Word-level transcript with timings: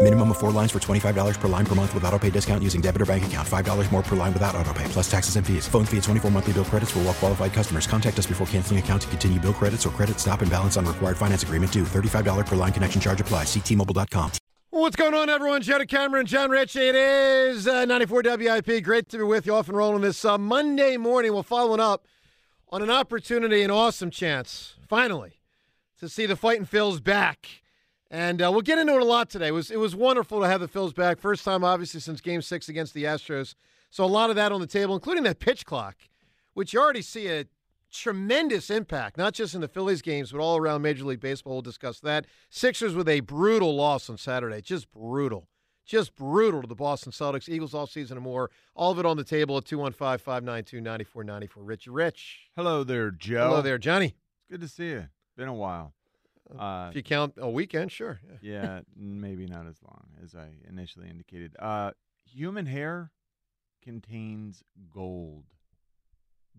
Minimum 0.00 0.30
of 0.30 0.38
four 0.38 0.52
lines 0.52 0.70
for 0.70 0.78
$25 0.78 1.40
per 1.40 1.48
line 1.48 1.66
per 1.66 1.74
month 1.74 1.92
with 1.92 2.04
auto 2.04 2.18
pay 2.20 2.30
discount 2.30 2.62
using 2.62 2.80
debit 2.80 3.02
or 3.02 3.06
bank 3.06 3.26
account. 3.26 3.46
$5 3.46 3.92
more 3.92 4.02
per 4.02 4.14
line 4.14 4.32
without 4.32 4.54
auto 4.54 4.72
pay, 4.72 4.84
plus 4.84 5.10
taxes 5.10 5.34
and 5.34 5.44
fees. 5.44 5.66
Phone 5.66 5.84
fee 5.84 5.96
at 5.96 6.04
24 6.04 6.30
monthly 6.30 6.52
bill 6.52 6.64
credits 6.64 6.92
for 6.92 7.00
all 7.00 7.06
well 7.06 7.14
qualified 7.14 7.52
customers. 7.52 7.88
Contact 7.88 8.16
us 8.16 8.26
before 8.26 8.46
canceling 8.46 8.78
account 8.78 9.02
to 9.02 9.08
continue 9.08 9.40
bill 9.40 9.52
credits 9.52 9.84
or 9.84 9.90
credit 9.90 10.20
stop 10.20 10.40
and 10.40 10.50
balance 10.50 10.76
on 10.76 10.86
required 10.86 11.16
finance 11.16 11.42
agreement 11.42 11.72
due. 11.72 11.82
$35 11.82 12.46
per 12.46 12.54
line 12.54 12.72
connection 12.72 13.00
charge 13.00 13.20
apply. 13.20 13.42
Ctmobile.com. 13.42 14.30
What's 14.70 14.94
going 14.94 15.14
on, 15.14 15.28
everyone? 15.28 15.62
Joe 15.62 15.78
DeCamara, 15.78 16.24
John 16.24 16.50
Ritchie. 16.50 16.78
It 16.78 16.94
is 16.94 17.66
uh, 17.66 17.84
94 17.84 18.22
WIP. 18.22 18.84
Great 18.84 19.08
to 19.08 19.16
be 19.18 19.24
with 19.24 19.46
you 19.46 19.54
off 19.56 19.66
and 19.66 19.76
rolling 19.76 20.02
this 20.02 20.24
uh, 20.24 20.38
Monday 20.38 20.96
morning. 20.96 21.34
We're 21.34 21.42
following 21.42 21.80
up 21.80 22.06
on 22.68 22.82
an 22.82 22.90
opportunity, 22.90 23.62
an 23.62 23.72
awesome 23.72 24.10
chance, 24.10 24.76
finally, 24.86 25.40
to 25.98 26.08
see 26.08 26.26
the 26.26 26.36
Fighting 26.36 26.66
Phils 26.66 27.02
back. 27.02 27.62
And 28.10 28.40
uh, 28.40 28.50
we'll 28.50 28.62
get 28.62 28.78
into 28.78 28.94
it 28.94 29.02
a 29.02 29.04
lot 29.04 29.28
today. 29.28 29.48
It 29.48 29.52
was, 29.52 29.70
it 29.70 29.78
was 29.78 29.94
wonderful 29.94 30.40
to 30.40 30.48
have 30.48 30.60
the 30.60 30.68
Phils 30.68 30.94
back. 30.94 31.18
First 31.18 31.44
time, 31.44 31.62
obviously, 31.62 32.00
since 32.00 32.20
game 32.20 32.40
six 32.40 32.68
against 32.68 32.94
the 32.94 33.04
Astros. 33.04 33.54
So 33.90 34.04
a 34.04 34.06
lot 34.06 34.30
of 34.30 34.36
that 34.36 34.52
on 34.52 34.60
the 34.60 34.66
table, 34.66 34.94
including 34.94 35.24
that 35.24 35.40
pitch 35.40 35.66
clock, 35.66 35.96
which 36.54 36.72
you 36.72 36.80
already 36.80 37.02
see 37.02 37.28
a 37.28 37.44
tremendous 37.90 38.70
impact, 38.70 39.16
not 39.16 39.34
just 39.34 39.54
in 39.54 39.60
the 39.60 39.68
Phillies 39.68 40.02
games, 40.02 40.32
but 40.32 40.40
all 40.40 40.56
around 40.56 40.82
Major 40.82 41.04
League 41.04 41.20
Baseball. 41.20 41.54
We'll 41.54 41.62
discuss 41.62 42.00
that. 42.00 42.26
Sixers 42.50 42.94
with 42.94 43.08
a 43.08 43.20
brutal 43.20 43.74
loss 43.74 44.08
on 44.08 44.16
Saturday. 44.16 44.60
Just 44.60 44.90
brutal. 44.90 45.48
Just 45.84 46.14
brutal 46.14 46.60
to 46.60 46.68
the 46.68 46.74
Boston 46.74 47.12
Celtics. 47.12 47.48
Eagles 47.48 47.72
all 47.72 47.86
season 47.86 48.18
and 48.18 48.24
more. 48.24 48.50
All 48.74 48.92
of 48.92 48.98
it 48.98 49.06
on 49.06 49.16
the 49.16 49.24
table 49.24 49.56
at 49.56 49.64
215 49.64 50.18
592 50.18 50.80
9494. 50.82 51.62
Rich, 51.62 51.86
Rich. 51.86 52.50
Hello 52.56 52.84
there, 52.84 53.10
Joe. 53.10 53.48
Hello 53.48 53.62
there, 53.62 53.78
Johnny. 53.78 54.14
Good 54.50 54.60
to 54.60 54.68
see 54.68 54.88
you. 54.88 55.08
Been 55.36 55.48
a 55.48 55.54
while. 55.54 55.94
Uh, 56.56 56.86
if 56.90 56.96
you 56.96 57.02
count 57.02 57.34
a 57.38 57.50
weekend, 57.50 57.90
sure. 57.92 58.20
Yeah. 58.40 58.80
maybe 58.96 59.46
not 59.46 59.66
as 59.66 59.76
long 59.82 60.08
as 60.22 60.34
I 60.34 60.48
initially 60.68 61.08
indicated. 61.08 61.56
Uh, 61.58 61.90
human 62.24 62.66
hair 62.66 63.10
contains 63.82 64.62
gold. 64.92 65.44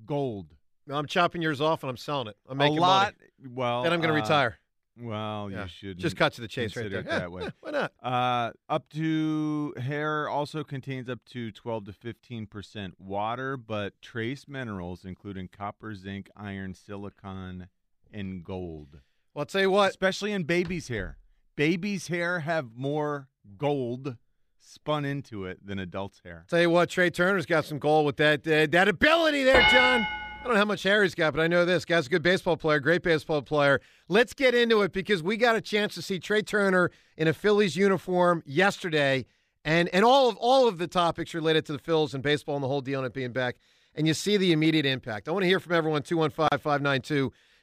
Gold. 0.05 0.47
I'm 0.91 1.05
chopping 1.05 1.41
yours 1.41 1.61
off 1.61 1.83
and 1.83 1.89
I'm 1.89 1.97
selling 1.97 2.27
it. 2.27 2.37
I'm 2.47 2.57
making 2.57 2.77
a 2.77 2.81
lot. 2.81 3.13
Money. 3.39 3.53
Well, 3.55 3.83
then 3.83 3.93
I'm 3.93 4.01
going 4.01 4.13
to 4.13 4.19
uh, 4.19 4.23
retire. 4.23 4.59
Well, 5.01 5.49
Yeah. 5.51 5.63
you 5.63 5.67
should 5.69 5.97
Just 5.97 6.17
cut 6.17 6.33
to 6.33 6.41
the 6.41 6.47
chase 6.47 6.75
right 6.75 6.89
there. 6.89 7.03
that 7.03 7.21
Yeah, 7.21 7.27
way. 7.29 7.49
Why 7.61 7.71
not? 7.71 7.93
Uh, 8.01 8.51
up 8.67 8.89
to 8.91 9.73
hair 9.77 10.27
also 10.27 10.63
contains 10.63 11.07
up 11.09 11.19
to 11.31 11.51
12 11.51 11.85
to 11.85 11.93
15 11.93 12.47
percent 12.47 12.99
water, 12.99 13.55
but 13.55 13.93
trace 14.01 14.45
minerals 14.47 15.05
including 15.05 15.47
copper, 15.47 15.93
zinc, 15.95 16.29
iron, 16.35 16.73
silicon, 16.73 17.67
and 18.11 18.43
gold. 18.43 18.99
Well, 19.39 19.43
I'll 19.43 19.45
tell 19.45 19.61
you 19.61 19.71
what. 19.71 19.91
Especially 19.91 20.33
in 20.33 20.43
babies' 20.43 20.89
hair. 20.89 21.17
Babies' 21.55 22.09
hair 22.09 22.41
have 22.41 22.71
more 22.75 23.29
gold 23.57 24.17
spun 24.59 25.05
into 25.05 25.45
it 25.45 25.65
than 25.65 25.79
adults' 25.79 26.19
hair. 26.25 26.45
Tell 26.49 26.59
you 26.59 26.69
what, 26.69 26.89
Trey 26.89 27.09
Turner's 27.09 27.45
got 27.45 27.63
some 27.63 27.79
gold 27.79 28.05
with 28.05 28.17
that 28.17 28.45
uh, 28.45 28.67
that 28.71 28.89
ability 28.89 29.45
there, 29.45 29.61
John. 29.71 30.01
I 30.01 30.43
don't 30.43 30.55
know 30.55 30.59
how 30.59 30.65
much 30.65 30.83
hair 30.83 31.03
he's 31.03 31.15
got, 31.15 31.33
but 31.33 31.41
I 31.41 31.47
know 31.47 31.63
this 31.63 31.85
guy's 31.85 32.07
a 32.07 32.09
good 32.09 32.21
baseball 32.21 32.57
player, 32.57 32.81
great 32.81 33.01
baseball 33.01 33.41
player. 33.41 33.79
Let's 34.09 34.33
get 34.33 34.53
into 34.53 34.81
it 34.81 34.91
because 34.91 35.23
we 35.23 35.37
got 35.37 35.55
a 35.55 35.61
chance 35.61 35.95
to 35.95 36.01
see 36.01 36.19
Trey 36.19 36.41
Turner 36.41 36.91
in 37.15 37.29
a 37.29 37.33
Phillies 37.33 37.77
uniform 37.77 38.43
yesterday, 38.45 39.25
and 39.63 39.87
and 39.93 40.03
all 40.03 40.27
of 40.27 40.35
all 40.35 40.67
of 40.67 40.79
the 40.79 40.87
topics 40.87 41.33
related 41.33 41.65
to 41.67 41.71
the 41.71 41.79
Phils 41.79 42.13
and 42.13 42.21
baseball 42.21 42.55
and 42.55 42.63
the 42.63 42.67
whole 42.67 42.81
deal 42.81 42.99
and 42.99 43.07
it 43.07 43.13
being 43.13 43.31
back. 43.31 43.55
And 43.95 44.05
you 44.05 44.13
see 44.13 44.35
the 44.35 44.51
immediate 44.51 44.85
impact. 44.85 45.29
I 45.29 45.31
want 45.31 45.43
to 45.43 45.47
hear 45.47 45.61
from 45.61 45.71
everyone. 45.71 46.03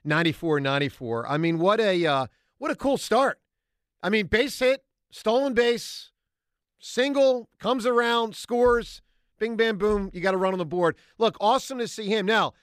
215-592-9494. 0.07 1.25
I 1.29 1.37
mean, 1.37 1.59
what 1.59 1.81
a 1.81 2.07
uh, 2.07 2.27
what 2.59 2.71
a 2.71 2.77
cool 2.77 2.97
start. 2.97 3.39
I 4.03 4.09
mean, 4.09 4.27
base 4.27 4.59
hit, 4.59 4.85
stolen 5.11 5.55
base, 5.55 6.11
single, 6.79 7.49
comes 7.59 7.87
around, 7.87 8.37
scores, 8.37 9.03
bing, 9.39 9.57
bam, 9.57 9.79
boom. 9.79 10.11
You 10.13 10.21
got 10.21 10.33
to 10.33 10.37
run 10.37 10.53
on 10.53 10.59
the 10.59 10.67
board. 10.67 10.97
Look, 11.19 11.37
awesome 11.41 11.79
to 11.79 11.89
see 11.89 12.07
him. 12.07 12.27
Now, 12.27 12.55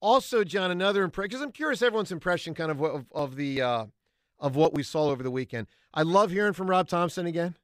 also, 0.00 0.44
John, 0.44 0.70
another 0.70 1.02
impression 1.02 1.28
because 1.28 1.42
I'm 1.42 1.52
curious 1.52 1.82
everyone's 1.82 2.12
impression, 2.12 2.54
kind 2.54 2.70
of 2.70 2.82
of, 2.82 3.06
of 3.12 3.36
the 3.36 3.62
uh, 3.62 3.86
of 4.38 4.56
what 4.56 4.74
we 4.74 4.82
saw 4.82 5.10
over 5.10 5.22
the 5.22 5.30
weekend. 5.30 5.66
I 5.92 6.02
love 6.02 6.30
hearing 6.30 6.52
from 6.52 6.70
Rob 6.70 6.88
Thomson 6.88 7.26
again. 7.26 7.56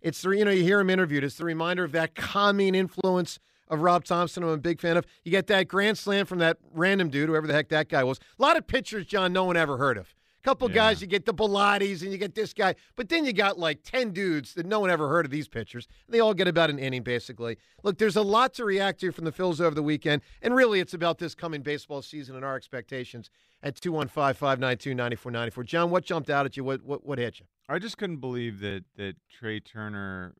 It's 0.00 0.20
the 0.22 0.30
you 0.30 0.44
know 0.44 0.50
you 0.50 0.62
hear 0.62 0.80
him 0.80 0.90
interviewed. 0.90 1.24
It's 1.24 1.36
the 1.36 1.44
reminder 1.44 1.84
of 1.84 1.92
that 1.92 2.14
calming 2.14 2.74
influence 2.74 3.38
of 3.68 3.80
Rob 3.80 4.04
Thomson. 4.04 4.42
I'm 4.42 4.48
a 4.50 4.56
big 4.58 4.80
fan 4.80 4.96
of. 4.96 5.06
You 5.24 5.30
get 5.30 5.46
that 5.48 5.68
grand 5.68 5.98
slam 5.98 6.26
from 6.26 6.38
that 6.40 6.58
random 6.72 7.08
dude, 7.08 7.28
whoever 7.28 7.46
the 7.46 7.52
heck 7.54 7.68
that 7.70 7.88
guy 7.88 8.04
was. 8.04 8.18
A 8.38 8.42
lot 8.42 8.56
of 8.56 8.66
pitchers, 8.66 9.06
John, 9.06 9.32
no 9.32 9.44
one 9.44 9.56
ever 9.56 9.76
heard 9.78 9.96
of. 9.96 10.14
A 10.40 10.44
couple 10.44 10.68
Yeah. 10.68 10.74
guys, 10.74 11.00
you 11.00 11.06
get 11.06 11.24
the 11.24 11.32
Bellattis 11.32 12.02
and 12.02 12.12
you 12.12 12.18
get 12.18 12.34
this 12.34 12.52
guy, 12.52 12.74
but 12.96 13.08
then 13.08 13.24
you 13.24 13.32
got 13.32 13.58
like 13.58 13.82
ten 13.82 14.10
dudes 14.10 14.52
that 14.54 14.66
no 14.66 14.78
one 14.78 14.90
ever 14.90 15.08
heard 15.08 15.24
of 15.24 15.30
these 15.30 15.48
pitchers. 15.48 15.88
They 16.06 16.20
all 16.20 16.34
get 16.34 16.46
about 16.46 16.68
an 16.68 16.78
inning, 16.78 17.02
basically. 17.02 17.56
Look, 17.82 17.96
there's 17.96 18.16
a 18.16 18.20
lot 18.22 18.52
to 18.54 18.64
react 18.66 19.00
to 19.00 19.10
from 19.10 19.24
the 19.24 19.32
Phils 19.32 19.58
over 19.58 19.74
the 19.74 19.82
weekend, 19.82 20.20
and 20.42 20.54
really, 20.54 20.80
it's 20.80 20.92
about 20.92 21.16
this 21.18 21.34
coming 21.34 21.62
baseball 21.62 22.02
season 22.02 22.36
and 22.36 22.44
our 22.44 22.56
expectations 22.56 23.30
at 23.62 23.76
215-592-9494. 23.76 25.64
John, 25.64 25.90
what 25.90 26.04
jumped 26.04 26.30
out 26.30 26.46
at 26.46 26.56
you? 26.56 26.64
What 26.64 26.82
what, 26.82 27.04
what 27.06 27.18
hit 27.18 27.40
you? 27.40 27.46
I 27.68 27.78
just 27.78 27.96
couldn't 27.96 28.18
believe 28.18 28.60
that 28.60 28.84
that 28.96 29.14
Trey 29.30 29.60
Turner 29.60 30.34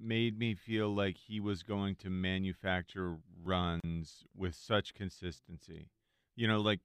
made 0.00 0.38
me 0.38 0.54
feel 0.54 0.94
like 0.94 1.16
he 1.16 1.40
was 1.40 1.62
going 1.62 1.94
to 1.96 2.10
manufacture 2.10 3.16
runs 3.42 4.24
with 4.36 4.54
such 4.54 4.94
consistency. 4.94 5.88
You 6.36 6.48
know, 6.48 6.60
like 6.60 6.80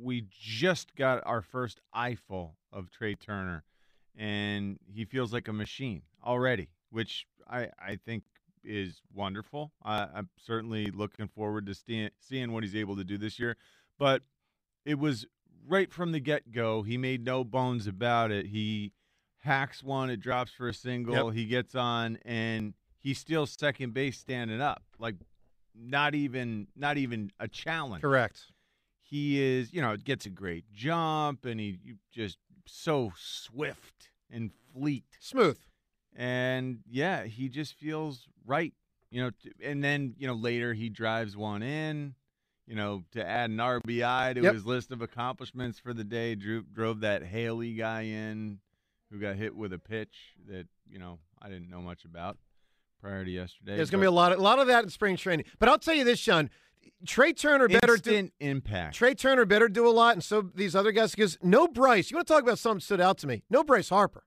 we 0.00 0.26
just 0.30 0.94
got 0.94 1.22
our 1.26 1.42
first 1.42 1.80
eyeful 1.92 2.56
of 2.72 2.90
Trey 2.90 3.14
Turner, 3.14 3.64
and 4.16 4.78
he 4.86 5.04
feels 5.04 5.32
like 5.32 5.48
a 5.48 5.52
machine 5.52 6.02
already, 6.24 6.68
which 6.90 7.26
I 7.48 7.68
I 7.78 7.96
think 7.96 8.24
is 8.64 9.02
wonderful. 9.14 9.72
I, 9.82 10.06
I'm 10.14 10.28
certainly 10.38 10.90
looking 10.90 11.28
forward 11.28 11.66
to 11.66 11.74
seeing 11.74 12.10
seeing 12.18 12.52
what 12.52 12.62
he's 12.62 12.76
able 12.76 12.96
to 12.96 13.04
do 13.04 13.18
this 13.18 13.38
year, 13.38 13.56
but 13.98 14.22
it 14.84 14.98
was 14.98 15.26
right 15.66 15.92
from 15.92 16.12
the 16.12 16.20
get 16.20 16.52
go. 16.52 16.82
He 16.82 16.96
made 16.96 17.24
no 17.24 17.44
bones 17.44 17.86
about 17.86 18.30
it. 18.30 18.46
He 18.46 18.92
hacks 19.40 19.82
one, 19.82 20.10
it 20.10 20.20
drops 20.20 20.52
for 20.52 20.68
a 20.68 20.74
single. 20.74 21.26
Yep. 21.26 21.34
He 21.34 21.46
gets 21.46 21.74
on 21.74 22.18
and 22.24 22.74
he 22.98 23.14
steals 23.14 23.50
second 23.58 23.94
base 23.94 24.18
standing 24.18 24.60
up. 24.60 24.82
Like 24.98 25.16
not 25.74 26.14
even 26.14 26.68
not 26.76 26.96
even 26.96 27.30
a 27.40 27.48
challenge. 27.48 28.02
Correct. 28.02 28.40
He 29.02 29.42
is, 29.42 29.72
you 29.72 29.82
know, 29.82 29.96
gets 29.96 30.26
a 30.26 30.30
great 30.30 30.64
jump 30.72 31.44
and 31.44 31.58
he 31.58 31.78
just 32.12 32.38
so 32.66 33.12
swift 33.16 34.10
and 34.30 34.50
fleet. 34.72 35.04
Smooth. 35.18 35.58
And 36.14 36.80
yeah, 36.88 37.24
he 37.24 37.48
just 37.48 37.74
feels 37.74 38.28
right. 38.46 38.72
You 39.10 39.24
know, 39.24 39.30
and 39.62 39.82
then, 39.82 40.14
you 40.18 40.28
know, 40.28 40.34
later 40.34 40.72
he 40.72 40.88
drives 40.88 41.36
one 41.36 41.62
in, 41.64 42.14
you 42.66 42.76
know, 42.76 43.02
to 43.12 43.24
add 43.26 43.50
an 43.50 43.56
RBI 43.56 44.34
to 44.34 44.42
Yep. 44.42 44.54
his 44.54 44.64
list 44.64 44.92
of 44.92 45.02
accomplishments 45.02 45.80
for 45.80 45.92
the 45.92 46.04
day. 46.04 46.36
Drew, 46.36 46.62
drove 46.62 47.00
that 47.00 47.24
Haley 47.24 47.74
guy 47.74 48.02
in. 48.02 48.60
Who 49.10 49.18
got 49.18 49.36
hit 49.36 49.54
with 49.54 49.72
a 49.72 49.78
pitch 49.78 50.34
that 50.48 50.66
you 50.88 50.98
know 50.98 51.18
I 51.40 51.48
didn't 51.48 51.70
know 51.70 51.80
much 51.80 52.04
about 52.04 52.38
prior 53.00 53.24
to 53.24 53.30
yesterday. 53.30 53.76
There's 53.76 53.90
going 53.90 54.00
to 54.00 54.04
be 54.04 54.08
a 54.08 54.10
lot, 54.10 54.32
of, 54.32 54.38
a 54.38 54.42
lot 54.42 54.58
of 54.58 54.66
that 54.66 54.84
in 54.84 54.90
spring 54.90 55.16
training. 55.16 55.46
But 55.58 55.68
I'll 55.68 55.78
tell 55.78 55.94
you 55.94 56.04
this, 56.04 56.18
Sean. 56.18 56.50
Trey 57.06 57.32
Turner 57.32 57.68
better 57.68 57.96
do 57.96 58.30
impact. 58.40 58.94
Trey 58.94 59.14
Turner 59.14 59.44
better 59.44 59.68
do 59.68 59.86
a 59.86 59.90
lot, 59.90 60.14
and 60.14 60.24
so 60.24 60.42
these 60.54 60.74
other 60.74 60.92
guys. 60.92 61.12
Because 61.12 61.38
no 61.42 61.66
Bryce. 61.66 62.10
You 62.10 62.16
want 62.16 62.26
to 62.26 62.32
talk 62.32 62.42
about 62.42 62.58
something 62.58 62.78
that 62.78 62.84
stood 62.84 63.00
out 63.00 63.18
to 63.18 63.26
me? 63.26 63.42
No 63.50 63.64
Bryce 63.64 63.88
Harper. 63.88 64.24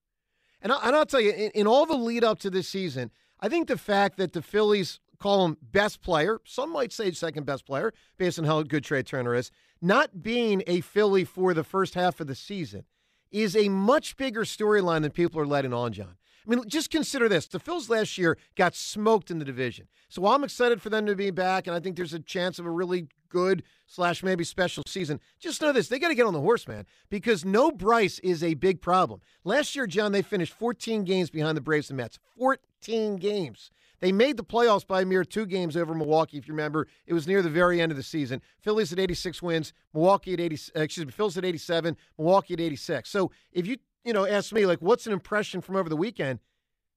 And, 0.62 0.72
I, 0.72 0.88
and 0.88 0.96
I'll 0.96 1.06
tell 1.06 1.22
you, 1.22 1.32
in, 1.32 1.52
in 1.52 1.68
all 1.68 1.86
the 1.86 1.96
lead 1.96 2.24
up 2.24 2.40
to 2.40 2.50
this 2.50 2.68
season, 2.68 3.12
I 3.40 3.50
think 3.50 3.68
the 3.68 3.78
fact 3.78 4.18
that 4.18 4.34
the 4.34 4.42
Phillies 4.42 5.00
call 5.20 5.46
him 5.46 5.58
best 5.62 6.02
player, 6.02 6.40
some 6.46 6.72
might 6.72 6.92
say 6.92 7.12
second 7.12 7.46
best 7.46 7.66
player, 7.66 7.94
based 8.18 8.40
on 8.40 8.46
how 8.46 8.62
good 8.64 8.84
Trey 8.84 9.04
Turner 9.04 9.36
is, 9.36 9.52
not 9.82 10.22
being 10.22 10.64
a 10.68 10.82
Philly 10.82 11.26
for 11.26 11.54
the 11.54 11.64
first 11.64 11.96
half 11.96 12.20
of 12.20 12.28
the 12.28 12.36
season 12.36 12.86
is 13.34 13.58
a 13.58 13.68
much 13.68 14.16
bigger 14.16 14.44
storyline 14.44 15.02
than 15.02 15.12
people 15.12 15.42
are 15.42 15.46
letting 15.46 15.74
on, 15.74 15.92
John. 15.92 16.16
I 16.46 16.50
mean, 16.50 16.68
just 16.68 16.90
consider 16.90 17.28
this. 17.28 17.48
The 17.48 17.60
Phils 17.60 17.90
last 17.90 18.18
year 18.18 18.38
got 18.56 18.76
smoked 18.76 19.32
in 19.32 19.40
the 19.40 19.46
division. 19.46 19.88
So 20.10 20.28
I'm 20.28 20.44
excited 20.44 20.82
for 20.82 20.90
them 20.90 21.06
to 21.06 21.16
be 21.16 21.32
back, 21.32 21.68
and 21.68 21.76
I 21.76 21.80
think 21.80 21.96
there's 21.96 22.14
a 22.14 22.20
chance 22.20 22.60
of 22.60 22.66
a 22.66 22.70
really 22.70 23.08
good 23.34 23.64
slash 23.88 24.24
maybe 24.24 24.44
special 24.44 24.84
season, 24.88 25.20
just 25.40 25.62
know 25.62 25.72
this. 25.72 25.88
They 25.88 26.00
got 26.00 26.10
to 26.10 26.16
get 26.16 26.26
on 26.26 26.34
the 26.34 26.40
horse, 26.40 26.68
man, 26.68 26.86
because 27.10 27.44
no 27.44 27.72
Bryce 27.72 28.20
is 28.20 28.44
a 28.44 28.54
big 28.54 28.82
problem. 28.82 29.22
Last 29.44 29.76
year, 29.76 29.88
John, 29.88 30.12
they 30.12 30.22
finished 30.22 30.54
14 30.54 31.04
games 31.04 31.30
behind 31.30 31.58
the 31.58 31.62
Braves 31.62 31.90
and 31.90 31.98
Mets. 31.98 32.20
14 32.38 32.58
games. 32.88 33.72
They 34.00 34.12
made 34.12 34.36
the 34.36 34.44
playoffs 34.44 34.86
by 34.86 35.02
a 35.02 35.06
mere 35.06 35.24
two 35.24 35.46
games 35.46 35.78
over 35.78 35.94
Milwaukee. 35.94 36.38
If 36.38 36.48
you 36.48 36.54
remember, 36.54 36.88
it 37.06 37.14
was 37.14 37.26
near 37.26 37.42
the 37.42 37.50
very 37.50 37.80
end 37.80 37.92
of 37.92 37.96
the 37.98 38.04
season. 38.04 38.42
Phillies 38.60 38.92
at 38.92 39.00
86 39.00 39.42
wins, 39.42 39.72
Milwaukee 39.94 40.34
at 40.34 40.42
80. 40.42 40.58
Uh, 40.76 40.82
excuse 40.82 41.06
me, 41.06 41.12
Phillies 41.12 41.38
at 41.38 41.46
87, 41.46 41.96
Milwaukee 42.18 42.54
at 42.54 42.60
86. 42.60 43.10
So 43.10 43.32
if 43.54 43.66
you 43.66 43.78
you 44.04 44.12
know 44.12 44.26
ask 44.26 44.52
me 44.52 44.66
like, 44.66 44.80
what's 44.80 45.08
an 45.08 45.14
impression 45.14 45.62
from 45.62 45.78
over 45.78 45.88
the 45.88 45.96
weekend? 45.96 46.40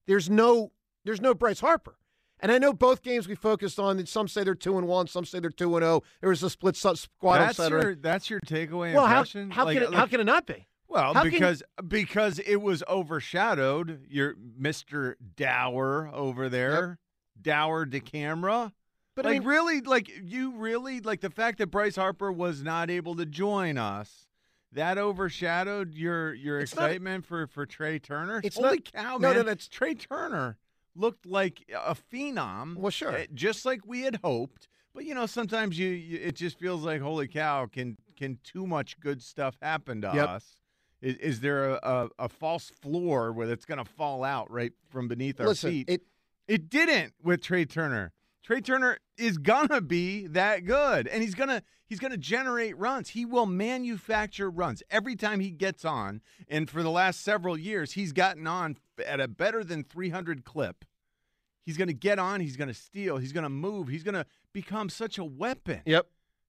There's 0.06 0.28
no 0.28 0.72
there's 1.04 1.20
no 1.20 1.34
Bryce 1.34 1.60
Harper. 1.60 1.96
And 2.40 2.52
I 2.52 2.58
know 2.58 2.72
both 2.72 3.02
games 3.02 3.26
we 3.26 3.34
focused 3.34 3.78
on. 3.78 4.04
Some 4.06 4.28
say 4.28 4.44
they're 4.44 4.54
two 4.54 4.76
and 4.76 4.86
one. 4.86 5.06
Some 5.06 5.24
say 5.24 5.40
they're 5.40 5.50
two 5.50 5.76
and 5.76 5.84
zero. 5.84 6.02
There 6.20 6.30
was 6.30 6.42
a 6.42 6.50
split 6.50 6.76
squad. 6.76 7.38
That's 7.38 7.58
your 7.58 7.94
that's 7.94 8.28
your 8.28 8.40
takeaway 8.40 8.94
well, 8.94 9.06
how, 9.06 9.18
impression. 9.20 9.50
how 9.50 9.64
Like- 9.64 9.78
can 9.78 9.92
it, 9.92 9.94
how 9.94 10.06
can 10.06 10.20
it 10.20 10.24
not 10.24 10.46
be? 10.46 10.66
Well, 10.96 11.12
How 11.14 11.22
can- 11.22 11.30
because 11.30 11.62
because 11.86 12.38
it 12.38 12.56
was 12.56 12.82
overshadowed. 12.88 14.06
Your 14.08 14.34
Mister 14.56 15.16
Dower 15.36 16.08
over 16.12 16.48
there, 16.48 16.98
Dower 17.40 17.84
DeCamara. 17.84 18.72
But 19.14 19.26
I 19.26 19.32
mean- 19.32 19.44
really, 19.44 19.80
like 19.82 20.08
you 20.22 20.52
really 20.56 21.00
like 21.00 21.20
the 21.20 21.28
fact 21.30 21.58
that 21.58 21.66
Bryce 21.68 21.96
Harper 21.96 22.32
was 22.32 22.62
not 22.62 22.90
able 22.90 23.14
to 23.16 23.26
join 23.26 23.76
us. 23.76 24.26
That 24.72 24.96
overshadowed 24.96 25.94
your 25.94 26.32
your 26.32 26.60
It's 26.60 26.74
not- 26.74 26.86
excitement 26.90 27.26
for 27.26 27.46
for 27.46 27.66
Trey 27.66 27.98
Turner. 27.98 28.40
It's 28.42 28.56
Holy 28.56 28.76
not- 28.76 28.92
cow, 28.92 29.12
no, 29.12 29.18
man! 29.18 29.36
no, 29.36 29.42
that's- 29.42 29.68
Trey 29.68 29.94
Turner 29.94 30.56
looked 30.94 31.26
like 31.26 31.62
a 31.74 31.94
phenom. 31.94 32.76
Well, 32.76 32.90
sure. 32.90 33.12
eh, 33.12 33.26
just 33.34 33.66
like 33.66 33.80
we 33.86 34.00
had 34.02 34.16
hoped. 34.24 34.66
But 34.94 35.04
you 35.04 35.14
know, 35.14 35.26
sometimes 35.26 35.78
you, 35.78 35.88
you 35.88 36.18
it 36.22 36.36
just 36.36 36.58
feels 36.58 36.84
like 36.84 37.02
holy 37.02 37.28
cow, 37.28 37.66
can 37.66 37.98
can 38.16 38.38
too 38.42 38.66
much 38.66 38.98
good 38.98 39.22
stuff 39.22 39.58
happen 39.60 40.00
to 40.00 40.10
Yep. 40.14 40.28
us? 40.28 40.56
Is, 41.06 41.16
is 41.18 41.40
there 41.40 41.70
a, 41.70 41.78
a, 41.84 42.24
a 42.24 42.28
false 42.28 42.70
floor 42.80 43.32
where 43.32 43.48
it's 43.48 43.64
going 43.64 43.78
to 43.78 43.84
fall 43.84 44.24
out 44.24 44.50
right 44.50 44.72
from 44.88 45.06
beneath 45.06 45.40
our 45.40 45.46
Listen, 45.46 45.70
feet? 45.70 45.88
it 45.88 46.02
It 46.48 46.68
didn't 46.68 47.14
with 47.22 47.42
Trey 47.42 47.64
Turner. 47.64 48.12
Trey 48.42 48.60
Turner 48.60 48.98
is 49.16 49.38
gonna 49.38 49.80
be 49.80 50.26
that 50.28 50.64
good, 50.64 51.08
and 51.08 51.20
he's 51.22 51.34
gonna 51.34 51.62
he's 51.86 51.98
gonna 51.98 52.16
generate 52.16 52.76
runs. 52.76 53.10
He 53.10 53.24
will 53.24 53.46
manufacture 53.46 54.48
runs 54.48 54.84
every 54.88 55.16
time 55.16 55.40
he 55.40 55.50
gets 55.50 55.84
on. 55.84 56.22
And 56.48 56.70
for 56.70 56.82
the 56.82 56.90
last 56.90 57.22
several 57.22 57.58
years, 57.58 57.92
he's 57.92 58.12
gotten 58.12 58.46
on 58.46 58.76
at 59.04 59.18
a 59.18 59.26
better 59.26 59.64
than 59.64 59.82
300 59.82 60.44
clip. 60.44 60.84
He's 61.64 61.76
gonna 61.76 61.92
get 61.92 62.20
on. 62.20 62.40
He's 62.40 62.56
gonna 62.56 62.74
steal. 62.74 63.16
He's 63.16 63.32
gonna 63.32 63.48
move. 63.48 63.88
He's 63.88 64.04
gonna 64.04 64.26
become 64.52 64.88
such 64.88 65.18
a 65.18 65.24
weapon. 65.24 65.82
yep. 65.84 66.08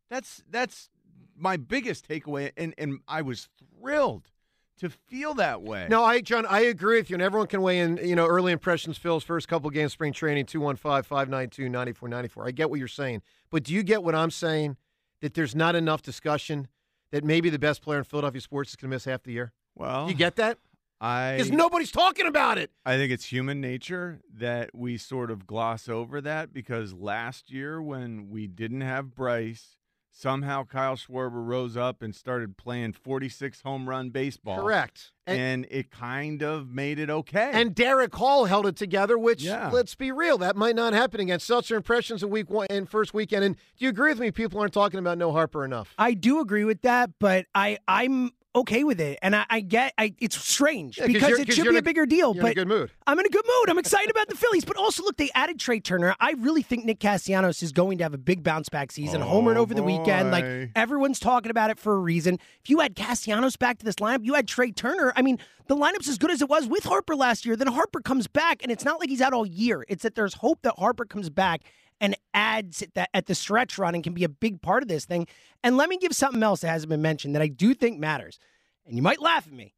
That's 0.09 0.43
that's 0.49 0.89
my 1.35 1.57
biggest 1.57 2.07
takeaway, 2.07 2.51
and 2.57 2.75
and 2.77 2.99
I 3.07 3.23
was 3.23 3.49
thrilled 3.59 4.29
to 4.79 4.89
feel 4.89 5.33
that 5.35 5.61
way. 5.61 5.87
No, 5.89 6.03
I, 6.03 6.21
John, 6.21 6.45
I 6.45 6.61
agree 6.61 6.97
with 6.97 7.09
you, 7.09 7.15
and 7.15 7.23
everyone 7.23 7.47
can 7.47 7.61
weigh 7.61 7.79
in. 7.79 7.97
You 7.97 8.15
know, 8.15 8.25
early 8.25 8.51
impressions, 8.51 8.97
Phil's 8.97 9.23
first 9.23 9.47
couple 9.47 9.69
games, 9.69 9.93
spring 9.93 10.13
training, 10.13 10.45
215 10.45 11.03
592 11.03 11.69
9494. 11.69 12.47
I 12.47 12.51
get 12.51 12.69
what 12.69 12.79
you're 12.79 12.87
saying, 12.87 13.21
but 13.49 13.63
do 13.63 13.73
you 13.73 13.83
get 13.83 14.03
what 14.03 14.15
I'm 14.15 14.31
saying? 14.31 14.77
That 15.21 15.33
there's 15.33 15.55
not 15.55 15.75
enough 15.75 16.03
discussion 16.03 16.67
that 17.11 17.23
maybe 17.23 17.49
the 17.49 17.59
best 17.59 17.81
player 17.81 17.97
in 17.99 18.03
Philadelphia 18.03 18.41
sports 18.41 18.71
is 18.71 18.75
going 18.75 18.89
to 18.89 18.95
miss 18.95 19.05
half 19.05 19.23
the 19.23 19.31
year? 19.31 19.53
well, 19.75 20.07
You 20.07 20.15
get 20.15 20.35
that? 20.35 20.57
I 20.99 21.33
Because 21.37 21.51
nobody's 21.51 21.91
talking 21.91 22.25
about 22.25 22.57
it. 22.57 22.71
I 22.85 22.97
think 22.97 23.11
it's 23.11 23.25
human 23.25 23.61
nature 23.61 24.19
that 24.35 24.73
we 24.73 24.97
sort 24.97 25.29
of 25.29 25.45
gloss 25.45 25.87
over 25.87 26.21
that 26.21 26.53
because 26.53 26.93
last 26.93 27.51
year 27.51 27.81
when 27.81 28.29
we 28.29 28.47
didn't 28.47 28.81
have 28.81 29.13
Bryce, 29.13 29.76
somehow 30.17 30.63
Kyle 30.63 30.95
Schwarber 30.95 31.45
rose 31.45 31.77
up 31.77 32.01
and 32.01 32.15
started 32.15 32.57
playing 32.57 32.93
46 32.93 33.61
home 33.61 33.87
run 33.87 34.09
baseball. 34.09 34.61
Correct. 34.61 35.11
And, 35.27 35.37
And, 35.39 35.67
it 35.69 35.91
kind 35.91 36.41
of 36.41 36.69
made 36.71 36.99
it 36.99 37.09
okay. 37.09 37.51
and 37.53 37.75
Darick 37.75 38.13
Hall 38.15 38.45
held 38.45 38.65
it 38.65 38.75
together, 38.77 39.17
which, 39.17 39.43
Yeah. 39.43 39.69
let's 39.71 39.93
be 39.93 40.11
real, 40.11 40.37
that 40.39 40.55
might 40.55 40.75
not 40.75 40.93
happen 40.93 41.19
again. 41.19 41.39
Seltzer 41.39 41.75
impressions 41.75 42.23
in 42.23 42.29
week 42.29 42.49
one 42.49 42.65
and 42.69 42.89
first 42.89 43.13
weekend. 43.13 43.43
And 43.43 43.55
do 43.77 43.83
you 43.85 43.89
agree 43.89 44.09
with 44.11 44.19
me? 44.19 44.31
People 44.31 44.59
aren't 44.61 44.73
talking 44.73 44.99
about 44.99 45.17
no 45.17 45.33
Harper 45.33 45.65
enough. 45.65 45.93
I 45.97 46.13
do 46.13 46.39
agree 46.39 46.63
with 46.63 46.81
that, 46.83 47.11
but 47.19 47.45
I 47.53 47.77
I'm 47.87 48.31
okay 48.57 48.83
with 48.83 48.99
it, 48.99 49.19
and 49.21 49.35
I, 49.35 49.45
I 49.49 49.59
get 49.61 49.93
I 49.97 50.13
it's 50.19 50.37
strange 50.37 50.97
Yeah, 50.97 51.05
'cause 51.05 51.13
because 51.13 51.39
it 51.39 51.53
should 51.53 51.63
be 51.63 51.69
in 51.69 51.75
a 51.77 51.81
bigger 51.81 52.05
deal. 52.05 52.33
You're 52.35 52.41
but 52.43 52.51
in 52.51 52.57
a 52.59 52.61
good 52.65 52.67
mood. 52.67 52.91
I'm 53.05 53.19
in 53.19 53.25
a 53.25 53.29
good 53.29 53.45
mood. 53.45 53.69
I'm 53.69 53.77
excited 53.77 54.09
about 54.11 54.27
the 54.29 54.35
Phillies, 54.35 54.65
but 54.65 54.77
also 54.77 55.03
look, 55.03 55.17
they 55.17 55.29
added 55.35 55.59
Trey 55.59 55.79
Turner. 55.79 56.15
I 56.19 56.31
really 56.33 56.61
think 56.61 56.85
Nick 56.85 56.99
Castellanos 56.99 57.63
is 57.63 57.71
going 57.71 57.97
to 57.99 58.03
have 58.03 58.13
a 58.13 58.17
big 58.17 58.43
bounce 58.43 58.69
back 58.69 58.91
season, 58.91 59.21
homered 59.21 59.55
Oh, 59.57 59.61
over 59.61 59.73
the 59.73 59.83
weekend. 59.83 60.31
Like 60.31 60.69
everyone's 60.75 61.19
talking 61.19 61.49
about 61.51 61.69
it 61.69 61.79
for 61.79 61.93
a 61.93 61.99
reason. 61.99 62.35
If 62.63 62.69
you 62.69 62.79
had 62.79 62.95
Castellanos 62.95 63.55
back 63.57 63.79
to 63.79 63.85
this 63.85 63.95
lineup, 63.95 64.25
you 64.25 64.33
had 64.33 64.47
Trey 64.47 64.71
Turner. 64.71 65.13
I 65.15 65.21
mean, 65.21 65.39
the 65.67 65.75
lineup's 65.75 66.07
as 66.07 66.17
good 66.17 66.31
as 66.31 66.41
it 66.41 66.49
was 66.49 66.67
with 66.67 66.83
Harper 66.85 67.15
last 67.15 67.45
year. 67.45 67.55
Then 67.55 67.67
Harper 67.67 67.99
comes 68.01 68.27
back, 68.27 68.63
and 68.63 68.71
it's 68.71 68.85
not 68.85 68.99
like 68.99 69.09
he's 69.09 69.21
out 69.21 69.33
all 69.33 69.45
year. 69.45 69.85
It's 69.87 70.03
that 70.03 70.15
there's 70.15 70.35
hope 70.35 70.61
that 70.63 70.73
Harper 70.77 71.05
comes 71.05 71.29
back 71.29 71.61
and 71.99 72.15
adds 72.33 72.81
at 72.81 72.93
that 72.95 73.09
at 73.13 73.25
the 73.25 73.35
stretch 73.35 73.77
run 73.77 73.95
and 73.95 74.03
can 74.03 74.13
be 74.13 74.23
a 74.23 74.29
big 74.29 74.61
part 74.61 74.83
of 74.83 74.89
this 74.89 75.05
thing. 75.05 75.27
And 75.63 75.77
let 75.77 75.89
me 75.89 75.97
give 75.97 76.13
something 76.13 76.43
else 76.43 76.61
that 76.61 76.69
hasn't 76.69 76.89
been 76.89 77.01
mentioned 77.01 77.35
that 77.35 77.41
I 77.41 77.47
do 77.47 77.73
think 77.73 77.99
matters. 77.99 78.39
And 78.85 78.95
you 78.95 79.01
might 79.01 79.21
laugh 79.21 79.47
at 79.47 79.53
me, 79.53 79.73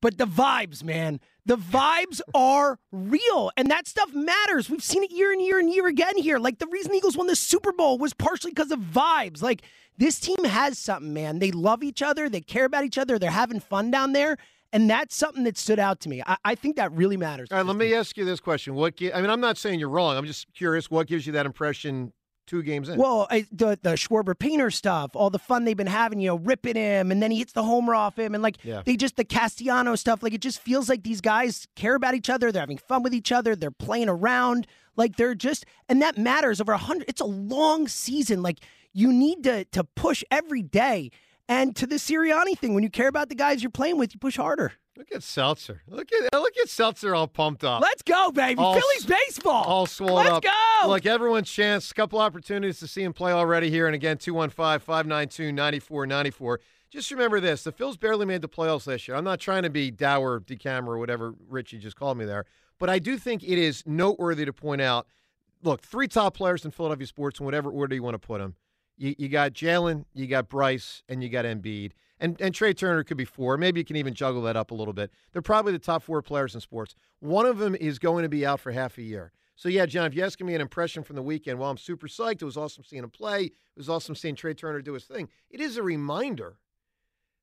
but 0.00 0.18
the 0.18 0.26
vibes, 0.26 0.82
man. 0.82 1.20
The 1.46 1.56
vibes 1.56 2.20
are 2.34 2.78
real, 2.92 3.50
and 3.56 3.70
that 3.70 3.86
stuff 3.86 4.12
matters. 4.14 4.70
We've 4.70 4.82
seen 4.82 5.02
it 5.02 5.10
year 5.10 5.32
and 5.32 5.42
year 5.42 5.58
and 5.58 5.70
year 5.70 5.86
again 5.86 6.16
here. 6.16 6.38
Like 6.38 6.58
the 6.58 6.66
reason 6.66 6.92
the 6.92 6.98
Eagles 6.98 7.16
won 7.16 7.26
the 7.26 7.36
Super 7.36 7.72
Bowl 7.72 7.98
was 7.98 8.14
partially 8.14 8.50
because 8.50 8.70
of 8.70 8.80
vibes. 8.80 9.42
Like 9.42 9.62
this 9.98 10.18
team 10.18 10.44
has 10.44 10.78
something, 10.78 11.12
man. 11.12 11.38
They 11.38 11.50
love 11.50 11.82
each 11.82 12.02
other, 12.02 12.28
they 12.28 12.40
care 12.40 12.64
about 12.64 12.84
each 12.84 12.98
other, 12.98 13.18
they're 13.18 13.30
having 13.30 13.60
fun 13.60 13.90
down 13.90 14.12
there. 14.12 14.36
And 14.74 14.90
that's 14.90 15.14
something 15.14 15.44
that 15.44 15.56
stood 15.56 15.78
out 15.78 16.00
to 16.00 16.08
me. 16.08 16.20
I, 16.26 16.36
I 16.44 16.54
think 16.56 16.76
that 16.76 16.92
really 16.92 17.16
matters. 17.16 17.48
All 17.50 17.58
right, 17.58 17.66
let 17.66 17.76
me 17.76 17.94
ask 17.94 18.16
you 18.16 18.24
this 18.26 18.40
question. 18.40 18.74
What? 18.74 18.94
I 19.00 19.20
mean, 19.20 19.30
I'm 19.30 19.40
not 19.40 19.56
saying 19.56 19.78
you're 19.80 19.88
wrong. 19.88 20.16
I'm 20.16 20.26
just 20.26 20.52
curious. 20.52 20.90
What 20.90 21.06
gives 21.06 21.26
you 21.26 21.32
that 21.34 21.46
impression 21.46 22.12
two 22.46 22.62
games 22.62 22.88
in? 22.88 22.98
Well, 22.98 23.26
I, 23.30 23.46
the 23.52 23.78
the 23.80 23.90
Schwarber 23.94 24.36
Painter 24.38 24.70
stuff, 24.72 25.12
all 25.14 25.30
the 25.30 25.38
fun 25.38 25.64
they've 25.64 25.76
been 25.76 25.86
having, 25.86 26.18
you 26.20 26.28
know, 26.28 26.36
ripping 26.36 26.74
him, 26.74 27.10
and 27.12 27.22
then 27.22 27.30
he 27.30 27.38
hits 27.38 27.52
the 27.52 27.62
homer 27.62 27.94
off 27.94 28.18
him, 28.18 28.34
and 28.34 28.42
like 28.42 28.62
Yeah. 28.64 28.82
they 28.84 28.96
just 28.96 29.16
the 29.16 29.24
Castellano 29.24 29.94
stuff. 29.94 30.22
Like 30.24 30.34
it 30.34 30.40
just 30.42 30.58
feels 30.60 30.88
like 30.88 31.04
these 31.04 31.20
guys 31.20 31.66
care 31.76 31.94
about 31.94 32.14
each 32.14 32.28
other. 32.28 32.50
They're 32.50 32.60
having 32.60 32.78
fun 32.78 33.02
with 33.04 33.14
each 33.14 33.30
other. 33.32 33.54
They're 33.54 33.70
playing 33.70 34.08
around. 34.08 34.66
Like 34.96 35.16
they're 35.16 35.34
just, 35.36 35.64
and 35.88 36.02
that 36.02 36.18
matters 36.18 36.60
over 36.60 36.72
a 36.72 36.78
hundred. 36.78 37.08
It's 37.08 37.20
a 37.20 37.24
long 37.26 37.86
season. 37.86 38.42
Like 38.42 38.58
you 38.92 39.12
need 39.12 39.44
to 39.44 39.64
to 39.66 39.84
push 39.84 40.24
every 40.32 40.62
day. 40.62 41.10
And 41.48 41.76
to 41.76 41.86
the 41.86 41.96
Sirianni 41.96 42.58
thing, 42.58 42.72
when 42.74 42.82
you 42.82 42.90
care 42.90 43.08
about 43.08 43.28
the 43.28 43.34
guys 43.34 43.62
you're 43.62 43.70
playing 43.70 43.98
with, 43.98 44.14
you 44.14 44.18
push 44.18 44.36
harder. 44.36 44.72
look 44.96 45.08
at 45.12 45.22
Seltzer. 45.22 45.82
Look 45.86 46.08
at 46.12 46.32
look 46.32 46.54
at 46.62 46.68
Seltzer 46.70 47.14
all 47.14 47.26
pumped 47.28 47.64
up. 47.64 47.82
Let's 47.82 48.02
go, 48.02 48.32
baby! 48.32 48.58
All 48.60 48.80
Phillies 48.80 49.04
baseball. 49.04 49.64
all 49.64 49.86
swollen 49.86 50.24
Let's 50.26 50.36
up. 50.38 50.42
go. 50.44 50.88
Look, 50.88 51.04
everyone's 51.04 51.50
chance. 51.50 51.92
Couple 51.92 52.18
opportunities 52.18 52.78
to 52.80 52.86
see 52.86 53.02
him 53.02 53.12
play 53.12 53.32
already 53.32 53.68
here. 53.70 53.86
And 53.86 53.94
again, 53.94 54.16
215-592-9494. 54.18 56.58
Just 56.90 57.10
remember 57.10 57.40
this. 57.40 57.64
The 57.64 57.72
Phils 57.72 57.98
barely 57.98 58.24
made 58.26 58.40
the 58.40 58.48
playoffs 58.48 58.86
last 58.86 59.08
year. 59.08 59.16
I'm 59.16 59.24
not 59.24 59.40
trying 59.40 59.64
to 59.64 59.70
be 59.70 59.90
dour, 59.90 60.40
DeCamara, 60.40 60.86
or 60.88 60.98
whatever 60.98 61.34
Richie 61.48 61.78
just 61.78 61.96
called 61.96 62.16
me 62.18 62.24
there. 62.24 62.44
But 62.78 62.88
I 62.88 62.98
do 63.00 63.18
think 63.18 63.42
it 63.42 63.58
is 63.58 63.82
noteworthy 63.86 64.44
to 64.44 64.52
point 64.52 64.80
out, 64.80 65.06
look, 65.62 65.82
three 65.82 66.06
top 66.08 66.36
players 66.36 66.64
in 66.64 66.70
Philadelphia 66.70 67.06
sports 67.06 67.40
in 67.40 67.46
whatever 67.46 67.70
order 67.70 67.94
you 67.94 68.02
want 68.02 68.14
to 68.14 68.18
put 68.24 68.40
them. 68.40 68.54
You, 68.96 69.14
you 69.18 69.28
got 69.28 69.52
Jalen, 69.52 70.04
you 70.14 70.26
got 70.26 70.48
Bryce, 70.48 71.02
and 71.08 71.22
you 71.22 71.28
got 71.28 71.44
Embiid. 71.44 71.92
And, 72.20 72.40
and 72.40 72.54
Trey 72.54 72.72
Turner 72.72 73.02
could 73.02 73.16
be 73.16 73.24
four. 73.24 73.56
Maybe 73.56 73.80
you 73.80 73.84
can 73.84 73.96
even 73.96 74.14
juggle 74.14 74.42
that 74.42 74.56
up 74.56 74.70
a 74.70 74.74
little 74.74 74.94
bit. 74.94 75.10
They're 75.32 75.42
probably 75.42 75.72
the 75.72 75.78
top 75.78 76.02
four 76.02 76.22
players 76.22 76.54
in 76.54 76.60
sports. 76.60 76.94
One 77.20 77.44
of 77.44 77.58
them 77.58 77.74
is 77.74 77.98
going 77.98 78.22
to 78.22 78.28
be 78.28 78.46
out 78.46 78.60
for 78.60 78.72
half 78.72 78.98
a 78.98 79.02
year. 79.02 79.32
So, 79.56 79.68
yeah, 79.68 79.86
John, 79.86 80.06
if 80.06 80.14
you're 80.14 80.26
asking 80.26 80.46
me 80.46 80.54
an 80.54 80.60
impression 80.60 81.02
from 81.02 81.16
the 81.16 81.22
weekend, 81.22 81.58
well, 81.58 81.70
I'm 81.70 81.76
super 81.76 82.08
psyched. 82.08 82.42
It 82.42 82.44
was 82.44 82.56
awesome 82.56 82.84
seeing 82.84 83.04
him 83.04 83.10
play. 83.10 83.44
It 83.44 83.52
was 83.76 83.88
awesome 83.88 84.14
seeing 84.14 84.34
Trey 84.34 84.54
Turner 84.54 84.80
do 84.80 84.94
his 84.94 85.04
thing. 85.04 85.28
It 85.50 85.60
is 85.60 85.76
a 85.76 85.82
reminder 85.82 86.56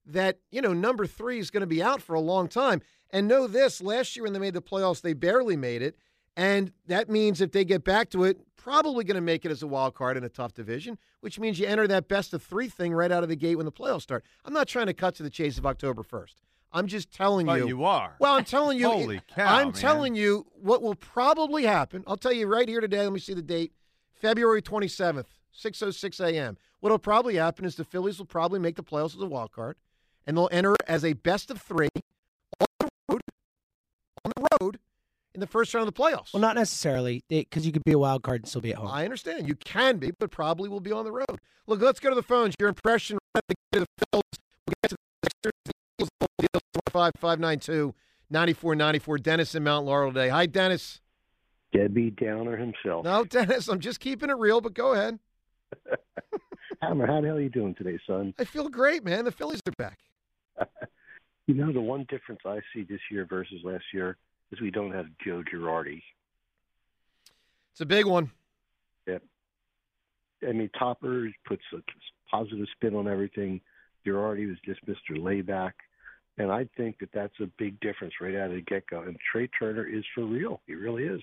that, 0.06 0.40
you 0.52 0.62
know, 0.62 0.74
number 0.74 1.06
three 1.06 1.40
is 1.40 1.52
going 1.52 1.62
to 1.62 1.68
be 1.68 1.82
out 1.82 2.02
for 2.02 2.16
a 2.16 2.20
long 2.20 2.48
time. 2.48 2.82
And 3.12 3.28
know 3.28 3.48
this 3.48 3.82
last 3.82 4.16
year 4.16 4.24
when 4.24 4.34
they 4.34 4.40
made 4.40 4.54
the 4.54 4.62
playoffs, 4.62 5.02
they 5.02 5.14
barely 5.14 5.56
made 5.56 5.82
it. 5.82 5.96
And 6.36 6.72
that 6.88 7.10
means 7.10 7.42
if 7.42 7.52
they 7.52 7.66
get 7.66 7.84
back 7.84 8.10
to 8.12 8.24
it, 8.24 8.40
probably 8.56 9.04
going 9.04 9.16
to 9.16 9.22
make 9.22 9.44
it 9.44 9.52
as 9.52 9.62
a 9.64 9.68
wild 9.68 9.96
card 9.96 10.18
in 10.18 10.24
a 10.24 10.30
tough 10.30 10.54
division, 10.54 10.98
which 11.20 11.40
means 11.40 11.60
you 11.60 11.68
enter 11.68 11.88
that 11.88 12.08
best 12.08 12.34
of 12.34 12.42
three 12.44 12.70
thing 12.70 12.94
right 12.94 13.12
out 13.12 13.24
of 13.24 13.30
the 13.30 13.36
gate 13.36 13.56
when 13.56 13.66
the 13.66 13.72
playoffs 13.72 14.04
start. 14.04 14.24
I'm 14.46 14.54
not 14.54 14.68
trying 14.68 14.86
to 14.88 14.94
cut 14.94 15.16
to 15.16 15.24
the 15.24 15.30
chase 15.30 15.58
of 15.58 15.66
October 15.66 16.04
1st. 16.04 16.36
I'm 16.74 16.88
just 16.88 17.12
telling 17.12 17.48
But 17.48 17.60
you. 17.60 17.68
you 17.68 17.84
are. 17.84 18.16
Well, 18.20 18.34
I'm 18.36 18.46
telling 18.46 18.80
you. 18.80 18.90
Holy 18.90 19.22
cow, 19.36 19.58
I'm 19.58 19.68
man. 19.68 19.74
telling 19.74 20.16
you 20.16 20.46
what 20.54 20.82
will 20.82 20.96
probably 20.96 21.64
happen. 21.64 22.04
I'll 22.08 22.16
tell 22.18 22.32
you 22.32 22.48
right 22.48 22.68
here 22.68 22.80
today. 22.80 23.02
Let 23.02 23.12
me 23.12 23.20
see 23.20 23.34
the 23.34 23.42
date. 23.42 23.74
February 24.14 24.62
27th, 24.62 25.26
6:06 25.54 26.24
a.m. 26.24 26.58
What'll 26.80 26.98
probably 27.00 27.36
happen 27.36 27.66
is 27.66 27.76
the 27.76 27.84
Phillies 27.84 28.20
will 28.20 28.26
probably 28.26 28.60
make 28.60 28.78
the 28.78 28.84
playoffs 28.84 29.16
as 29.18 29.22
a 29.22 29.26
wild 29.26 29.52
card, 29.52 29.76
and 30.26 30.38
they'll 30.38 30.48
enter 30.52 30.76
as 30.88 31.04
a 31.04 31.12
best 31.14 31.52
of 31.52 31.62
three 31.62 31.90
on 32.62 32.68
the 32.80 32.88
road. 33.10 33.22
On 34.24 34.32
the 34.36 34.48
road 34.62 34.78
in 35.34 35.40
the 35.40 35.48
first 35.48 35.74
round 35.74 35.88
of 35.88 35.94
the 35.94 36.02
playoffs. 36.02 36.34
Well, 36.34 36.42
not 36.42 36.56
necessarily, 36.56 37.24
because 37.30 37.66
you 37.66 37.72
could 37.72 37.84
be 37.84 37.94
a 37.94 38.00
wild 38.00 38.24
card 38.24 38.42
and 38.42 38.48
still 38.48 38.62
be 38.62 38.72
at 38.72 38.78
home. 38.78 38.88
I 38.88 39.04
understand. 39.04 39.48
You 39.48 39.56
can 39.56 39.98
be, 39.98 40.12
but 40.12 40.32
probably 40.32 40.70
will 40.70 40.80
be 40.80 40.92
on 40.92 41.06
the 41.06 41.12
road. 41.12 41.40
Look, 41.68 41.82
let's 41.82 42.00
go 42.00 42.10
to 42.10 42.16
the 42.16 42.24
phones. 42.24 42.56
Your 42.60 42.70
impression 42.70 43.18
of 43.36 43.42
the 43.48 43.56
Phillies. 43.72 43.88
We'll 44.14 44.74
get 44.84 44.90
to 44.90 44.96
the 45.22 45.30
Sixers, 45.44 45.52
the 45.66 45.72
Eagles, 46.00 46.10
the 46.20 46.48
Eagles, 47.64 47.94
9494. 48.30 49.18
Dennis 49.20 49.56
in 49.56 49.64
Mount 49.64 49.86
Laurel 49.86 50.12
today. 50.12 50.30
Hi, 50.30 50.46
Dennis. 50.46 51.02
Debbie 51.74 52.12
Downer 52.12 52.58
himself. 52.58 53.06
No, 53.06 53.24
Dennis, 53.24 53.70
I'm 53.70 53.80
just 53.80 54.00
keeping 54.00 54.30
it 54.30 54.38
real, 54.38 54.60
but 54.60 54.74
go 54.74 54.94
ahead. 54.94 55.20
Hammer, 56.82 57.08
how 57.08 57.22
the 57.22 57.28
hell 57.28 57.38
are 57.38 57.42
you 57.42 57.50
doing 57.50 57.76
today, 57.76 57.98
son? 58.06 58.34
I 58.38 58.44
feel 58.44 58.68
great, 58.68 59.06
man. 59.06 59.24
The 59.24 59.32
Phillies 59.32 59.62
are 59.68 59.72
back. 59.72 60.00
You 61.48 61.56
know, 61.56 61.74
the 61.74 61.82
one 61.82 62.06
difference 62.08 62.42
I 62.46 62.60
see 62.74 62.84
this 62.84 63.02
year 63.10 63.26
versus 63.26 63.60
last 63.64 63.84
year 63.94 64.16
is 64.52 64.62
we 64.62 64.72
don't 64.72 64.92
have 64.92 65.06
Joe 65.24 65.44
Girardi. 65.52 66.02
It's 67.72 67.82
a 67.82 67.86
big 67.86 68.06
one. 68.06 68.32
Yep. 69.08 69.24
I 70.48 70.52
mean, 70.52 70.70
Topper 70.78 71.30
puts 71.46 71.64
a 71.74 71.78
positive 72.30 72.68
spin 72.76 72.96
on 72.96 73.08
everything. 73.08 73.62
Girardi 74.06 74.48
was 74.48 74.58
just 74.66 74.86
Mr. 74.86 75.18
Layback. 75.18 75.74
And 76.38 76.52
I 76.52 76.68
think 76.78 77.00
that 77.00 77.10
that's 77.14 77.40
a 77.40 77.48
big 77.58 77.80
difference 77.82 78.16
right 78.20 78.36
out 78.36 78.50
of 78.50 78.56
the 78.56 78.62
get 78.62 78.88
go. 78.88 79.02
And 79.02 79.18
Trey 79.32 79.48
Turner 79.48 79.86
is 79.86 80.04
for 80.16 80.24
real. 80.24 80.62
He 80.66 80.76
really 80.76 81.04
is. 81.04 81.22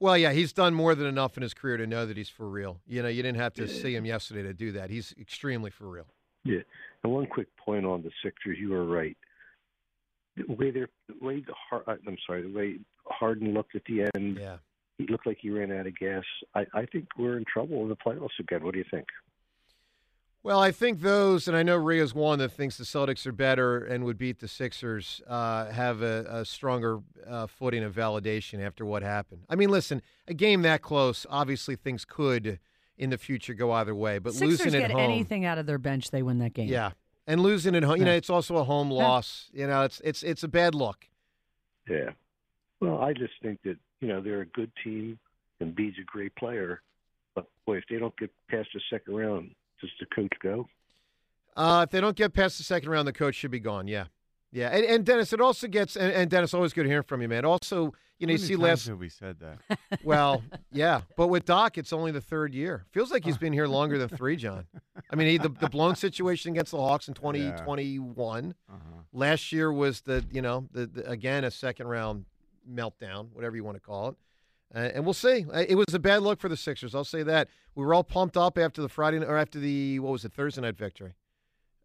Well, 0.00 0.18
yeah, 0.18 0.32
he's 0.32 0.52
done 0.52 0.74
more 0.74 0.96
than 0.96 1.06
enough 1.06 1.36
in 1.36 1.44
his 1.44 1.54
career 1.54 1.76
to 1.76 1.86
know 1.86 2.06
that 2.06 2.16
he's 2.16 2.28
for 2.28 2.48
real. 2.48 2.80
You 2.88 3.02
know, 3.02 3.08
you 3.08 3.22
didn't 3.22 3.38
have 3.38 3.54
to 3.54 3.68
see 3.68 3.94
him 3.94 4.04
yesterday 4.04 4.42
to 4.42 4.52
do 4.52 4.72
that. 4.72 4.90
He's 4.90 5.14
extremely 5.20 5.70
for 5.70 5.86
real. 5.86 6.06
Yeah. 6.44 6.62
And 7.04 7.12
one 7.12 7.26
quick 7.26 7.46
point 7.56 7.86
on 7.86 8.02
the 8.02 8.10
Sixers, 8.22 8.58
you 8.58 8.70
were 8.70 8.84
right. 8.84 9.16
The 10.36 10.52
way 10.54 10.70
they're, 10.70 10.88
the 11.08 11.24
way 11.24 11.40
the 11.40 11.52
Har- 11.70 11.84
uh, 11.86 11.96
I'm 12.06 12.16
sorry, 12.26 12.42
the 12.42 12.56
way 12.56 12.78
Harden 13.06 13.52
looked 13.54 13.74
at 13.76 13.82
the 13.86 14.08
end, 14.14 14.38
Yeah. 14.38 14.56
he 14.98 15.06
looked 15.06 15.26
like 15.26 15.38
he 15.40 15.50
ran 15.50 15.70
out 15.72 15.86
of 15.86 15.96
gas. 15.98 16.24
I, 16.54 16.64
I 16.74 16.86
think 16.86 17.06
we're 17.18 17.36
in 17.36 17.44
trouble 17.52 17.82
in 17.82 17.88
the 17.88 17.96
playoffs 17.96 18.38
again. 18.40 18.64
What 18.64 18.72
do 18.72 18.78
you 18.78 18.84
think? 18.90 19.06
Well, 20.44 20.58
I 20.58 20.72
think 20.72 21.02
those, 21.02 21.46
and 21.46 21.56
I 21.56 21.62
know 21.62 21.76
Rhea's 21.76 22.14
one 22.14 22.40
that 22.40 22.48
thinks 22.50 22.76
the 22.76 22.82
Celtics 22.82 23.26
are 23.26 23.32
better 23.32 23.78
and 23.78 24.02
would 24.04 24.18
beat 24.18 24.40
the 24.40 24.48
Sixers, 24.48 25.20
uh, 25.28 25.66
have 25.70 26.02
a, 26.02 26.26
a 26.28 26.44
stronger 26.44 26.98
uh, 27.28 27.46
footing 27.46 27.84
of 27.84 27.94
validation 27.94 28.60
after 28.60 28.84
what 28.84 29.02
happened. 29.02 29.42
I 29.48 29.54
mean, 29.54 29.68
listen, 29.70 30.02
a 30.26 30.34
game 30.34 30.62
that 30.62 30.82
close, 30.82 31.26
obviously 31.30 31.76
things 31.76 32.04
could 32.04 32.58
in 32.98 33.10
the 33.10 33.18
future 33.18 33.54
go 33.54 33.70
either 33.70 33.94
way, 33.94 34.18
but 34.18 34.32
Sixers 34.32 34.64
losing 34.64 34.72
get 34.72 34.82
at 34.82 34.90
home, 34.90 35.00
anything 35.00 35.44
out 35.44 35.58
of 35.58 35.66
their 35.66 35.78
bench, 35.78 36.10
they 36.10 36.22
win 36.24 36.38
that 36.40 36.54
game. 36.54 36.68
yeah, 36.68 36.90
and 37.26 37.40
losing 37.40 37.74
at 37.74 37.82
home, 37.84 37.98
you 37.98 38.04
know, 38.04 38.12
it's 38.12 38.30
also 38.30 38.56
a 38.56 38.64
home 38.64 38.90
loss. 38.90 39.50
You 39.52 39.66
know, 39.66 39.82
it's 39.82 40.00
it's 40.04 40.22
it's 40.22 40.42
a 40.42 40.48
bad 40.48 40.74
look. 40.74 41.06
Yeah. 41.88 42.10
Well, 42.80 42.98
I 42.98 43.12
just 43.12 43.34
think 43.42 43.60
that 43.64 43.76
you 44.00 44.08
know 44.08 44.20
they're 44.20 44.40
a 44.40 44.46
good 44.46 44.70
team, 44.82 45.18
and 45.60 45.74
B's 45.74 45.94
a 46.00 46.04
great 46.04 46.34
player. 46.36 46.82
But 47.34 47.46
boy, 47.66 47.78
if 47.78 47.84
they 47.88 47.98
don't 47.98 48.16
get 48.18 48.30
past 48.48 48.68
the 48.74 48.80
second 48.90 49.14
round, 49.14 49.54
does 49.80 49.90
the 50.00 50.06
coach 50.14 50.32
go? 50.42 50.68
Uh, 51.56 51.84
if 51.86 51.90
they 51.90 52.00
don't 52.00 52.16
get 52.16 52.32
past 52.32 52.58
the 52.58 52.64
second 52.64 52.90
round, 52.90 53.06
the 53.06 53.12
coach 53.12 53.34
should 53.34 53.50
be 53.50 53.60
gone. 53.60 53.86
Yeah, 53.86 54.06
yeah, 54.52 54.68
and, 54.68 54.84
and 54.84 55.04
Dennis, 55.04 55.32
it 55.32 55.40
also 55.40 55.66
gets, 55.66 55.96
and, 55.96 56.12
and 56.12 56.30
Dennis, 56.30 56.52
always 56.52 56.74
good 56.74 56.86
hearing 56.86 57.04
from 57.04 57.22
you, 57.22 57.28
man. 57.28 57.44
Also, 57.44 57.94
you 58.18 58.26
know, 58.26 58.32
you 58.32 58.38
see 58.38 58.54
last 58.54 58.86
we 58.88 59.08
said 59.08 59.38
that? 59.40 59.78
Well, 60.04 60.42
yeah, 60.70 61.02
but 61.16 61.28
with 61.28 61.44
Doc, 61.44 61.78
it's 61.78 61.92
only 61.92 62.12
the 62.12 62.20
third 62.20 62.54
year. 62.54 62.84
Feels 62.92 63.10
like 63.10 63.24
he's 63.24 63.38
been 63.38 63.52
here 63.52 63.66
longer 63.66 63.98
than 63.98 64.08
three, 64.08 64.36
John. 64.36 64.66
I 65.10 65.16
mean, 65.16 65.28
he, 65.28 65.38
the 65.38 65.48
the 65.48 65.68
blown 65.68 65.96
situation 65.96 66.52
against 66.52 66.70
the 66.70 66.78
Hawks 66.78 67.08
in 67.08 67.14
twenty 67.14 67.50
twenty 67.64 67.98
one. 67.98 68.54
Uh-huh. 68.70 69.00
Last 69.12 69.52
year 69.52 69.72
was 69.72 70.02
the 70.02 70.24
you 70.30 70.42
know 70.42 70.68
the, 70.72 70.86
the 70.86 71.10
again 71.10 71.44
a 71.44 71.50
second 71.50 71.88
round 71.88 72.26
meltdown, 72.70 73.28
whatever 73.32 73.56
you 73.56 73.64
want 73.64 73.76
to 73.76 73.80
call 73.80 74.10
it. 74.10 74.16
Uh, 74.74 74.78
and 74.94 75.04
we'll 75.04 75.14
see. 75.14 75.44
It 75.68 75.76
was 75.76 75.92
a 75.92 75.98
bad 75.98 76.22
look 76.22 76.40
for 76.40 76.48
the 76.48 76.56
Sixers. 76.56 76.94
I'll 76.94 77.04
say 77.04 77.22
that. 77.24 77.48
We 77.74 77.84
were 77.84 77.92
all 77.92 78.04
pumped 78.04 78.36
up 78.36 78.56
after 78.56 78.80
the 78.80 78.88
Friday 78.88 79.18
or 79.18 79.36
after 79.36 79.58
the 79.58 79.98
what 79.98 80.12
was 80.12 80.24
it 80.24 80.32
Thursday 80.32 80.60
night 80.62 80.76
victory, 80.76 81.14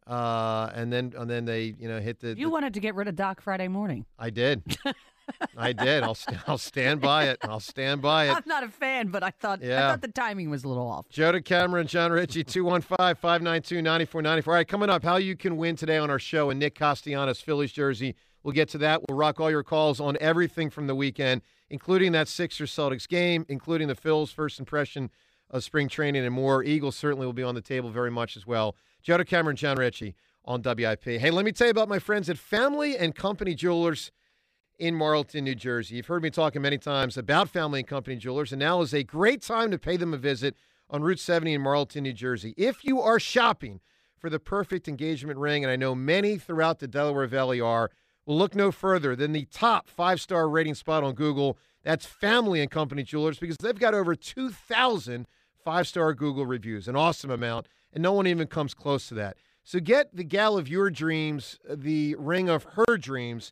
uh, 0.07 0.71
and 0.73 0.91
then 0.91 1.13
and 1.17 1.29
then 1.29 1.45
they 1.45 1.75
you 1.79 1.87
know 1.87 1.99
hit 1.99 2.19
the. 2.19 2.35
You 2.37 2.49
wanted 2.49 2.73
to 2.75 2.79
get 2.79 2.95
rid 2.95 3.07
of 3.07 3.15
Doc 3.15 3.41
Friday 3.41 3.67
morning. 3.67 4.05
I 4.17 4.29
did. 4.29 4.63
I 5.57 5.73
did. 5.73 6.03
I'll 6.03 6.15
st- 6.15 6.37
I'll 6.47 6.57
stand 6.57 7.01
by 7.01 7.25
it. 7.25 7.37
I'll 7.43 7.59
stand 7.59 8.01
by 8.01 8.29
it. 8.29 8.35
I'm 8.35 8.43
not 8.45 8.63
a 8.63 8.69
fan, 8.69 9.07
but 9.09 9.23
I 9.23 9.31
thought 9.31 9.63
I 9.63 9.77
thought 9.77 10.01
the 10.01 10.07
timing 10.07 10.49
was 10.49 10.63
a 10.63 10.67
little 10.67 10.87
off. 10.87 11.09
Joe 11.09 11.33
DeCamara, 11.33 11.85
John 11.85 12.11
Ritchie, 12.11 12.43
215 12.45 13.15
592 13.15 13.81
9494. 13.81 14.53
All 14.53 14.55
right, 14.57 14.67
coming 14.67 14.89
up, 14.89 15.03
how 15.03 15.17
you 15.17 15.35
can 15.35 15.57
win 15.57 15.75
today 15.75 15.97
on 15.97 16.09
our 16.09 16.19
show 16.19 16.49
and 16.49 16.59
Nick 16.59 16.75
Castellanos, 16.75 17.41
Phillies 17.41 17.71
jersey. 17.71 18.15
We'll 18.43 18.53
get 18.53 18.69
to 18.69 18.77
that. 18.77 19.01
We'll 19.07 19.17
rock 19.17 19.41
all 19.41 19.51
your 19.51 19.63
calls 19.63 19.99
on 19.99 20.17
everything 20.21 20.69
from 20.69 20.87
the 20.87 20.95
weekend, 20.95 21.41
including 21.69 22.13
that 22.13 22.29
Sixers 22.29 22.71
Celtics 22.71 23.07
game, 23.07 23.45
including 23.49 23.89
the 23.89 23.95
Phil's 23.95 24.31
first 24.31 24.59
impression 24.59 25.09
of 25.49 25.63
spring 25.63 25.89
training 25.89 26.23
and 26.25 26.33
more. 26.33 26.63
Eagles 26.63 26.95
certainly 26.95 27.25
will 27.25 27.33
be 27.33 27.43
on 27.43 27.55
the 27.55 27.61
table 27.61 27.89
very 27.89 28.11
much 28.11 28.37
as 28.37 28.47
well. 28.47 28.75
Joe 29.07 29.17
DeCamara, 29.17 29.55
John 29.55 29.77
Ritchie 29.77 30.15
on 30.43 30.61
WIP. 30.61 31.05
Hey, 31.05 31.31
let 31.31 31.45
me 31.45 31.53
tell 31.53 31.67
you 31.67 31.71
about 31.71 31.87
my 31.87 31.97
friends 31.97 32.29
at 32.29 32.37
Family 32.37 32.97
and 32.97 33.15
Company 33.15 33.55
Jewelers 33.55 34.11
in 34.77 34.95
Marlton, 34.95 35.45
New 35.45 35.55
Jersey. 35.55 35.95
You've 35.95 36.07
heard 36.07 36.21
me 36.21 36.29
talking 36.29 36.61
many 36.61 36.77
times 36.77 37.15
about 37.15 37.47
Family 37.47 37.79
and 37.79 37.87
Company 37.87 38.17
Jewelers, 38.17 38.51
and 38.51 38.59
now 38.59 38.81
is 38.81 38.93
a 38.93 39.05
great 39.05 39.41
time 39.41 39.71
to 39.71 39.79
pay 39.79 39.95
them 39.95 40.13
a 40.13 40.17
visit 40.17 40.57
on 40.89 41.03
Route 41.03 41.21
70 41.21 41.53
in 41.53 41.61
Marlton, 41.61 42.03
New 42.03 42.11
Jersey. 42.11 42.53
If 42.57 42.83
you 42.83 42.99
are 42.99 43.17
shopping 43.17 43.79
for 44.17 44.29
the 44.29 44.39
perfect 44.39 44.89
engagement 44.89 45.39
ring, 45.39 45.63
and 45.63 45.71
I 45.71 45.77
know 45.77 45.95
many 45.95 46.37
throughout 46.37 46.79
the 46.79 46.87
Delaware 46.89 47.27
Valley 47.27 47.61
are, 47.61 47.89
well, 48.25 48.37
look 48.37 48.55
no 48.55 48.73
further 48.73 49.15
than 49.15 49.31
the 49.31 49.45
top 49.45 49.87
five 49.87 50.19
star 50.19 50.49
rating 50.49 50.75
spot 50.75 51.05
on 51.05 51.13
Google. 51.13 51.57
That's 51.81 52.05
Family 52.05 52.59
and 52.59 52.69
Company 52.69 53.03
Jewelers 53.03 53.39
because 53.39 53.55
they've 53.55 53.79
got 53.79 53.93
over 53.93 54.15
2,000 54.15 55.27
five 55.67 55.85
star 55.85 56.13
Google 56.13 56.45
reviews, 56.45 56.87
an 56.87 56.95
awesome 56.95 57.29
amount, 57.29 57.67
and 57.93 58.01
no 58.01 58.13
one 58.13 58.27
even 58.27 58.47
comes 58.47 58.73
close 58.73 59.07
to 59.07 59.13
that. 59.15 59.37
So 59.63 59.79
get 59.79 60.15
the 60.15 60.23
gal 60.23 60.57
of 60.57 60.67
your 60.67 60.89
dreams, 60.89 61.59
the 61.69 62.15
ring 62.15 62.49
of 62.49 62.63
her 62.75 62.97
dreams, 62.97 63.51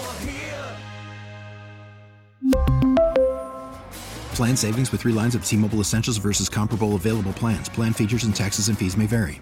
Plan 4.35 4.55
savings 4.55 4.91
with 4.91 5.01
three 5.01 5.13
lines 5.13 5.35
of 5.35 5.45
T 5.45 5.57
Mobile 5.57 5.79
Essentials 5.79 6.17
versus 6.17 6.49
comparable 6.49 6.95
available 6.95 7.33
plans. 7.33 7.69
Plan 7.69 7.93
features 7.93 8.23
and 8.23 8.35
taxes 8.35 8.69
and 8.69 8.77
fees 8.77 8.95
may 8.95 9.05
vary. 9.05 9.41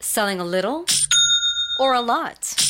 Selling 0.00 0.40
a 0.40 0.44
little 0.44 0.86
or 1.78 1.94
a 1.94 2.00
lot? 2.00 2.69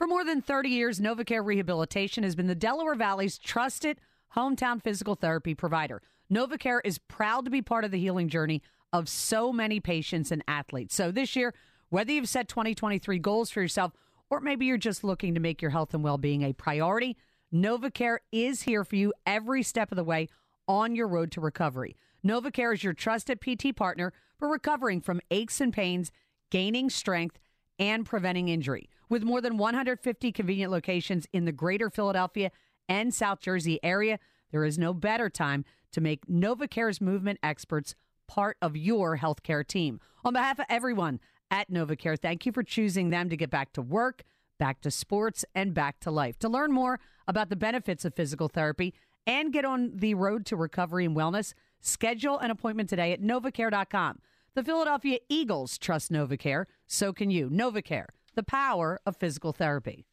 For 0.00 0.06
more 0.06 0.24
than 0.24 0.40
30 0.40 0.70
years, 0.70 0.98
NovaCare 0.98 1.44
Rehabilitation 1.44 2.24
has 2.24 2.34
been 2.34 2.46
the 2.46 2.54
Delaware 2.54 2.94
Valley's 2.94 3.36
trusted 3.36 4.00
hometown 4.34 4.82
physical 4.82 5.14
therapy 5.14 5.54
provider. 5.54 6.00
NovaCare 6.32 6.80
is 6.84 6.96
proud 6.96 7.44
to 7.44 7.50
be 7.50 7.60
part 7.60 7.84
of 7.84 7.90
the 7.90 7.98
healing 7.98 8.30
journey 8.30 8.62
of 8.94 9.10
so 9.10 9.52
many 9.52 9.78
patients 9.78 10.32
and 10.32 10.42
athletes. 10.48 10.94
So 10.94 11.10
this 11.12 11.36
year, 11.36 11.52
whether 11.90 12.12
you've 12.12 12.30
set 12.30 12.48
2023 12.48 13.18
goals 13.18 13.50
for 13.50 13.60
yourself 13.60 13.92
or 14.30 14.40
maybe 14.40 14.64
you're 14.64 14.78
just 14.78 15.04
looking 15.04 15.34
to 15.34 15.40
make 15.40 15.60
your 15.60 15.70
health 15.70 15.92
and 15.92 16.02
well-being 16.02 16.44
a 16.44 16.54
priority, 16.54 17.18
NovaCare 17.52 18.20
is 18.32 18.62
here 18.62 18.84
for 18.84 18.96
you 18.96 19.12
every 19.26 19.62
step 19.62 19.92
of 19.92 19.96
the 19.96 20.02
way 20.02 20.30
on 20.66 20.96
your 20.96 21.08
road 21.08 21.30
to 21.32 21.42
recovery. 21.42 21.94
NovaCare 22.26 22.72
is 22.72 22.82
your 22.82 22.94
trusted 22.94 23.38
PT 23.42 23.76
partner 23.76 24.14
for 24.38 24.48
recovering 24.48 25.02
from 25.02 25.20
aches 25.30 25.60
and 25.60 25.74
pains, 25.74 26.10
gaining 26.50 26.88
strength, 26.88 27.38
and 27.78 28.06
preventing 28.06 28.48
injury. 28.48 28.88
With 29.10 29.24
more 29.24 29.40
than 29.40 29.58
150 29.58 30.30
convenient 30.30 30.70
locations 30.70 31.26
in 31.32 31.44
the 31.44 31.50
greater 31.50 31.90
Philadelphia 31.90 32.52
and 32.88 33.12
South 33.12 33.40
Jersey 33.40 33.80
area, 33.82 34.20
there 34.52 34.64
is 34.64 34.78
no 34.78 34.94
better 34.94 35.28
time 35.28 35.64
to 35.90 36.00
make 36.00 36.24
NovaCare's 36.26 37.00
movement 37.00 37.40
experts 37.42 37.96
part 38.28 38.56
of 38.62 38.76
your 38.76 39.18
healthcare 39.18 39.66
team. 39.66 39.98
On 40.24 40.32
behalf 40.32 40.60
of 40.60 40.66
everyone 40.68 41.18
at 41.50 41.68
NovaCare, 41.68 42.20
thank 42.20 42.46
you 42.46 42.52
for 42.52 42.62
choosing 42.62 43.10
them 43.10 43.28
to 43.28 43.36
get 43.36 43.50
back 43.50 43.72
to 43.72 43.82
work, 43.82 44.22
back 44.60 44.80
to 44.82 44.92
sports, 44.92 45.44
and 45.56 45.74
back 45.74 45.98
to 46.00 46.12
life. 46.12 46.38
To 46.38 46.48
learn 46.48 46.70
more 46.70 47.00
about 47.26 47.48
the 47.48 47.56
benefits 47.56 48.04
of 48.04 48.14
physical 48.14 48.46
therapy 48.46 48.94
and 49.26 49.52
get 49.52 49.64
on 49.64 49.90
the 49.96 50.14
road 50.14 50.46
to 50.46 50.56
recovery 50.56 51.04
and 51.04 51.16
wellness, 51.16 51.52
schedule 51.80 52.38
an 52.38 52.52
appointment 52.52 52.88
today 52.88 53.12
at 53.12 53.20
novacare.com. 53.20 54.20
The 54.54 54.62
Philadelphia 54.62 55.18
Eagles 55.28 55.78
trust 55.78 56.12
NovaCare, 56.12 56.66
so 56.86 57.12
can 57.12 57.32
you. 57.32 57.50
NovaCare 57.50 58.06
the 58.34 58.42
power 58.42 59.00
of 59.06 59.16
physical 59.16 59.52
therapy. 59.52 60.06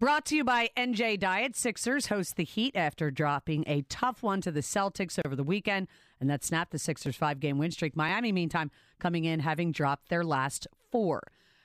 Brought 0.00 0.26
to 0.26 0.36
you 0.36 0.44
by 0.44 0.70
NJ 0.76 1.18
Diet. 1.18 1.56
Sixers 1.56 2.08
host 2.08 2.36
the 2.36 2.44
Heat 2.44 2.76
after 2.76 3.10
dropping 3.10 3.64
a 3.66 3.82
tough 3.88 4.22
one 4.22 4.40
to 4.42 4.50
the 4.50 4.60
Celtics 4.60 5.18
over 5.24 5.36
the 5.36 5.44
weekend, 5.44 5.86
and 6.20 6.28
that 6.28 6.44
snapped 6.44 6.72
the 6.72 6.78
Sixers' 6.78 7.16
five 7.16 7.40
game 7.40 7.58
win 7.58 7.70
streak. 7.70 7.96
Miami, 7.96 8.32
meantime, 8.32 8.70
coming 8.98 9.24
in 9.24 9.40
having 9.40 9.72
dropped 9.72 10.08
their 10.08 10.24
last 10.24 10.66
four. 10.90 11.22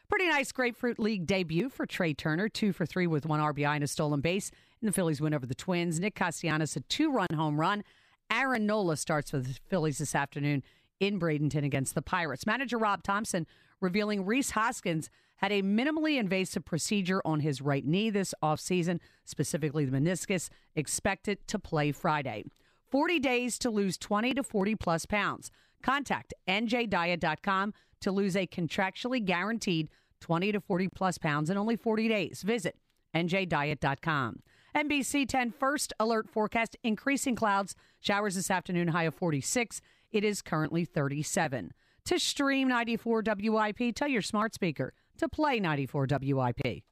Pretty 0.07 0.27
nice 0.27 0.51
Grapefruit 0.51 0.99
League 0.99 1.25
debut 1.25 1.69
for 1.69 1.85
Trey 1.85 2.13
Turner, 2.13 2.49
two 2.49 2.71
for 2.71 2.85
three 2.85 3.07
with 3.07 3.25
one 3.25 3.39
RBI 3.39 3.75
and 3.75 3.83
a 3.83 3.87
stolen 3.87 4.21
base. 4.21 4.51
And 4.79 4.87
the 4.87 4.93
Phillies 4.93 5.19
win 5.19 5.33
over 5.33 5.45
the 5.45 5.55
Twins. 5.55 5.99
Nick 5.99 6.15
Castellanos, 6.15 6.75
a 6.75 6.81
two 6.81 7.11
run 7.11 7.27
home 7.35 7.59
run. 7.59 7.83
Aaron 8.31 8.65
Nola 8.65 8.95
starts 8.95 9.31
for 9.31 9.39
the 9.39 9.57
Phillies 9.67 9.97
this 9.97 10.15
afternoon 10.15 10.63
in 10.99 11.19
Bradenton 11.19 11.63
against 11.63 11.95
the 11.95 12.01
Pirates. 12.01 12.45
Manager 12.45 12.77
Rob 12.77 13.03
Thomson 13.03 13.47
revealing 13.81 14.25
Rhys 14.25 14.51
Hoskins 14.51 15.09
had 15.37 15.51
a 15.51 15.61
minimally 15.61 16.19
invasive 16.19 16.65
procedure 16.65 17.21
on 17.23 17.39
his 17.39 17.61
right 17.61 17.85
knee 17.85 18.09
this 18.09 18.33
offseason, 18.43 18.99
specifically 19.23 19.85
the 19.85 19.97
meniscus, 19.97 20.49
expected 20.75 21.47
to 21.47 21.57
play 21.57 21.91
Friday. 21.91 22.43
40 22.91 23.19
days 23.19 23.57
to 23.59 23.69
lose 23.69 23.97
20 23.97 24.33
to 24.33 24.43
40 24.43 24.75
plus 24.75 25.05
pounds. 25.05 25.51
Contact 25.81 26.33
njdiet.com 26.47 27.73
to 28.01 28.11
lose 28.11 28.35
a 28.35 28.47
contractually 28.47 29.23
guaranteed 29.23 29.89
20 30.19 30.51
to 30.51 30.59
40 30.59 30.87
plus 30.89 31.17
pounds 31.17 31.49
in 31.49 31.57
only 31.57 31.75
40 31.77 32.07
days. 32.09 32.41
Visit 32.43 32.75
njdiet.com. 33.15 34.41
NBC 34.75 35.27
10 35.27 35.51
first 35.51 35.93
alert 35.99 36.29
forecast 36.29 36.75
increasing 36.83 37.35
clouds, 37.35 37.75
showers 37.99 38.35
this 38.35 38.51
afternoon, 38.51 38.89
high 38.89 39.03
of 39.03 39.15
46. 39.15 39.81
It 40.11 40.23
is 40.23 40.41
currently 40.41 40.85
37. 40.85 41.71
To 42.05 42.19
stream 42.19 42.67
94 42.67 43.23
WIP, 43.25 43.95
tell 43.95 44.07
your 44.07 44.21
smart 44.21 44.53
speaker 44.53 44.93
to 45.17 45.29
play 45.29 45.59
94 45.59 46.07
WIP. 46.09 46.83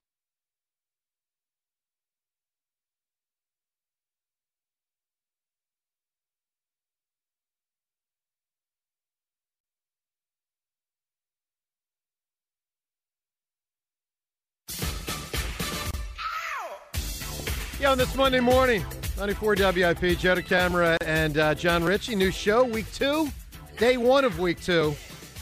On 17.86 17.98
this 17.98 18.16
Monday 18.16 18.42
morning, 18.42 18.84
94 19.18 19.56
WIP, 19.56 20.20
Joe 20.20 20.36
DeCamara 20.36 20.96
and 21.02 21.40
uh, 21.40 21.56
John 21.56 21.84
Ritchie. 21.84 22.16
New 22.16 22.30
show, 22.30 22.64
week 22.64 22.86
two, 22.94 23.30
day 23.78 23.98
one 23.98 24.24
of 24.24 24.38
week 24.38 24.62
two. 24.62 24.96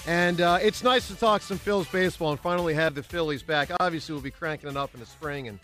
And 0.07 0.39
uh, 0.39 0.59
it's 0.61 0.81
nice 0.81 1.09
to 1.09 1.15
talk 1.15 1.41
some 1.41 1.57
Phillies 1.57 1.89
baseball 1.89 2.31
and 2.31 2.39
finally 2.39 2.73
have 2.73 2.95
the 2.95 3.03
Phillies 3.03 3.43
back. 3.43 3.69
Obviously, 3.81 4.13
we'll 4.13 4.21
be 4.21 4.31
cranking 4.31 4.69
it 4.69 4.77
up 4.77 4.93
in 4.93 5.01
the 5.01 5.05
spring 5.05 5.49
and 5.49 5.59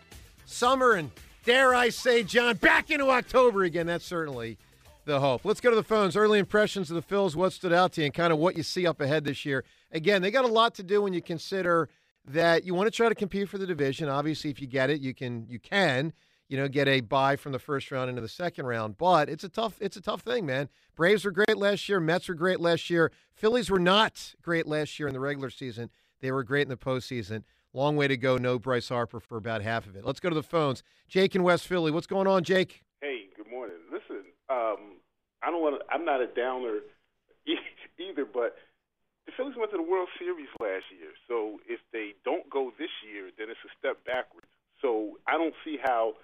summer, 0.45 0.93
and 0.93 1.09
dare 1.45 1.73
I 1.73 1.87
say, 1.87 2.21
John, 2.23 2.57
back 2.57 2.91
into 2.91 3.09
October 3.09 3.63
again. 3.63 3.87
That's 3.87 4.05
certainly 4.05 4.57
the 5.05 5.21
hope. 5.21 5.45
Let's 5.45 5.61
go 5.61 5.69
to 5.69 5.75
the 5.77 5.83
phones. 5.83 6.17
Early 6.17 6.37
impressions 6.37 6.91
of 6.91 6.95
the 6.95 7.15
Phils, 7.15 7.33
what 7.33 7.53
stood 7.53 7.71
out 7.71 7.93
to 7.93 8.01
you, 8.01 8.05
and 8.05 8.13
kind 8.13 8.33
of 8.33 8.39
what 8.39 8.57
you 8.57 8.63
see 8.63 8.85
up 8.85 8.99
ahead 8.99 9.23
this 9.23 9.45
year. 9.45 9.63
Again, 9.93 10.21
they 10.21 10.31
got 10.31 10.43
a 10.43 10.49
lot 10.49 10.75
to 10.75 10.83
do 10.83 11.01
when 11.01 11.13
you 11.13 11.21
consider 11.21 11.87
that 12.25 12.65
you 12.65 12.73
want 12.73 12.87
to 12.87 12.91
try 12.91 13.07
to 13.07 13.15
compete 13.15 13.47
for 13.47 13.57
the 13.57 13.65
division. 13.65 14.09
Obviously, 14.09 14.49
if 14.49 14.59
you 14.59 14.67
get 14.67 14.89
it, 14.89 14.99
you 14.99 15.13
can. 15.13 15.45
You 15.47 15.59
can 15.59 16.11
you 16.51 16.57
know, 16.57 16.67
get 16.67 16.89
a 16.89 16.99
buy 16.99 17.37
from 17.37 17.53
the 17.53 17.59
first 17.59 17.89
round 17.91 18.09
into 18.09 18.21
the 18.21 18.27
second 18.27 18.65
round. 18.65 18.97
But 18.97 19.29
it's 19.29 19.45
a 19.45 19.49
tough, 19.49 19.77
it's 19.79 19.95
a 19.95 20.01
tough 20.01 20.19
thing, 20.19 20.45
man. 20.45 20.67
Braves 20.97 21.23
were 21.23 21.31
great 21.31 21.55
last 21.55 21.87
year. 21.87 22.01
Mets 22.01 22.27
were 22.27 22.35
great 22.35 22.59
last 22.59 22.89
year. 22.89 23.09
Phillies 23.33 23.69
were 23.69 23.79
not 23.79 24.35
great 24.41 24.67
last 24.67 24.99
year 24.99 25.07
in 25.07 25.13
the 25.13 25.21
regular 25.21 25.49
season. 25.49 25.89
They 26.19 26.29
were 26.29 26.43
great 26.43 26.63
in 26.63 26.67
the 26.67 26.75
postseason. 26.75 27.43
Long 27.73 27.95
way 27.95 28.09
to 28.09 28.17
go. 28.17 28.35
No 28.35 28.59
Bryce 28.59 28.89
Harper 28.89 29.21
for 29.21 29.37
about 29.37 29.61
half 29.61 29.87
of 29.87 29.95
it. 29.95 30.03
Let's 30.03 30.19
go 30.19 30.27
to 30.27 30.35
the 30.35 30.43
phones. 30.43 30.83
Jake 31.07 31.35
in 31.35 31.43
West 31.43 31.67
Philly. 31.67 31.89
What's 31.89 32.05
going 32.05 32.27
on, 32.27 32.43
Jake? 32.43 32.83
Hey, 32.99 33.27
good 33.37 33.49
morning. 33.49 33.77
Listen, 33.89 34.25
um, 34.49 34.99
I 35.41 35.51
don't 35.51 35.61
want. 35.61 35.81
I'm 35.89 36.03
not 36.03 36.19
a 36.19 36.27
downer 36.27 36.79
either, 37.97 38.25
but 38.25 38.57
the 39.25 39.31
Phillies 39.37 39.55
went 39.57 39.71
to 39.71 39.77
the 39.77 39.89
World 39.89 40.09
Series 40.19 40.49
last 40.59 40.83
year. 40.91 41.11
So 41.29 41.61
if 41.65 41.79
they 41.93 42.11
don't 42.25 42.49
go 42.49 42.73
this 42.77 42.91
year, 43.09 43.29
then 43.37 43.47
it's 43.49 43.63
a 43.63 43.71
step 43.79 44.03
backwards. 44.03 44.47
So 44.81 45.17
I 45.27 45.37
don't 45.37 45.53
see 45.63 45.77
how 45.81 46.15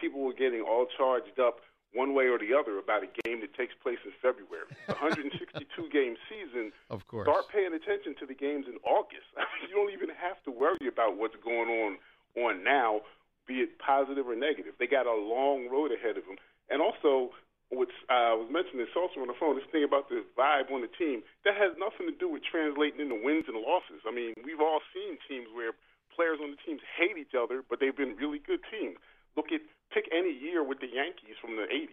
people 0.00 0.22
were 0.22 0.34
getting 0.34 0.62
all 0.62 0.86
charged 0.96 1.38
up 1.38 1.60
one 1.94 2.12
way 2.12 2.26
or 2.26 2.38
the 2.38 2.50
other 2.52 2.78
about 2.78 3.06
a 3.06 3.10
game 3.22 3.40
that 3.40 3.54
takes 3.54 3.72
place 3.80 4.02
in 4.04 4.12
February. 4.20 4.66
The 4.90 4.98
162 4.98 5.64
game 5.88 6.18
season. 6.28 6.74
Of 6.90 7.06
course. 7.06 7.24
Start 7.24 7.48
paying 7.48 7.72
attention 7.72 8.14
to 8.20 8.26
the 8.26 8.34
games 8.34 8.66
in 8.68 8.76
August. 8.84 9.30
you 9.64 9.72
don't 9.72 9.94
even 9.94 10.10
have 10.12 10.36
to 10.44 10.50
worry 10.50 10.90
about 10.90 11.16
what's 11.16 11.38
going 11.40 11.70
on 11.70 11.96
on 12.36 12.66
now, 12.66 13.00
be 13.46 13.62
it 13.62 13.78
positive 13.78 14.26
or 14.26 14.34
negative. 14.34 14.74
They 14.76 14.90
got 14.90 15.06
a 15.06 15.14
long 15.14 15.70
road 15.70 15.94
ahead 15.94 16.18
of 16.18 16.26
them. 16.26 16.36
And 16.68 16.82
also, 16.82 17.30
what 17.70 17.88
uh, 18.10 18.36
was 18.36 18.50
mentioned 18.50 18.82
this 18.82 18.92
also 18.92 19.22
on 19.22 19.30
the 19.30 19.38
phone, 19.38 19.56
this 19.56 19.68
thing 19.72 19.86
about 19.86 20.10
the 20.10 20.26
vibe 20.36 20.68
on 20.74 20.82
the 20.82 20.92
team, 20.98 21.22
that 21.46 21.54
has 21.56 21.72
nothing 21.78 22.10
to 22.10 22.16
do 22.16 22.28
with 22.28 22.42
translating 22.44 23.00
into 23.00 23.16
wins 23.16 23.46
and 23.48 23.56
losses. 23.56 24.02
I 24.04 24.12
mean, 24.12 24.34
we've 24.44 24.60
all 24.60 24.84
seen 24.92 25.16
teams 25.30 25.48
where 25.54 25.72
players 26.12 26.38
on 26.42 26.52
the 26.52 26.60
teams 26.62 26.82
hate 26.98 27.16
each 27.16 27.34
other, 27.34 27.64
but 27.64 27.80
they've 27.80 27.96
been 27.96 28.18
really 28.20 28.38
good 28.38 28.60
teams. 28.68 28.98
Look 29.36 29.46
at 29.52 29.60
pick 29.92 30.08
any 30.12 30.32
year 30.32 30.62
with 30.62 30.80
the 30.80 30.88
Yankees 30.88 31.36
from 31.40 31.56
the 31.56 31.62
80s. 31.62 31.88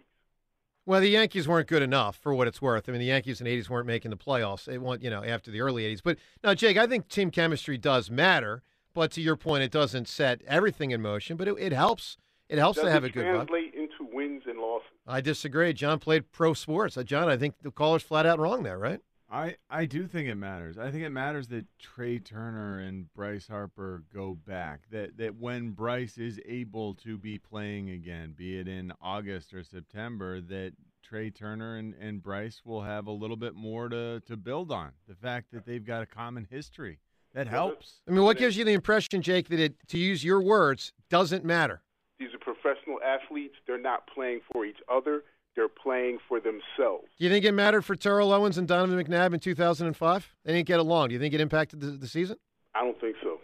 Well, 0.84 1.00
the 1.00 1.08
Yankees 1.08 1.46
weren't 1.46 1.68
good 1.68 1.82
enough 1.82 2.16
for 2.16 2.34
what 2.34 2.48
it's 2.48 2.60
worth. 2.60 2.88
I 2.88 2.92
mean, 2.92 2.98
the 3.00 3.06
Yankees 3.06 3.40
in 3.40 3.44
the 3.44 3.56
80s 3.56 3.68
weren't 3.68 3.86
making 3.86 4.10
the 4.10 4.16
playoffs. 4.16 4.64
They 4.64 4.78
want, 4.78 5.02
you 5.02 5.10
know, 5.10 5.22
after 5.22 5.50
the 5.52 5.60
early 5.60 5.84
80s. 5.84 6.00
But 6.02 6.18
now, 6.42 6.54
Jake, 6.54 6.76
I 6.76 6.88
think 6.88 7.08
team 7.08 7.30
chemistry 7.30 7.78
does 7.78 8.10
matter. 8.10 8.62
But 8.94 9.10
to 9.12 9.20
your 9.22 9.36
point, 9.36 9.62
it 9.62 9.70
doesn't 9.70 10.08
set 10.08 10.42
everything 10.46 10.90
in 10.90 11.00
motion, 11.00 11.36
but 11.36 11.48
it, 11.48 11.54
it 11.58 11.72
helps. 11.72 12.16
It 12.48 12.58
helps 12.58 12.76
Does 12.76 12.86
to 12.86 12.90
have 12.90 13.04
a 13.04 13.08
good 13.08 13.24
vibe. 13.24 13.46
translate 13.46 13.74
into 13.74 14.12
wins 14.12 14.42
and 14.46 14.58
losses. 14.58 14.88
I 15.06 15.20
disagree. 15.22 15.72
John 15.72 15.98
played 15.98 16.30
pro 16.32 16.52
sports. 16.52 16.98
Uh, 16.98 17.02
John, 17.02 17.28
I 17.28 17.36
think 17.36 17.54
the 17.62 17.70
caller's 17.70 18.02
flat 18.02 18.26
out 18.26 18.38
wrong 18.38 18.62
there, 18.62 18.78
right? 18.78 19.00
I, 19.32 19.56
I 19.70 19.86
do 19.86 20.06
think 20.06 20.28
it 20.28 20.34
matters. 20.34 20.76
I 20.76 20.90
think 20.90 21.04
it 21.04 21.10
matters 21.10 21.48
that 21.48 21.64
Trey 21.78 22.18
Turner 22.18 22.80
and 22.80 23.12
Bryce 23.14 23.48
Harper 23.48 24.04
go 24.12 24.36
back. 24.46 24.82
That 24.90 25.16
that 25.16 25.36
when 25.36 25.70
Bryce 25.70 26.18
is 26.18 26.38
able 26.46 26.94
to 26.96 27.16
be 27.16 27.38
playing 27.38 27.88
again, 27.90 28.34
be 28.36 28.58
it 28.58 28.68
in 28.68 28.92
August 29.00 29.54
or 29.54 29.64
September, 29.64 30.42
that 30.42 30.74
Trey 31.02 31.30
Turner 31.30 31.76
and, 31.76 31.94
and 31.94 32.22
Bryce 32.22 32.60
will 32.62 32.82
have 32.82 33.06
a 33.06 33.10
little 33.10 33.36
bit 33.36 33.54
more 33.54 33.88
to, 33.88 34.20
to 34.20 34.36
build 34.36 34.70
on. 34.70 34.92
The 35.08 35.14
fact 35.14 35.50
that 35.52 35.64
they've 35.64 35.84
got 35.84 36.02
a 36.02 36.06
common 36.06 36.46
history. 36.50 36.98
That 37.32 37.46
helps. 37.46 38.02
I 38.06 38.10
mean, 38.10 38.24
what 38.24 38.36
gives 38.36 38.58
you 38.58 38.64
the 38.64 38.74
impression, 38.74 39.22
Jake, 39.22 39.48
that 39.48 39.58
it, 39.58 39.74
to 39.88 39.98
use 39.98 40.22
your 40.22 40.42
words, 40.42 40.92
doesn't 41.08 41.46
matter? 41.46 41.80
These 42.18 42.34
are 42.34 42.38
professional 42.38 42.98
athletes. 43.02 43.54
They're 43.66 43.80
not 43.80 44.06
playing 44.06 44.40
for 44.52 44.66
each 44.66 44.76
other. 44.90 45.22
They're 45.54 45.68
playing 45.68 46.18
for 46.28 46.40
themselves. 46.40 47.04
Do 47.18 47.24
you 47.24 47.30
think 47.30 47.44
it 47.44 47.52
mattered 47.52 47.82
for 47.82 47.94
Terrell 47.94 48.32
Owens 48.32 48.56
and 48.56 48.66
Donovan 48.66 49.02
McNabb 49.02 49.34
in 49.34 49.40
2005? 49.40 50.34
They 50.44 50.52
didn't 50.54 50.66
get 50.66 50.80
along. 50.80 51.08
Do 51.08 51.14
you 51.14 51.20
think 51.20 51.34
it 51.34 51.40
impacted 51.40 51.80
the, 51.80 51.88
the 51.88 52.08
season? 52.08 52.36
I 52.74 52.82
don't 52.82 52.98
think 53.00 53.16
so. 53.22 53.38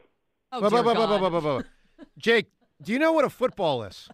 Oh, 0.53 0.61
Bah, 0.62 1.29
bah, 1.31 1.40
bah. 1.40 1.62
Jake, 2.16 2.47
do 2.83 2.92
you 2.92 2.99
know 2.99 3.12
what 3.12 3.25
a 3.25 3.31
football 3.31 3.83
is? 3.83 4.09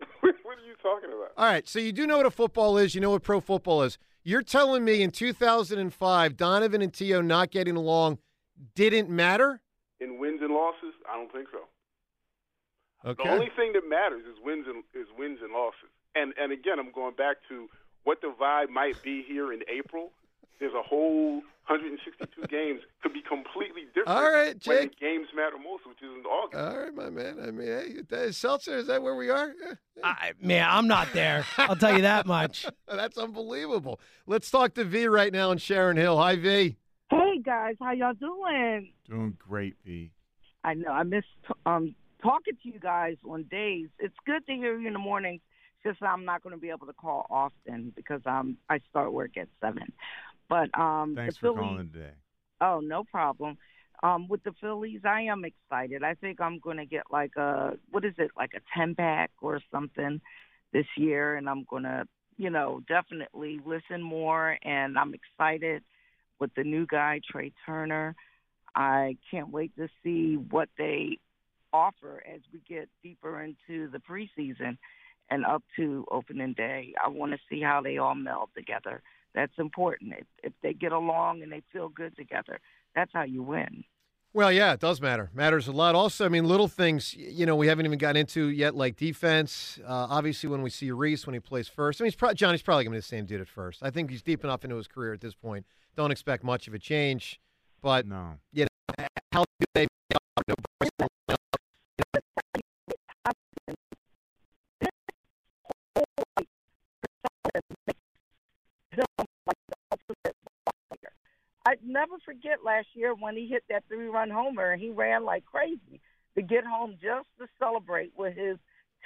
what 0.20 0.34
are 0.34 0.66
you 0.66 0.74
talking 0.82 1.10
about? 1.10 1.32
All 1.36 1.44
right, 1.44 1.68
so 1.68 1.78
you 1.78 1.92
do 1.92 2.06
know 2.06 2.16
what 2.16 2.26
a 2.26 2.30
football 2.30 2.78
is. 2.78 2.94
You 2.94 3.00
know 3.00 3.10
what 3.10 3.22
pro 3.22 3.40
football 3.40 3.82
is. 3.82 3.98
You're 4.24 4.42
telling 4.42 4.84
me 4.84 5.02
in 5.02 5.10
2005, 5.10 6.36
Donovan 6.36 6.82
and 6.82 6.92
T.O. 6.92 7.20
not 7.20 7.50
getting 7.50 7.76
along 7.76 8.18
didn't 8.74 9.08
matter? 9.08 9.60
In 10.00 10.18
wins 10.18 10.40
and 10.42 10.52
losses, 10.52 10.94
I 11.08 11.16
don't 11.16 11.32
think 11.32 11.48
so. 11.52 11.60
Okay. 13.08 13.22
The 13.22 13.30
only 13.30 13.50
thing 13.56 13.72
that 13.74 13.88
matters 13.88 14.22
is 14.26 14.36
wins 14.42 14.66
and 14.68 14.82
is 14.94 15.06
wins 15.16 15.38
and 15.42 15.52
losses. 15.52 15.90
And 16.18 16.34
and 16.40 16.52
again, 16.52 16.78
I'm 16.78 16.92
going 16.92 17.14
back 17.14 17.36
to 17.48 17.68
what 18.04 18.20
the 18.20 18.32
vibe 18.40 18.70
might 18.70 19.02
be 19.02 19.22
here 19.26 19.52
in 19.52 19.60
April. 19.68 20.10
There's 20.58 20.74
a 20.74 20.82
whole 20.82 21.34
162 21.68 22.46
games 22.48 22.80
could 23.02 23.12
be 23.12 23.22
completely 23.22 23.82
different. 23.94 24.08
All 24.08 24.22
right, 24.32 24.56
when 24.66 24.76
the 24.76 24.82
Jake. 24.86 24.98
games 24.98 25.28
matter 25.36 25.56
most, 25.56 25.86
which 25.86 25.98
is 26.02 26.10
in 26.18 26.24
August. 26.24 26.60
All 26.60 26.78
right, 26.78 26.94
my 26.94 27.10
man. 27.10 27.38
I 27.40 27.50
mean, 27.50 27.68
hey, 27.68 28.02
that 28.08 28.22
is 28.22 28.36
Seltzer, 28.36 28.76
is 28.76 28.86
that 28.88 29.02
where 29.02 29.14
we 29.14 29.30
are? 29.30 29.52
Yeah. 29.64 29.74
I, 30.02 30.32
man, 30.40 30.66
I'm 30.68 30.88
not 30.88 31.12
there. 31.12 31.44
I'll 31.58 31.76
tell 31.76 31.94
you 31.94 32.02
that 32.02 32.26
much. 32.26 32.66
That's 32.88 33.18
unbelievable. 33.18 34.00
Let's 34.26 34.50
talk 34.50 34.74
to 34.74 34.84
V 34.84 35.06
right 35.06 35.32
now 35.32 35.52
in 35.52 35.58
Sharon 35.58 35.96
Hill. 35.96 36.18
Hi, 36.18 36.34
V. 36.36 36.76
Hey 37.10 37.38
guys, 37.42 37.76
how 37.80 37.92
y'all 37.92 38.14
doing? 38.14 38.92
Doing 39.08 39.36
great, 39.38 39.76
V. 39.84 40.10
I 40.64 40.74
know 40.74 40.90
I 40.90 41.02
miss 41.04 41.24
um 41.66 41.94
talking 42.22 42.54
to 42.62 42.68
you 42.68 42.80
guys 42.80 43.16
on 43.28 43.44
days. 43.44 43.88
It's 43.98 44.16
good 44.26 44.44
to 44.46 44.52
hear 44.52 44.78
you 44.78 44.88
in 44.88 44.92
the 44.92 44.98
mornings. 44.98 45.40
Just 45.84 46.02
I'm 46.02 46.24
not 46.24 46.42
going 46.42 46.54
to 46.54 46.60
be 46.60 46.70
able 46.70 46.86
to 46.86 46.92
call 46.92 47.26
often 47.30 47.92
because 47.94 48.20
um 48.26 48.56
I 48.68 48.80
start 48.90 49.12
work 49.12 49.36
at 49.36 49.48
seven. 49.60 49.92
But 50.48 50.76
um 50.78 51.14
Thanks 51.16 51.36
for 51.36 51.48
Phillies, 51.48 51.58
calling 51.58 51.92
today. 51.92 52.10
Oh, 52.60 52.80
no 52.80 53.04
problem. 53.04 53.58
Um, 54.02 54.28
with 54.28 54.42
the 54.44 54.52
Phillies, 54.60 55.00
I 55.04 55.22
am 55.22 55.44
excited. 55.44 56.04
I 56.04 56.14
think 56.14 56.40
I'm 56.40 56.60
going 56.60 56.76
to 56.76 56.86
get 56.86 57.04
like 57.10 57.36
a 57.36 57.72
what 57.90 58.04
is 58.04 58.14
it, 58.18 58.30
like 58.36 58.52
a 58.54 58.60
ten 58.76 58.94
pack 58.94 59.30
or 59.40 59.60
something 59.72 60.20
this 60.72 60.86
year, 60.96 61.36
and 61.36 61.48
I'm 61.48 61.64
going 61.68 61.82
to, 61.82 62.04
you 62.36 62.50
know, 62.50 62.80
definitely 62.86 63.60
listen 63.64 64.02
more. 64.02 64.56
And 64.62 64.96
I'm 64.96 65.14
excited 65.14 65.82
with 66.38 66.50
the 66.54 66.62
new 66.62 66.86
guy 66.86 67.20
Trey 67.28 67.52
Turner. 67.66 68.14
I 68.74 69.16
can't 69.30 69.50
wait 69.50 69.74
to 69.76 69.88
see 70.04 70.36
what 70.36 70.68
they 70.78 71.18
offer 71.72 72.22
as 72.32 72.40
we 72.52 72.60
get 72.68 72.88
deeper 73.02 73.42
into 73.42 73.90
the 73.90 73.98
preseason 73.98 74.78
and 75.30 75.44
up 75.44 75.62
to 75.76 76.06
opening 76.10 76.54
day. 76.54 76.94
I 77.04 77.08
want 77.08 77.32
to 77.32 77.38
see 77.50 77.60
how 77.60 77.80
they 77.80 77.98
all 77.98 78.14
meld 78.14 78.50
together. 78.56 79.02
That's 79.34 79.52
important. 79.58 80.14
If, 80.18 80.26
if 80.42 80.52
they 80.62 80.72
get 80.72 80.92
along 80.92 81.42
and 81.42 81.52
they 81.52 81.62
feel 81.72 81.88
good 81.88 82.16
together, 82.16 82.60
that's 82.94 83.12
how 83.12 83.24
you 83.24 83.42
win. 83.42 83.84
Well, 84.34 84.52
yeah, 84.52 84.74
it 84.74 84.80
does 84.80 85.00
matter. 85.00 85.30
Matters 85.34 85.68
a 85.68 85.72
lot. 85.72 85.94
Also, 85.94 86.26
I 86.26 86.28
mean, 86.28 86.44
little 86.44 86.68
things, 86.68 87.14
you 87.14 87.46
know, 87.46 87.56
we 87.56 87.66
haven't 87.66 87.86
even 87.86 87.98
gotten 87.98 88.20
into 88.20 88.50
yet, 88.50 88.74
like 88.74 88.96
defense. 88.96 89.80
Uh, 89.82 90.06
obviously, 90.10 90.50
when 90.50 90.62
we 90.62 90.70
see 90.70 90.90
Rhys 90.90 91.26
when 91.26 91.34
he 91.34 91.40
plays 91.40 91.66
first, 91.66 92.00
I 92.00 92.04
mean, 92.04 92.08
he's 92.08 92.14
pro- 92.14 92.34
Johnny's 92.34 92.62
probably 92.62 92.84
going 92.84 92.92
to 92.92 92.96
be 92.96 93.00
the 93.00 93.06
same 93.06 93.24
dude 93.24 93.40
at 93.40 93.48
first. 93.48 93.82
I 93.82 93.90
think 93.90 94.10
he's 94.10 94.22
deep 94.22 94.44
enough 94.44 94.64
into 94.64 94.76
his 94.76 94.86
career 94.86 95.14
at 95.14 95.22
this 95.22 95.34
point. 95.34 95.64
Don't 95.96 96.10
expect 96.10 96.44
much 96.44 96.68
of 96.68 96.74
a 96.74 96.78
change. 96.78 97.40
But, 97.80 98.06
no. 98.06 98.34
you 98.52 98.67
I'd 111.68 111.84
never 111.84 112.14
forget 112.24 112.64
last 112.64 112.86
year 112.94 113.14
when 113.14 113.36
he 113.36 113.46
hit 113.46 113.62
that 113.68 113.84
three 113.88 114.06
run 114.06 114.30
homer 114.30 114.70
and 114.70 114.80
he 114.80 114.88
ran 114.88 115.26
like 115.26 115.44
crazy 115.44 116.00
to 116.34 116.40
get 116.40 116.64
home 116.64 116.92
just 116.92 117.28
to 117.38 117.46
celebrate 117.58 118.12
with 118.16 118.34
his 118.34 118.56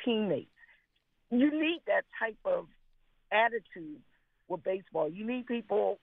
teammates. 0.04 0.48
You 1.30 1.50
need 1.50 1.80
that 1.88 2.04
type 2.20 2.36
of 2.44 2.66
attitude 3.32 4.00
with 4.46 4.62
baseball. 4.62 5.08
You 5.08 5.26
need 5.26 5.46
people 5.46 5.98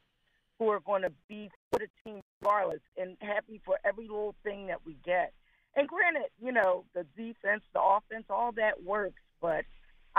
who 0.57 0.67
are 0.67 0.81
going 0.81 1.03
to 1.03 1.13
be 1.29 1.49
for 1.71 1.79
the 1.79 1.87
team 2.03 2.19
regardless 2.41 2.81
and 2.97 3.15
happy 3.21 3.61
for 3.63 3.79
every 3.85 4.09
little 4.09 4.35
thing 4.43 4.67
that 4.67 4.85
we 4.85 4.97
get. 5.05 5.31
And 5.77 5.87
granted, 5.87 6.29
you 6.43 6.51
know, 6.51 6.83
the 6.93 7.05
defense, 7.15 7.61
the 7.73 7.79
offense, 7.79 8.25
all 8.29 8.51
that 8.57 8.83
works, 8.83 9.21
but 9.39 9.63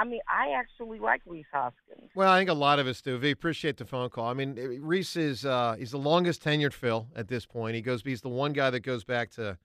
I 0.01 0.05
mean, 0.05 0.21
I 0.29 0.53
actually 0.53 0.99
like 0.99 1.21
Rhys 1.27 1.45
Hoskins. 1.53 2.11
Well, 2.15 2.33
I 2.33 2.39
think 2.41 2.49
a 2.49 2.55
lot 2.55 2.79
of 2.79 2.87
us 2.87 3.03
do. 3.03 3.19
We 3.19 3.31
appreciate 3.31 3.77
the 3.77 3.85
phone 3.85 4.09
call. 4.09 4.27
I 4.29 4.35
mean, 4.35 4.55
Rhys 4.81 5.17
is 5.17 5.45
uh, 5.45 5.77
he's 5.79 5.91
the 5.91 5.99
longest 5.99 6.43
tenured 6.43 6.73
Phil 6.73 7.07
at 7.15 7.29
this 7.29 7.45
point. 7.45 7.75
He 7.75 7.83
goes, 7.83 8.03
he's 8.03 8.23
the 8.23 8.29
one 8.31 8.53
guy 8.53 8.71
that 8.71 8.81
goes 8.81 9.05
back 9.05 9.31
to. 9.33 9.59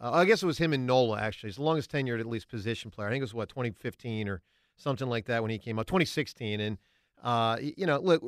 Uh, 0.00 0.12
I 0.12 0.24
guess 0.26 0.42
it 0.44 0.46
was 0.46 0.58
him 0.58 0.72
and 0.72 0.86
Nola 0.86 1.20
actually. 1.20 1.48
He's 1.48 1.56
the 1.56 1.62
longest 1.62 1.90
tenured, 1.90 2.20
at 2.20 2.26
least 2.26 2.48
position 2.48 2.90
player. 2.92 3.08
I 3.08 3.10
think 3.10 3.20
it 3.20 3.24
was 3.24 3.34
what 3.34 3.48
2015 3.48 4.28
or 4.28 4.42
something 4.76 5.08
like 5.08 5.24
that 5.26 5.42
when 5.42 5.50
he 5.50 5.58
came 5.58 5.78
out. 5.78 5.88
2016, 5.88 6.60
and 6.60 6.78
uh, 7.24 7.56
you 7.60 7.84
know, 7.84 7.98
look, 7.98 8.22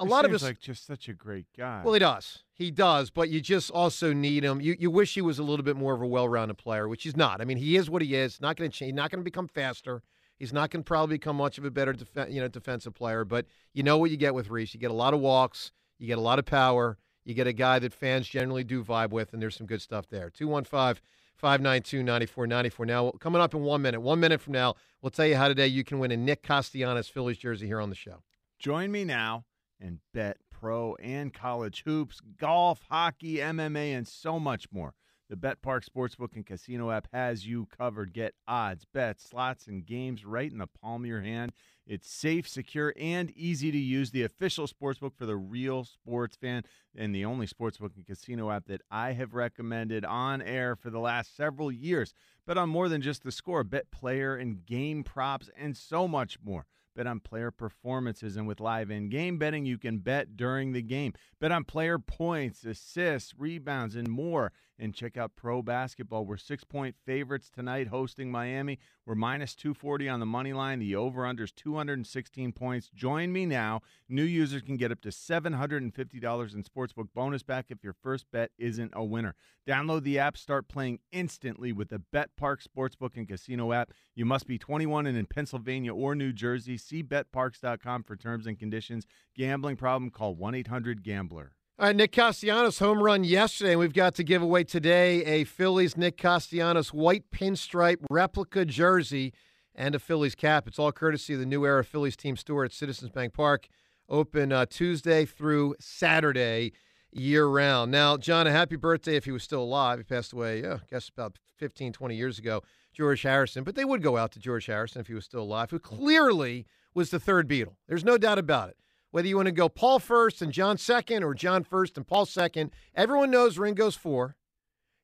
a 0.00 0.04
He 0.04 0.10
lot 0.10 0.24
of 0.24 0.32
us. 0.34 0.42
like 0.42 0.58
just 0.58 0.84
such 0.84 1.08
a 1.08 1.12
great 1.12 1.46
guy. 1.56 1.82
Well, 1.84 1.94
he 1.94 2.00
does. 2.00 2.42
He 2.52 2.72
does, 2.72 3.10
but 3.10 3.28
you 3.28 3.40
just 3.40 3.70
also 3.70 4.12
need 4.12 4.42
him. 4.42 4.60
You 4.60 4.74
you 4.76 4.90
wish 4.90 5.14
he 5.14 5.20
was 5.20 5.38
a 5.38 5.44
little 5.44 5.64
bit 5.64 5.76
more 5.76 5.94
of 5.94 6.02
a 6.02 6.06
well-rounded 6.08 6.58
player, 6.58 6.88
which 6.88 7.04
he's 7.04 7.16
not. 7.16 7.40
I 7.40 7.44
mean, 7.44 7.58
he 7.58 7.76
is 7.76 7.88
what 7.88 8.02
he 8.02 8.16
is. 8.16 8.40
Not 8.40 8.56
going 8.56 8.68
to 8.70 8.76
change. 8.76 8.94
Not 8.94 9.10
going 9.12 9.20
to 9.20 9.24
become 9.24 9.46
faster. 9.46 10.02
He's 10.42 10.52
not 10.52 10.70
going 10.70 10.82
to 10.82 10.84
probably 10.84 11.18
become 11.18 11.36
much 11.36 11.56
of 11.56 11.64
a 11.64 11.70
better 11.70 11.92
def- 11.92 12.28
you 12.28 12.40
know 12.40 12.48
defensive 12.48 12.94
player. 12.94 13.24
But 13.24 13.46
you 13.74 13.84
know 13.84 13.96
what 13.96 14.10
you 14.10 14.16
get 14.16 14.34
with 14.34 14.50
Rhys. 14.50 14.74
You 14.74 14.80
get 14.80 14.90
a 14.90 14.94
lot 14.94 15.14
of 15.14 15.20
walks. 15.20 15.70
You 16.00 16.08
get 16.08 16.18
a 16.18 16.20
lot 16.20 16.40
of 16.40 16.46
power. 16.46 16.98
You 17.24 17.32
get 17.32 17.46
a 17.46 17.52
guy 17.52 17.78
that 17.78 17.94
fans 17.94 18.26
generally 18.26 18.64
do 18.64 18.82
vibe 18.82 19.10
with, 19.10 19.32
and 19.32 19.40
there's 19.40 19.54
some 19.54 19.68
good 19.68 19.80
stuff 19.80 20.08
there. 20.08 20.30
215 20.30 21.00
592 21.36 22.02
9494. 22.02 22.86
Now, 22.86 23.12
coming 23.20 23.40
up 23.40 23.54
in 23.54 23.60
one 23.62 23.82
minute, 23.82 24.00
one 24.00 24.18
minute 24.18 24.40
from 24.40 24.54
now, 24.54 24.74
we'll 25.00 25.10
tell 25.10 25.26
you 25.26 25.36
how 25.36 25.46
today 25.46 25.68
you 25.68 25.84
can 25.84 26.00
win 26.00 26.10
a 26.10 26.16
Nick 26.16 26.42
Castellanos 26.42 27.08
Phillies 27.08 27.38
jersey 27.38 27.68
here 27.68 27.80
on 27.80 27.88
the 27.88 27.94
show. 27.94 28.24
Join 28.58 28.90
me 28.90 29.04
now 29.04 29.44
and 29.80 30.00
bet 30.12 30.38
pro 30.50 30.96
and 30.96 31.32
college 31.32 31.84
hoops, 31.86 32.20
golf, 32.36 32.80
hockey, 32.90 33.36
MMA, 33.36 33.96
and 33.96 34.08
so 34.08 34.40
much 34.40 34.66
more. 34.72 34.94
The 35.30 35.36
betPARX 35.36 35.88
Sportsbook 35.88 36.34
and 36.34 36.44
Casino 36.44 36.90
app 36.90 37.08
has 37.12 37.46
you 37.46 37.66
covered. 37.66 38.12
Get 38.12 38.34
odds, 38.46 38.84
bets, 38.84 39.28
slots, 39.28 39.66
and 39.66 39.86
games 39.86 40.24
right 40.24 40.50
in 40.50 40.58
the 40.58 40.66
palm 40.66 41.02
of 41.02 41.08
your 41.08 41.22
hand. 41.22 41.52
It's 41.86 42.08
safe, 42.08 42.46
secure, 42.46 42.94
and 42.96 43.30
easy 43.32 43.72
to 43.72 43.78
use. 43.78 44.10
The 44.10 44.22
official 44.22 44.66
sportsbook 44.66 45.16
for 45.16 45.26
the 45.26 45.36
real 45.36 45.84
sports 45.84 46.36
fan 46.36 46.64
and 46.94 47.14
the 47.14 47.24
only 47.24 47.46
sportsbook 47.46 47.96
and 47.96 48.06
casino 48.06 48.50
app 48.50 48.66
that 48.66 48.82
I 48.90 49.12
have 49.12 49.34
recommended 49.34 50.04
on 50.04 50.42
air 50.42 50.76
for 50.76 50.90
the 50.90 51.00
last 51.00 51.36
several 51.36 51.72
years. 51.72 52.14
Bet 52.46 52.58
on 52.58 52.68
more 52.68 52.88
than 52.88 53.02
just 53.02 53.24
the 53.24 53.32
score, 53.32 53.64
bet 53.64 53.90
player 53.90 54.36
and 54.36 54.64
game 54.64 55.02
props, 55.02 55.50
and 55.56 55.76
so 55.76 56.06
much 56.06 56.38
more. 56.44 56.66
Bet 56.94 57.06
on 57.06 57.20
player 57.20 57.50
performances, 57.50 58.36
and 58.36 58.46
with 58.46 58.60
live 58.60 58.90
in 58.90 59.08
game 59.08 59.38
betting, 59.38 59.64
you 59.64 59.78
can 59.78 59.98
bet 59.98 60.36
during 60.36 60.72
the 60.72 60.82
game. 60.82 61.14
Bet 61.40 61.50
on 61.50 61.64
player 61.64 61.98
points, 61.98 62.64
assists, 62.64 63.32
rebounds, 63.38 63.96
and 63.96 64.08
more. 64.08 64.52
And 64.82 64.92
check 64.92 65.16
out 65.16 65.36
pro 65.36 65.62
basketball. 65.62 66.26
We're 66.26 66.36
six 66.36 66.64
point 66.64 66.96
favorites 67.06 67.48
tonight 67.48 67.86
hosting 67.86 68.32
Miami. 68.32 68.80
We're 69.06 69.14
minus 69.14 69.54
240 69.54 70.08
on 70.08 70.18
the 70.18 70.26
money 70.26 70.52
line. 70.52 70.80
The 70.80 70.96
over 70.96 71.24
under 71.24 71.44
is 71.44 71.52
216 71.52 72.50
points. 72.50 72.90
Join 72.92 73.32
me 73.32 73.46
now. 73.46 73.82
New 74.08 74.24
users 74.24 74.62
can 74.62 74.76
get 74.76 74.90
up 74.90 75.00
to 75.02 75.10
$750 75.10 75.82
in 75.84 76.64
sportsbook 76.64 77.06
bonus 77.14 77.44
back 77.44 77.66
if 77.68 77.84
your 77.84 77.92
first 77.92 78.26
bet 78.32 78.50
isn't 78.58 78.90
a 78.96 79.04
winner. 79.04 79.36
Download 79.68 80.02
the 80.02 80.18
app, 80.18 80.36
start 80.36 80.66
playing 80.66 80.98
instantly 81.12 81.70
with 81.72 81.90
the 81.90 82.02
betPARX 82.12 82.66
Sportsbook 82.66 83.16
and 83.16 83.28
Casino 83.28 83.72
app. 83.72 83.92
You 84.16 84.24
must 84.24 84.48
be 84.48 84.58
21 84.58 85.06
and 85.06 85.16
in 85.16 85.26
Pennsylvania 85.26 85.94
or 85.94 86.16
New 86.16 86.32
Jersey. 86.32 86.76
See 86.76 87.04
betparx.com 87.04 88.02
for 88.02 88.16
terms 88.16 88.48
and 88.48 88.58
conditions. 88.58 89.06
Gambling 89.36 89.76
problem? 89.76 90.10
Call 90.10 90.34
1 90.34 90.56
800 90.56 91.04
Gambler. 91.04 91.52
All 91.82 91.88
right, 91.88 91.96
Nick 91.96 92.12
Castellanos 92.12 92.78
home 92.78 93.02
run 93.02 93.24
yesterday, 93.24 93.72
and 93.72 93.80
we've 93.80 93.92
got 93.92 94.14
to 94.14 94.22
give 94.22 94.40
away 94.40 94.62
today 94.62 95.24
a 95.24 95.42
Phillies 95.42 95.96
Nick 95.96 96.16
Castellanos 96.16 96.92
white 96.92 97.28
pinstripe 97.32 97.96
replica 98.08 98.64
jersey 98.64 99.32
and 99.74 99.96
a 99.96 99.98
Phillies 99.98 100.36
cap. 100.36 100.68
It's 100.68 100.78
all 100.78 100.92
courtesy 100.92 101.34
of 101.34 101.40
the 101.40 101.44
New 101.44 101.66
Era 101.66 101.82
Phillies 101.82 102.16
team 102.16 102.36
store 102.36 102.64
at 102.64 102.72
Citizens 102.72 103.10
Bank 103.10 103.34
Park, 103.34 103.66
open 104.08 104.52
uh, 104.52 104.66
Tuesday 104.66 105.24
through 105.24 105.74
Saturday 105.80 106.72
year 107.10 107.46
round. 107.46 107.90
Now, 107.90 108.16
John, 108.16 108.46
a 108.46 108.52
happy 108.52 108.76
birthday 108.76 109.16
if 109.16 109.24
he 109.24 109.32
was 109.32 109.42
still 109.42 109.64
alive. 109.64 109.98
He 109.98 110.04
passed 110.04 110.32
away, 110.32 110.62
yeah, 110.62 110.74
I 110.74 110.86
guess 110.88 111.08
about 111.08 111.36
15, 111.56 111.94
20 111.94 112.14
years 112.14 112.38
ago, 112.38 112.62
George 112.92 113.22
Harrison. 113.22 113.64
But 113.64 113.74
they 113.74 113.84
would 113.84 114.04
go 114.04 114.16
out 114.16 114.30
to 114.34 114.38
George 114.38 114.66
Harrison 114.66 115.00
if 115.00 115.08
he 115.08 115.14
was 115.14 115.24
still 115.24 115.42
alive, 115.42 115.72
who 115.72 115.80
clearly 115.80 116.64
was 116.94 117.10
the 117.10 117.18
third 117.18 117.48
Beatle. 117.48 117.74
There's 117.88 118.04
no 118.04 118.18
doubt 118.18 118.38
about 118.38 118.68
it. 118.68 118.76
Whether 119.12 119.28
you 119.28 119.36
want 119.36 119.46
to 119.46 119.52
go 119.52 119.68
Paul 119.68 119.98
first 119.98 120.40
and 120.40 120.52
John 120.52 120.78
second 120.78 121.22
or 121.22 121.34
John 121.34 121.64
first 121.64 121.98
and 121.98 122.06
Paul 122.06 122.24
second, 122.24 122.70
everyone 122.94 123.30
knows 123.30 123.58
Ringo's 123.58 123.94
four. 123.94 124.36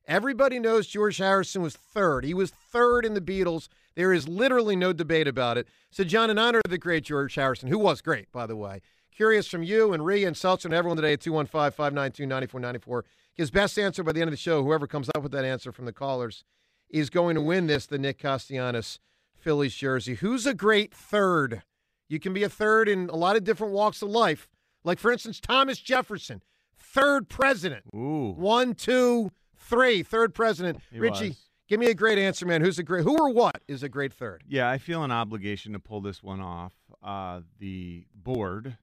Everybody 0.07 0.57
knows 0.57 0.87
George 0.87 1.17
Harrison 1.17 1.61
was 1.61 1.75
third. 1.75 2.25
He 2.25 2.33
was 2.33 2.49
third 2.49 3.05
in 3.05 3.13
the 3.13 3.21
Beatles. 3.21 3.67
There 3.93 4.11
is 4.11 4.27
literally 4.27 4.75
no 4.75 4.93
debate 4.93 5.27
about 5.27 5.59
it. 5.59 5.67
So, 5.91 6.03
John, 6.03 6.31
in 6.31 6.39
honor 6.39 6.61
of 6.65 6.71
the 6.71 6.79
great 6.79 7.03
George 7.03 7.35
Harrison, 7.35 7.69
who 7.69 7.77
was 7.77 8.01
great, 8.01 8.31
by 8.31 8.47
the 8.47 8.55
way, 8.55 8.81
curious 9.15 9.47
from 9.47 9.61
you 9.61 9.93
and 9.93 10.03
Rhea 10.03 10.25
and 10.25 10.35
Seltzer 10.35 10.67
and 10.67 10.73
everyone 10.73 10.97
today 10.97 11.13
at 11.13 11.21
215 11.21 11.71
592 11.71 12.25
9494. 12.25 13.05
His 13.35 13.51
best 13.51 13.77
answer 13.77 14.03
by 14.03 14.11
the 14.11 14.21
end 14.21 14.29
of 14.29 14.33
the 14.33 14.37
show, 14.37 14.63
whoever 14.63 14.87
comes 14.87 15.11
up 15.13 15.21
with 15.21 15.31
that 15.33 15.45
answer 15.45 15.71
from 15.71 15.85
the 15.85 15.93
callers, 15.93 16.43
is 16.89 17.11
going 17.11 17.35
to 17.35 17.41
win 17.41 17.67
this, 17.67 17.85
the 17.85 17.99
Nick 17.99 18.17
Castellanos 18.17 18.97
Phillies 19.37 19.75
jersey. 19.75 20.15
Who's 20.15 20.47
a 20.47 20.55
great 20.55 20.95
third? 20.95 21.61
You 22.09 22.19
can 22.19 22.33
be 22.33 22.43
a 22.43 22.49
third 22.49 22.89
in 22.89 23.09
a 23.09 23.15
lot 23.15 23.35
of 23.35 23.43
different 23.43 23.71
walks 23.71 24.01
of 24.01 24.09
life. 24.09 24.49
Like, 24.83 24.99
for 24.99 25.11
instance, 25.11 25.39
Thomas 25.39 25.77
Jefferson, 25.79 26.41
third 26.75 27.29
president. 27.29 27.83
Ooh. 27.95 28.33
One, 28.35 28.73
two, 28.73 29.31
three, 29.55 30.03
third 30.03 30.33
president. 30.33 30.79
He 30.91 30.99
Richie, 30.99 31.29
was. 31.29 31.49
give 31.67 31.79
me 31.79 31.87
a 31.87 31.93
great 31.93 32.17
answer, 32.17 32.45
man. 32.45 32.61
Who's 32.61 32.79
a 32.79 32.83
great, 32.83 33.03
who 33.03 33.15
or 33.17 33.31
what 33.31 33.61
is 33.67 33.83
a 33.83 33.89
great 33.89 34.13
third? 34.13 34.43
Yeah, 34.47 34.69
I 34.69 34.79
feel 34.79 35.03
an 35.03 35.11
obligation 35.11 35.73
to 35.73 35.79
pull 35.79 36.01
this 36.01 36.23
one 36.23 36.41
off. 36.41 36.73
Uh, 37.03 37.41
the 37.59 38.05
board, 38.15 38.77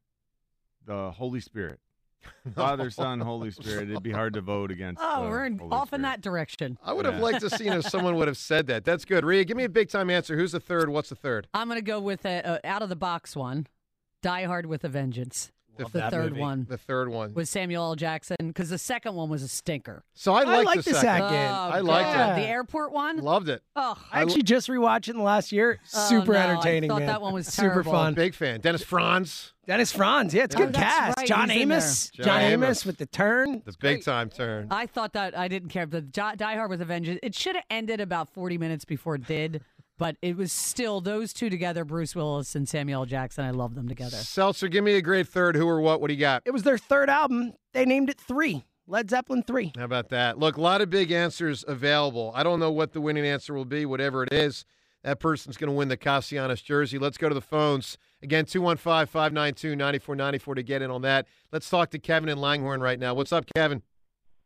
the 0.84 1.10
Holy 1.10 1.40
Spirit. 1.40 1.80
Father, 2.54 2.90
Son, 2.90 3.20
Holy 3.20 3.50
Spirit. 3.50 3.90
It'd 3.90 4.02
be 4.02 4.12
hard 4.12 4.34
to 4.34 4.40
vote 4.40 4.70
against. 4.70 5.00
Oh, 5.02 5.24
the 5.24 5.30
we're 5.30 5.44
in, 5.46 5.58
Holy 5.58 5.72
off 5.72 5.92
in 5.92 6.02
that 6.02 6.20
direction. 6.20 6.78
I 6.82 6.92
would 6.92 7.04
have 7.04 7.18
liked 7.18 7.40
to 7.40 7.50
seen 7.50 7.72
if 7.72 7.86
someone 7.86 8.16
would 8.16 8.28
have 8.28 8.36
said 8.36 8.66
that. 8.68 8.84
That's 8.84 9.04
good. 9.04 9.24
Rhea, 9.24 9.44
give 9.44 9.56
me 9.56 9.64
a 9.64 9.68
big 9.68 9.88
time 9.88 10.10
answer. 10.10 10.36
Who's 10.36 10.52
the 10.52 10.60
third? 10.60 10.88
What's 10.88 11.08
the 11.08 11.16
third? 11.16 11.48
I'm 11.54 11.68
going 11.68 11.78
to 11.78 11.84
go 11.84 12.00
with 12.00 12.24
a, 12.24 12.60
a 12.62 12.66
out 12.66 12.82
of 12.82 12.88
the 12.88 12.96
box 12.96 13.34
one. 13.36 13.66
Die 14.22 14.44
Hard 14.44 14.66
with 14.66 14.84
a 14.84 14.88
Vengeance. 14.88 15.52
Love 15.84 15.92
the 15.92 15.98
that 15.98 16.10
third 16.10 16.30
movie. 16.30 16.40
one 16.40 16.66
The 16.68 16.78
third 16.78 17.08
one. 17.08 17.34
with 17.34 17.48
Samuel 17.48 17.84
L. 17.84 17.94
Jackson 17.96 18.36
because 18.40 18.70
the 18.70 18.78
second 18.78 19.14
one 19.14 19.28
was 19.28 19.42
a 19.42 19.48
stinker. 19.48 20.04
So 20.14 20.32
I 20.34 20.42
I 20.42 20.62
liked 20.62 20.84
the 20.84 20.90
the 20.92 20.96
second. 20.98 21.28
second. 21.28 21.36
I 21.36 21.78
Oh, 21.80 21.82
liked 21.82 22.14
God. 22.14 22.38
it. 22.38 22.42
The 22.42 22.48
airport 22.48 22.92
one. 22.92 23.18
Loved 23.18 23.48
it. 23.48 23.62
Oh, 23.74 23.96
I 24.12 24.22
actually 24.22 24.42
just 24.42 24.68
rewatched 24.68 25.08
it 25.08 25.10
in 25.10 25.16
the 25.18 25.22
last 25.22 25.52
year. 25.52 25.78
Oh, 25.94 26.08
Super 26.08 26.32
no, 26.32 26.38
I 26.38 26.42
entertaining, 26.50 26.90
thought 26.90 26.98
man. 27.00 27.06
that 27.08 27.20
one 27.22 27.32
was 27.34 27.46
super 27.48 27.82
fun. 27.84 28.14
Big 28.14 28.34
fan. 28.34 28.60
Dennis 28.60 28.82
Franz, 28.82 29.52
Dennis 29.66 29.92
Franz, 29.92 30.32
yeah, 30.32 30.44
it's 30.44 30.54
a 30.54 30.58
Oh, 30.62 30.66
good 30.66 30.74
cast. 30.74 31.18
right, 31.18 31.26
John 31.26 31.50
he's 31.50 31.62
Amos, 31.62 32.10
there. 32.16 32.24
John 32.24 32.40
John 32.40 32.50
Amos 32.52 32.66
Amos. 32.66 32.86
with 32.86 32.98
the 32.98 33.06
turn. 33.06 33.62
the 33.64 33.74
big 33.80 34.04
time 34.04 34.30
turn. 34.30 34.68
I 34.70 34.86
thought 34.86 35.12
that 35.14 35.36
I 35.36 35.48
didn't 35.48 35.70
care. 35.70 35.86
The 35.86 36.00
Die 36.00 36.34
Die 36.36 36.54
Hard 36.54 36.70
with 36.70 36.80
a 36.80 36.84
Vengeance. 36.84 37.18
It 37.22 37.34
should 37.34 37.56
have 37.56 37.64
ended 37.70 38.00
about 38.00 38.28
40 38.32 38.58
minutes 38.58 38.84
before 38.84 39.16
it 39.16 39.26
did, 39.26 39.62
but 39.98 40.16
it 40.22 40.36
was 40.36 40.52
still 40.52 41.00
those 41.00 41.32
two 41.32 41.50
together, 41.50 41.84
Bruce 41.84 42.14
Willis 42.14 42.54
and 42.54 42.68
Samuel 42.68 43.02
L. 43.02 43.06
Jackson. 43.06 43.44
I 43.44 43.50
love 43.50 43.74
them 43.74 43.88
together. 43.88 44.16
Seltzer, 44.16 44.68
give 44.68 44.84
me 44.84 44.94
a 44.94 45.02
great 45.02 45.28
third. 45.28 45.56
Who 45.56 45.68
or 45.68 45.80
what? 45.80 46.00
What 46.00 46.08
do 46.08 46.14
you 46.14 46.20
got? 46.20 46.42
It 46.44 46.52
was 46.52 46.62
their 46.62 46.78
third 46.78 47.08
album. 47.08 47.54
They 47.72 47.84
named 47.84 48.10
it 48.10 48.20
Three. 48.20 48.64
Led 48.86 49.10
Zeppelin 49.10 49.42
Three. 49.42 49.72
How 49.76 49.84
about 49.84 50.10
that? 50.10 50.38
Look, 50.38 50.56
a 50.56 50.60
lot 50.60 50.80
of 50.80 50.90
big 50.90 51.10
answers 51.10 51.64
available. 51.66 52.32
I 52.34 52.42
don't 52.42 52.60
know 52.60 52.70
what 52.70 52.92
the 52.92 53.00
winning 53.00 53.26
answer 53.26 53.52
will 53.52 53.64
be, 53.64 53.84
whatever 53.84 54.22
it 54.22 54.32
is. 54.32 54.64
That 55.02 55.20
person's 55.20 55.56
going 55.56 55.68
to 55.68 55.76
win 55.76 55.88
the 55.88 55.96
Castellanos 55.96 56.62
jersey. 56.62 56.98
Let's 56.98 57.16
go 57.16 57.28
to 57.28 57.34
the 57.34 57.40
phones. 57.40 57.96
Again, 58.22 58.44
215 58.44 59.06
592 59.06 59.76
9494 59.76 60.54
to 60.56 60.62
get 60.62 60.82
in 60.82 60.90
on 60.90 61.02
that. 61.02 61.26
Let's 61.52 61.68
talk 61.68 61.90
to 61.90 61.98
Kevin 61.98 62.28
in 62.28 62.38
Langhorne 62.38 62.80
right 62.80 62.98
now. 62.98 63.14
What's 63.14 63.32
up, 63.32 63.44
Kevin? 63.54 63.82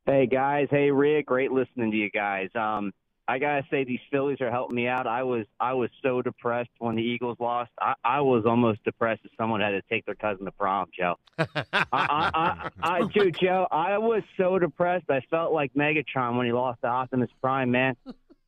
Hey 0.07 0.27
guys, 0.27 0.67
hey 0.71 0.91
Rick, 0.91 1.27
great 1.27 1.53
listening 1.53 1.91
to 1.91 1.97
you 1.97 2.11
guys. 2.11 2.49
Um, 2.55 2.93
I 3.31 3.39
gotta 3.39 3.65
say 3.71 3.85
these 3.85 4.01
Phillies 4.11 4.41
are 4.41 4.51
helping 4.51 4.75
me 4.75 4.89
out. 4.89 5.07
I 5.07 5.23
was 5.23 5.47
I 5.61 5.73
was 5.75 5.89
so 6.03 6.21
depressed 6.21 6.71
when 6.79 6.97
the 6.97 7.03
Eagles 7.03 7.37
lost. 7.39 7.71
I, 7.81 7.95
I 8.05 8.21
was 8.21 8.45
almost 8.45 8.83
depressed 8.85 9.21
if 9.25 9.31
someone 9.39 9.61
had 9.61 9.71
to 9.71 9.83
take 9.83 10.05
their 10.05 10.17
cousin 10.17 10.45
to 10.47 10.51
prom, 10.51 10.89
Joe. 10.99 11.15
I, 11.39 11.47
I, 11.93 12.31
I, 12.35 12.71
I, 12.83 13.01
dude, 13.15 13.39
Joe, 13.41 13.69
I 13.71 13.99
was 13.99 14.23
so 14.37 14.59
depressed. 14.59 15.07
I 15.11 15.21
felt 15.31 15.53
like 15.53 15.73
Megatron 15.75 16.37
when 16.37 16.47
he 16.47 16.53
lost 16.53 16.81
to 16.83 16.89
Optimus 16.89 17.31
Prime, 17.41 17.71
man. 17.71 17.95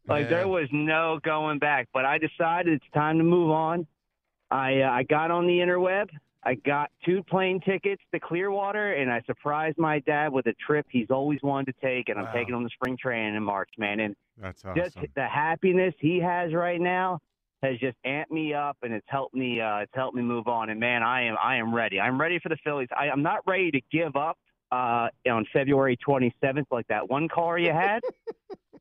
Like 0.09 0.25
Yeah. 0.25 0.29
there 0.31 0.49
was 0.49 0.68
no 0.73 1.21
going 1.23 1.61
back. 1.61 1.88
But 1.95 2.05
I 2.05 2.18
decided 2.18 2.75
it's 2.75 2.92
time 2.92 3.18
to 3.18 3.25
move 3.25 3.51
on. 3.53 3.87
I 4.51 4.81
uh, 4.81 4.90
I 4.90 5.05
got 5.05 5.31
on 5.31 5.47
the 5.47 5.59
interweb. 5.59 6.09
I 6.44 6.55
got 6.55 6.90
two 7.05 7.22
plane 7.22 7.61
tickets 7.61 8.02
to 8.12 8.20
Clearwater, 8.20 8.94
and 8.94 9.11
I 9.12 9.22
surprised 9.26 9.78
my 9.78 10.00
dad 10.00 10.33
with 10.33 10.46
a 10.46 10.55
trip 10.55 10.87
he's 10.90 11.11
always 11.11 11.40
wanted 11.42 11.74
to 11.74 11.81
take, 11.87 12.09
and 12.09 12.18
I'm 12.18 12.24
Wow. 12.26 12.33
taking 12.33 12.55
him 12.55 12.64
to 12.64 12.70
spring 12.70 12.96
training 12.96 13.37
in 13.37 13.42
March, 13.42 13.70
man. 13.78 14.00
And 14.00 14.16
That's 14.74 14.94
just 14.94 15.14
the 15.14 15.26
happiness 15.28 15.94
he 16.00 16.18
has 16.20 16.52
right 16.52 16.81
now 16.81 17.20
has 17.62 17.78
just 17.78 17.96
amped 18.05 18.31
me 18.33 18.55
up, 18.55 18.76
and 18.83 18.92
it's 18.92 19.07
helped 19.09 19.35
me. 19.35 19.61
Uh, 19.61 19.78
it's 19.78 19.94
helped 19.94 20.16
me 20.16 20.22
move 20.22 20.48
on. 20.48 20.68
And 20.70 20.81
man, 20.81 21.05
I 21.05 21.22
am 21.22 21.37
I 21.40 21.57
am 21.57 21.72
ready. 21.72 22.00
I'm 22.00 22.20
ready 22.20 22.40
for 22.40 22.48
the 22.48 22.57
Phillies. 22.64 22.88
I, 22.96 23.09
I'm 23.09 23.22
not 23.22 23.46
ready 23.46 23.70
to 23.70 23.81
give 23.92 24.16
up 24.16 24.37
uh, 24.72 25.09
on 25.31 25.46
February 25.52 25.96
27th 26.05 26.64
like 26.72 26.88
that 26.88 27.09
one 27.09 27.28
caller 27.28 27.59
you 27.59 27.72
had. 27.72 28.02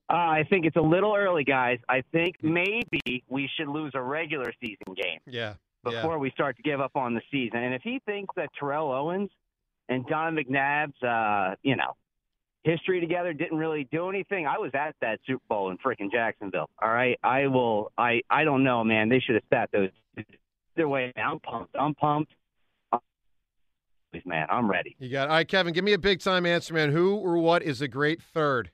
Uh, 0.10 0.16
I 0.16 0.44
think 0.50 0.66
it's 0.66 0.76
a 0.76 0.82
little 0.82 1.16
early, 1.16 1.46
guys. 1.46 1.80
I 1.88 2.04
think 2.12 2.36
maybe 2.42 3.24
we 3.30 3.50
should 3.56 3.70
lose 3.70 3.94
a 3.96 4.02
regular 4.02 4.52
season 4.60 4.94
game 4.94 5.20
Yeah. 5.26 5.54
Before 5.84 6.20
we 6.20 6.32
start 6.32 6.58
to 6.58 6.64
give 6.64 6.80
up 6.80 6.96
on 6.96 7.14
the 7.14 7.22
season. 7.32 7.60
And 7.60 7.74
if 7.74 7.82
he 7.82 8.02
thinks 8.06 8.34
that 8.36 8.50
Terrell 8.58 8.92
Owens 8.92 9.30
and 9.90 10.06
Don 10.08 10.36
McNabb's, 10.36 11.02
uh, 11.04 11.56
you 11.64 11.76
know, 11.76 11.96
history 12.64 13.00
together 13.00 13.34
didn't 13.34 13.58
really 13.58 13.88
do 13.92 14.10
anything, 14.10 14.46
I 14.46 14.58
was 14.58 14.72
at 14.74 14.96
that 15.02 15.20
Super 15.26 15.44
Bowl 15.50 15.72
in 15.72 15.78
freaking 15.78 16.12
Jacksonville. 16.12 16.70
All 16.82 16.90
right, 16.90 17.20
I 17.24 17.48
will. 17.48 17.92
I 17.98 18.22
I 18.30 18.44
don't 18.44 18.64
know, 18.64 18.84
man. 18.84 19.10
They 19.10 19.20
should 19.20 19.36
have 19.36 19.44
sat 19.50 19.72
those. 19.72 19.90
Either 20.78 20.88
way, 20.88 21.12
I'm 21.16 21.40
pumped. 21.40 21.76
I'm 21.78 21.96
pumped. 21.96 22.34
Please, 24.12 24.24
man, 24.26 24.48
I'm 24.50 24.70
ready. 24.70 24.96
You 25.00 25.10
got 25.10 25.24
it. 25.24 25.30
All 25.30 25.36
right, 25.36 25.48
Kevin, 25.48 25.74
give 25.74 25.86
me 25.86 25.94
a 25.94 25.98
big 25.98 26.20
time 26.20 26.46
answer, 26.46 26.74
man. 26.74 26.92
Who 26.92 27.16
or 27.16 27.38
what 27.38 27.64
is 27.64 27.82
a 27.82 27.88
great 27.88 28.22
third? 28.22 28.70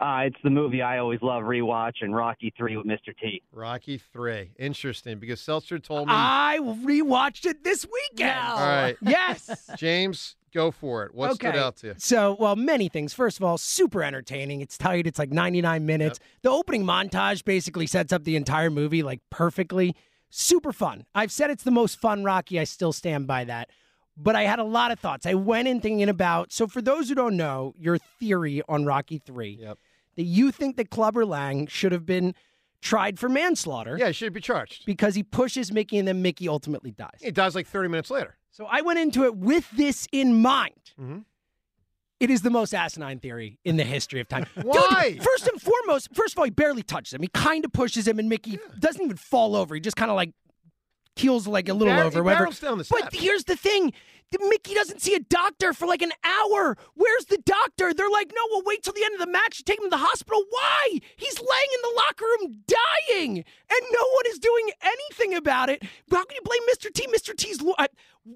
Uh, 0.00 0.20
it's 0.26 0.36
the 0.44 0.50
movie 0.50 0.80
I 0.80 0.98
always 0.98 1.20
love 1.22 1.42
rewatch 1.42 1.94
and 2.02 2.14
Rocky 2.14 2.52
Three 2.56 2.76
with 2.76 2.86
Mr. 2.86 3.16
T. 3.20 3.42
Rocky 3.52 3.98
3. 3.98 4.52
Interesting 4.58 5.18
because 5.18 5.40
Seltzer 5.40 5.78
told 5.80 6.06
me. 6.06 6.14
I 6.16 6.58
rewatched 6.62 7.46
it 7.46 7.64
this 7.64 7.84
weekend. 7.84 8.38
All 8.38 8.58
right. 8.60 8.96
Yes. 9.02 9.68
James, 9.76 10.36
go 10.54 10.70
for 10.70 11.04
it. 11.04 11.14
What 11.14 11.34
stood 11.34 11.56
out 11.56 11.76
to 11.78 11.88
you? 11.88 11.94
So, 11.98 12.36
well, 12.38 12.54
many 12.54 12.88
things. 12.88 13.12
First 13.12 13.38
of 13.38 13.44
all, 13.44 13.58
super 13.58 14.04
entertaining. 14.04 14.60
It's 14.60 14.78
tight. 14.78 15.06
It's 15.08 15.18
like 15.18 15.30
99 15.32 15.84
minutes. 15.84 16.20
The 16.42 16.50
opening 16.50 16.84
montage 16.84 17.44
basically 17.44 17.86
sets 17.88 18.12
up 18.12 18.22
the 18.22 18.36
entire 18.36 18.70
movie 18.70 19.02
like 19.02 19.20
perfectly. 19.30 19.96
Super 20.30 20.72
fun. 20.72 21.06
I've 21.14 21.32
said 21.32 21.50
it's 21.50 21.64
the 21.64 21.70
most 21.72 21.98
fun 21.98 22.22
Rocky. 22.22 22.60
I 22.60 22.64
still 22.64 22.92
stand 22.92 23.26
by 23.26 23.44
that. 23.44 23.70
but 24.16 24.36
I 24.36 24.42
had 24.44 24.58
a 24.58 24.64
lot 24.64 24.90
of 24.92 24.98
thoughts. 25.00 25.26
I 25.26 25.34
went 25.34 25.66
in 25.68 25.80
thinking 25.80 26.08
about. 26.08 26.52
So, 26.52 26.66
for 26.68 26.82
those 26.82 27.08
who 27.08 27.14
don't 27.14 27.36
know, 27.36 27.72
your 27.78 27.98
theory 28.20 28.62
on 28.68 28.84
Rocky 28.84 29.18
Three, 29.18 29.58
Yep. 29.60 29.78
That 30.18 30.24
you 30.24 30.50
think 30.50 30.76
that 30.76 30.90
Clubber 30.90 31.24
Lang 31.24 31.66
should 31.68 31.92
have 31.92 32.04
been 32.04 32.34
tried 32.82 33.18
for 33.18 33.28
manslaughter. 33.30 33.96
Yeah, 33.98 34.08
he 34.08 34.12
should 34.12 34.32
be 34.34 34.40
charged 34.40 34.84
because 34.84 35.14
he 35.14 35.22
pushes 35.22 35.72
Mickey 35.72 35.96
and 35.98 36.06
then 36.06 36.20
Mickey 36.22 36.48
ultimately 36.48 36.90
dies. 36.90 37.18
He 37.22 37.30
dies 37.30 37.54
like 37.54 37.66
30 37.66 37.88
minutes 37.88 38.10
later. 38.10 38.36
So 38.50 38.66
I 38.70 38.80
went 38.82 38.98
into 38.98 39.24
it 39.24 39.36
with 39.36 39.70
this 39.70 40.06
in 40.12 40.42
mind. 40.42 40.74
Mhm. 41.00 41.24
It 42.20 42.30
is 42.30 42.42
the 42.42 42.50
most 42.50 42.74
asinine 42.74 43.20
theory 43.20 43.60
in 43.64 43.76
the 43.76 43.84
history 43.84 44.20
of 44.20 44.28
time. 44.28 44.46
Why? 44.62 45.12
Dude, 45.12 45.22
first 45.22 45.46
and 45.46 45.62
foremost, 45.62 46.08
first 46.14 46.34
of 46.34 46.38
all, 46.38 46.44
he 46.44 46.50
barely 46.50 46.82
touches 46.82 47.14
him. 47.14 47.22
He 47.22 47.28
kind 47.28 47.64
of 47.64 47.72
pushes 47.72 48.08
him, 48.08 48.18
and 48.18 48.28
Mickey 48.28 48.58
doesn't 48.80 49.00
even 49.00 49.16
fall 49.16 49.54
over. 49.54 49.74
He 49.76 49.80
just 49.80 49.96
kind 49.96 50.10
of 50.10 50.16
like 50.16 50.32
keels 51.18 51.46
like 51.46 51.68
a 51.68 51.74
little 51.74 51.94
Bar- 51.94 52.04
over. 52.04 52.22
whatever. 52.22 52.50
but 52.90 53.12
here's 53.12 53.44
the 53.44 53.56
thing. 53.56 53.92
Mickey 54.48 54.74
doesn't 54.74 55.00
see 55.00 55.14
a 55.14 55.20
doctor 55.20 55.72
for 55.72 55.86
like 55.86 56.02
an 56.02 56.12
hour. 56.22 56.76
Where's 56.94 57.24
the 57.26 57.38
doctor? 57.38 57.94
They're 57.94 58.10
like, 58.10 58.30
no, 58.34 58.42
we'll 58.50 58.62
wait 58.62 58.82
till 58.82 58.92
the 58.92 59.02
end 59.02 59.14
of 59.14 59.20
the 59.20 59.32
match 59.32 59.56
to 59.58 59.64
take 59.64 59.78
him 59.78 59.84
to 59.84 59.90
the 59.90 59.96
hospital. 59.96 60.42
Why? 60.50 60.98
He's 61.16 61.38
laying 61.38 61.70
in 61.74 61.80
the 61.82 61.94
locker 61.96 62.24
room 62.24 62.62
dying, 62.66 63.36
and 63.38 63.80
no 63.90 64.08
one 64.12 64.24
is 64.26 64.38
doing 64.38 64.70
anything 64.82 65.34
about 65.34 65.70
it. 65.70 65.82
How 66.10 66.24
can 66.24 66.36
you 66.36 66.42
blame 66.44 66.60
Mr. 66.70 66.92
T? 66.92 67.06
Mr. 67.06 67.34
T's 67.34 67.58
uh, 67.78 67.86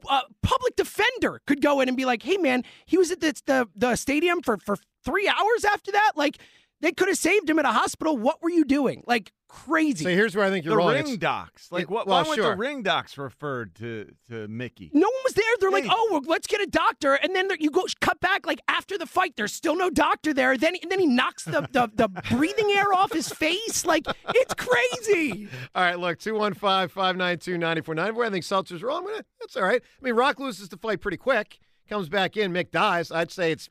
uh, 0.08 0.20
public 0.42 0.76
defender 0.76 1.42
could 1.46 1.60
go 1.60 1.80
in 1.80 1.88
and 1.88 1.96
be 1.96 2.06
like, 2.06 2.22
hey, 2.22 2.38
man, 2.38 2.64
he 2.86 2.96
was 2.96 3.10
at 3.10 3.20
the, 3.20 3.38
the, 3.44 3.68
the 3.76 3.96
stadium 3.96 4.40
for, 4.40 4.56
for 4.56 4.76
three 5.04 5.28
hours 5.28 5.64
after 5.66 5.92
that. 5.92 6.12
Like, 6.16 6.38
they 6.82 6.92
could 6.92 7.08
have 7.08 7.16
saved 7.16 7.48
him 7.48 7.58
at 7.58 7.64
a 7.64 7.72
hospital. 7.72 8.16
What 8.18 8.42
were 8.42 8.50
you 8.50 8.64
doing? 8.64 9.02
Like, 9.06 9.32
crazy. 9.48 10.04
So 10.04 10.10
here's 10.10 10.34
where 10.36 10.44
I 10.44 10.50
think 10.50 10.64
you're 10.64 10.72
the 10.72 10.76
wrong. 10.78 10.88
ring 10.92 11.00
It's- 11.02 11.16
docs. 11.18 11.70
Like 11.72 11.82
it- 11.84 11.90
what? 11.90 12.06
well, 12.06 12.22
why 12.22 12.28
weren't 12.28 12.42
the 12.42 12.56
ring 12.56 12.82
docs 12.82 13.16
referred 13.18 13.74
to 13.76 14.10
to 14.28 14.48
Mickey? 14.48 14.90
No 14.92 15.06
one 15.08 15.22
was 15.24 15.34
there. 15.34 15.44
They're 15.60 15.70
like, 15.70 15.86
"Oh, 15.88 16.08
well, 16.10 16.22
let's 16.26 16.46
get 16.46 16.60
a 16.60 16.66
doctor," 16.66 17.14
and 17.14 17.34
then 17.36 17.48
you 17.60 17.70
go 17.70 17.86
cut 18.00 18.20
back 18.20 18.46
like 18.46 18.60
after 18.68 18.98
the 18.98 19.06
fight. 19.06 19.34
There's 19.36 19.52
still 19.52 19.76
no 19.76 19.90
doctor 19.90 20.34
there. 20.34 20.56
Then 20.58 20.74
and 20.82 20.90
then 20.90 20.98
he 21.00 21.06
knocks 21.06 21.44
the, 21.44 21.68
the 21.72 21.90
the 21.94 22.08
breathing 22.30 22.70
air 22.70 22.92
off 22.92 23.12
his 23.12 23.28
face. 23.28 23.84
Like 23.86 24.06
it's 24.34 24.54
crazy. 24.54 25.48
All 25.74 25.82
right, 25.84 25.98
look, 25.98 26.18
215 26.18 26.88
592 26.88 27.58
9494. 27.58 28.24
I 28.24 28.30
think 28.30 28.44
Seltzer's 28.44 28.82
wrong. 28.82 29.06
That's 29.40 29.56
all 29.56 29.64
right. 29.64 29.82
I 29.82 30.04
mean, 30.04 30.14
Rock 30.14 30.38
loses 30.40 30.68
the 30.68 30.76
fight 30.76 31.00
pretty 31.00 31.16
quick, 31.16 31.58
comes 31.88 32.08
back 32.08 32.36
in, 32.36 32.52
Mick 32.52 32.70
dies. 32.70 33.10
I'd 33.12 33.30
say 33.30 33.52
it's 33.52 33.68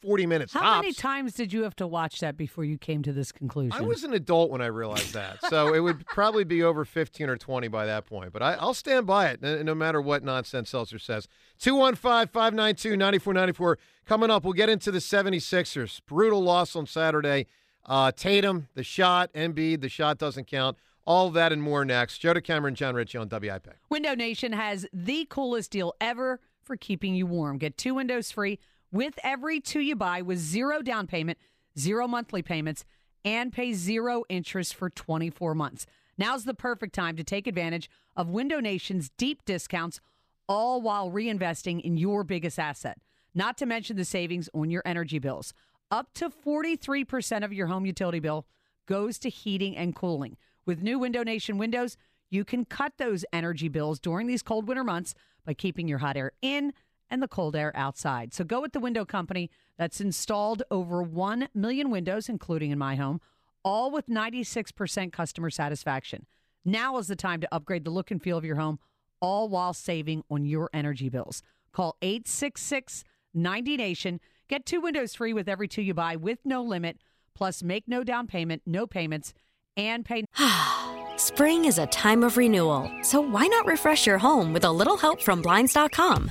40 0.00 0.26
minutes 0.26 0.52
How 0.52 0.60
tops. 0.60 0.82
many 0.82 0.92
times 0.92 1.34
did 1.34 1.52
you 1.52 1.62
have 1.64 1.74
to 1.76 1.86
watch 1.86 2.20
that 2.20 2.36
before 2.36 2.64
you 2.64 2.78
came 2.78 3.02
to 3.02 3.12
this 3.12 3.32
conclusion? 3.32 3.72
I 3.72 3.82
was 3.82 4.04
an 4.04 4.12
adult 4.12 4.50
when 4.50 4.60
I 4.60 4.66
realized 4.66 5.12
that. 5.14 5.38
So 5.48 5.74
it 5.74 5.80
would 5.80 6.06
probably 6.06 6.44
be 6.44 6.62
over 6.62 6.84
15 6.84 7.28
or 7.28 7.36
20 7.36 7.68
by 7.68 7.86
that 7.86 8.06
point. 8.06 8.32
But 8.32 8.42
I, 8.42 8.54
I'll 8.54 8.74
stand 8.74 9.06
by 9.06 9.28
it, 9.28 9.42
no, 9.42 9.62
no 9.62 9.74
matter 9.74 10.00
what 10.00 10.22
nonsense 10.22 10.70
Seltzer 10.70 10.98
says. 10.98 11.26
215 11.58 12.28
592 12.28 12.96
9494. 12.96 13.78
Coming 14.06 14.30
up, 14.30 14.44
we'll 14.44 14.52
get 14.52 14.68
into 14.68 14.90
the 14.90 14.98
76ers. 14.98 16.00
Brutal 16.06 16.42
loss 16.42 16.76
on 16.76 16.86
Saturday. 16.86 17.46
Uh, 17.84 18.12
Tatum, 18.12 18.68
the 18.74 18.84
shot, 18.84 19.32
Embiid, 19.32 19.80
the 19.80 19.88
shot 19.88 20.18
doesn't 20.18 20.46
count. 20.46 20.76
All 21.06 21.30
that 21.30 21.52
and 21.52 21.62
more 21.62 21.86
next. 21.86 22.18
Joe 22.18 22.34
DeCamara 22.34 22.68
and 22.68 22.76
John 22.76 22.94
Ritchie 22.94 23.16
on 23.16 23.28
WIP. 23.28 23.68
Window 23.88 24.14
Nation 24.14 24.52
has 24.52 24.86
the 24.92 25.26
coolest 25.30 25.70
deal 25.70 25.94
ever 26.00 26.38
for 26.62 26.76
keeping 26.76 27.14
you 27.14 27.26
warm. 27.26 27.56
Get 27.56 27.78
two 27.78 27.94
windows 27.94 28.30
free 28.30 28.58
with 28.90 29.18
every 29.22 29.60
two 29.60 29.80
you 29.80 29.96
buy 29.96 30.22
with 30.22 30.38
zero 30.38 30.82
down 30.82 31.06
payment, 31.06 31.38
zero 31.78 32.08
monthly 32.08 32.42
payments, 32.42 32.84
and 33.24 33.52
pay 33.52 33.72
zero 33.72 34.24
interest 34.28 34.74
for 34.74 34.90
24 34.90 35.54
months. 35.54 35.86
Now's 36.16 36.44
the 36.44 36.54
perfect 36.54 36.94
time 36.94 37.16
to 37.16 37.24
take 37.24 37.46
advantage 37.46 37.90
of 38.16 38.28
Window 38.28 38.58
Nation's 38.60 39.10
deep 39.18 39.44
discounts, 39.44 40.00
all 40.48 40.80
while 40.80 41.10
reinvesting 41.10 41.80
in 41.80 41.96
your 41.96 42.24
biggest 42.24 42.58
asset. 42.58 42.98
Not 43.34 43.56
to 43.58 43.66
mention 43.66 43.96
the 43.96 44.04
savings 44.04 44.48
on 44.54 44.70
your 44.70 44.82
energy 44.84 45.18
bills. 45.18 45.52
Up 45.90 46.12
to 46.14 46.28
43% 46.30 47.44
of 47.44 47.52
your 47.52 47.68
home 47.68 47.86
utility 47.86 48.18
bill 48.18 48.46
goes 48.86 49.18
to 49.20 49.28
heating 49.28 49.76
and 49.76 49.94
cooling. 49.94 50.36
With 50.66 50.82
new 50.82 50.98
Window 50.98 51.22
Nation 51.22 51.56
windows, 51.56 51.96
you 52.30 52.44
can 52.44 52.64
cut 52.64 52.94
those 52.98 53.24
energy 53.32 53.68
bills 53.68 54.00
during 54.00 54.26
these 54.26 54.42
cold 54.42 54.66
winter 54.66 54.84
months 54.84 55.14
by 55.44 55.54
keeping 55.54 55.88
your 55.88 55.98
hot 55.98 56.16
air 56.16 56.32
in 56.42 56.72
and 57.10 57.22
the 57.22 57.28
cold 57.28 57.56
air 57.56 57.72
outside. 57.74 58.34
So 58.34 58.44
go 58.44 58.60
with 58.60 58.72
the 58.72 58.80
window 58.80 59.04
company 59.04 59.50
that's 59.76 60.00
installed 60.00 60.62
over 60.70 61.02
1 61.02 61.48
million 61.54 61.90
windows, 61.90 62.28
including 62.28 62.70
in 62.70 62.78
my 62.78 62.96
home, 62.96 63.20
all 63.64 63.90
with 63.90 64.08
96% 64.08 65.12
customer 65.12 65.50
satisfaction. 65.50 66.26
Now 66.64 66.98
is 66.98 67.08
the 67.08 67.16
time 67.16 67.40
to 67.40 67.54
upgrade 67.54 67.84
the 67.84 67.90
look 67.90 68.10
and 68.10 68.22
feel 68.22 68.36
of 68.36 68.44
your 68.44 68.56
home, 68.56 68.78
all 69.20 69.48
while 69.48 69.72
saving 69.72 70.24
on 70.30 70.44
your 70.44 70.68
energy 70.72 71.08
bills. 71.08 71.42
Call 71.72 71.96
866 72.02 73.04
90 73.34 73.76
Nation. 73.76 74.20
Get 74.48 74.64
two 74.64 74.80
windows 74.80 75.14
free 75.14 75.32
with 75.32 75.48
every 75.48 75.68
two 75.68 75.82
you 75.82 75.94
buy 75.94 76.16
with 76.16 76.38
no 76.44 76.62
limit. 76.62 76.98
Plus, 77.34 77.62
make 77.62 77.86
no 77.86 78.02
down 78.02 78.26
payment, 78.26 78.62
no 78.66 78.86
payments, 78.86 79.32
and 79.76 80.04
pay. 80.04 80.24
Spring 81.16 81.64
is 81.66 81.78
a 81.78 81.86
time 81.86 82.24
of 82.24 82.36
renewal, 82.36 82.90
so 83.02 83.20
why 83.20 83.46
not 83.46 83.66
refresh 83.66 84.06
your 84.06 84.18
home 84.18 84.52
with 84.52 84.64
a 84.64 84.72
little 84.72 84.96
help 84.96 85.22
from 85.22 85.42
Blinds.com? 85.42 86.30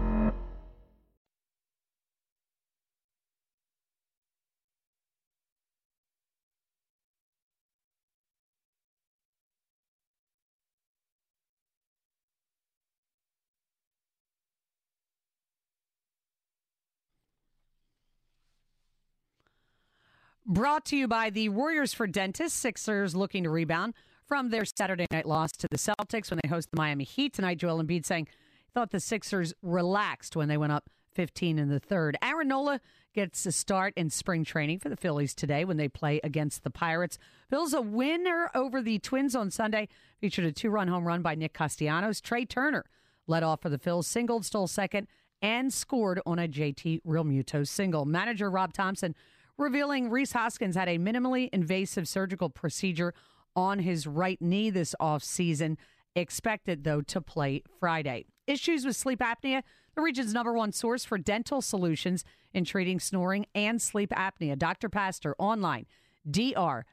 Brought 20.51 20.83
to 20.87 20.97
you 20.97 21.07
by 21.07 21.29
the 21.29 21.47
Warriors 21.47 21.93
for 21.93 22.05
Dentists. 22.07 22.59
Sixers 22.59 23.15
looking 23.15 23.45
to 23.45 23.49
rebound 23.49 23.93
from 24.25 24.49
their 24.49 24.65
Saturday 24.65 25.05
night 25.09 25.25
loss 25.25 25.53
to 25.53 25.67
the 25.71 25.77
Celtics 25.77 26.29
when 26.29 26.41
they 26.43 26.49
host 26.49 26.69
the 26.71 26.77
Miami 26.77 27.05
Heat 27.05 27.31
tonight. 27.33 27.57
Joel 27.57 27.81
Embiid 27.81 28.05
saying 28.05 28.27
thought 28.73 28.91
the 28.91 28.99
Sixers 28.99 29.53
relaxed 29.61 30.35
when 30.35 30.49
they 30.49 30.57
went 30.57 30.73
up 30.73 30.89
15 31.13 31.57
in 31.57 31.69
the 31.69 31.79
third. 31.79 32.17
Aaron 32.21 32.49
Nola 32.49 32.81
gets 33.13 33.45
a 33.45 33.53
start 33.53 33.93
in 33.95 34.09
spring 34.09 34.43
training 34.43 34.79
for 34.79 34.89
the 34.89 34.97
Phillies 34.97 35.33
today 35.33 35.63
when 35.63 35.77
they 35.77 35.87
play 35.87 36.19
against 36.21 36.65
the 36.65 36.69
Pirates. 36.69 37.17
Phil's 37.49 37.73
a 37.73 37.79
winner 37.79 38.51
over 38.53 38.81
the 38.81 38.99
Twins 38.99 39.37
on 39.37 39.51
Sunday. 39.51 39.87
Featured 40.19 40.43
a 40.43 40.51
two-run 40.51 40.89
home 40.89 41.07
run 41.07 41.21
by 41.21 41.33
Nick 41.33 41.53
Castellanos. 41.53 42.19
Trea 42.19 42.45
Turner 42.45 42.83
led 43.25 43.43
off 43.43 43.61
for 43.61 43.69
the 43.69 43.79
Phils, 43.79 44.03
singled, 44.03 44.43
stole 44.43 44.67
second, 44.67 45.07
and 45.41 45.71
scored 45.73 46.19
on 46.25 46.39
a 46.39 46.47
JT 46.49 47.03
Realmuto 47.07 47.65
single. 47.65 48.03
Manager 48.03 48.51
Rob 48.51 48.73
Thomson 48.73 49.15
revealing 49.61 50.09
Rhys 50.09 50.33
Hoskins 50.33 50.75
had 50.75 50.89
a 50.89 50.97
minimally 50.97 51.47
invasive 51.53 52.07
surgical 52.07 52.49
procedure 52.49 53.13
on 53.55 53.79
his 53.79 54.07
right 54.07 54.41
knee 54.41 54.69
this 54.69 54.95
offseason. 54.99 55.77
Expected, 56.15 56.83
though, 56.83 57.01
to 57.01 57.21
play 57.21 57.63
Friday. 57.79 58.25
Issues 58.47 58.85
with 58.85 58.97
sleep 58.97 59.19
apnea, 59.19 59.61
the 59.95 60.01
region's 60.01 60.33
number 60.33 60.51
one 60.51 60.73
source 60.73 61.05
for 61.05 61.17
dental 61.17 61.61
solutions 61.61 62.25
in 62.53 62.65
treating 62.65 62.99
snoring 62.99 63.45
and 63.55 63.81
sleep 63.81 64.09
apnea. 64.09 64.57
Dr. 64.57 64.89
Pastor 64.89 65.35
online, 65.37 65.85
D-R-P-A-S-T-E-R 66.29 66.87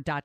dot. 0.00 0.24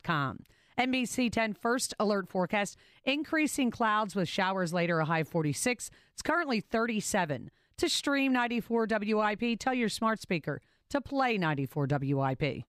NBC 0.80 1.32
10 1.32 1.54
first 1.54 1.94
alert 2.00 2.28
forecast 2.30 2.78
increasing 3.04 3.70
clouds 3.70 4.16
with 4.16 4.30
showers 4.30 4.74
later, 4.74 5.00
a 5.00 5.06
high 5.06 5.24
46. 5.24 5.92
It's 6.14 6.22
currently 6.22 6.62
37. 6.62 7.52
To 7.78 7.90
stream 7.90 8.34
94 8.34 8.88
WIP, 8.90 9.60
tell 9.60 9.74
your 9.74 9.90
smart 9.90 10.20
speaker 10.22 10.62
to 10.90 11.02
play 11.02 11.38
94 11.38 11.88
WIP. 11.90 12.66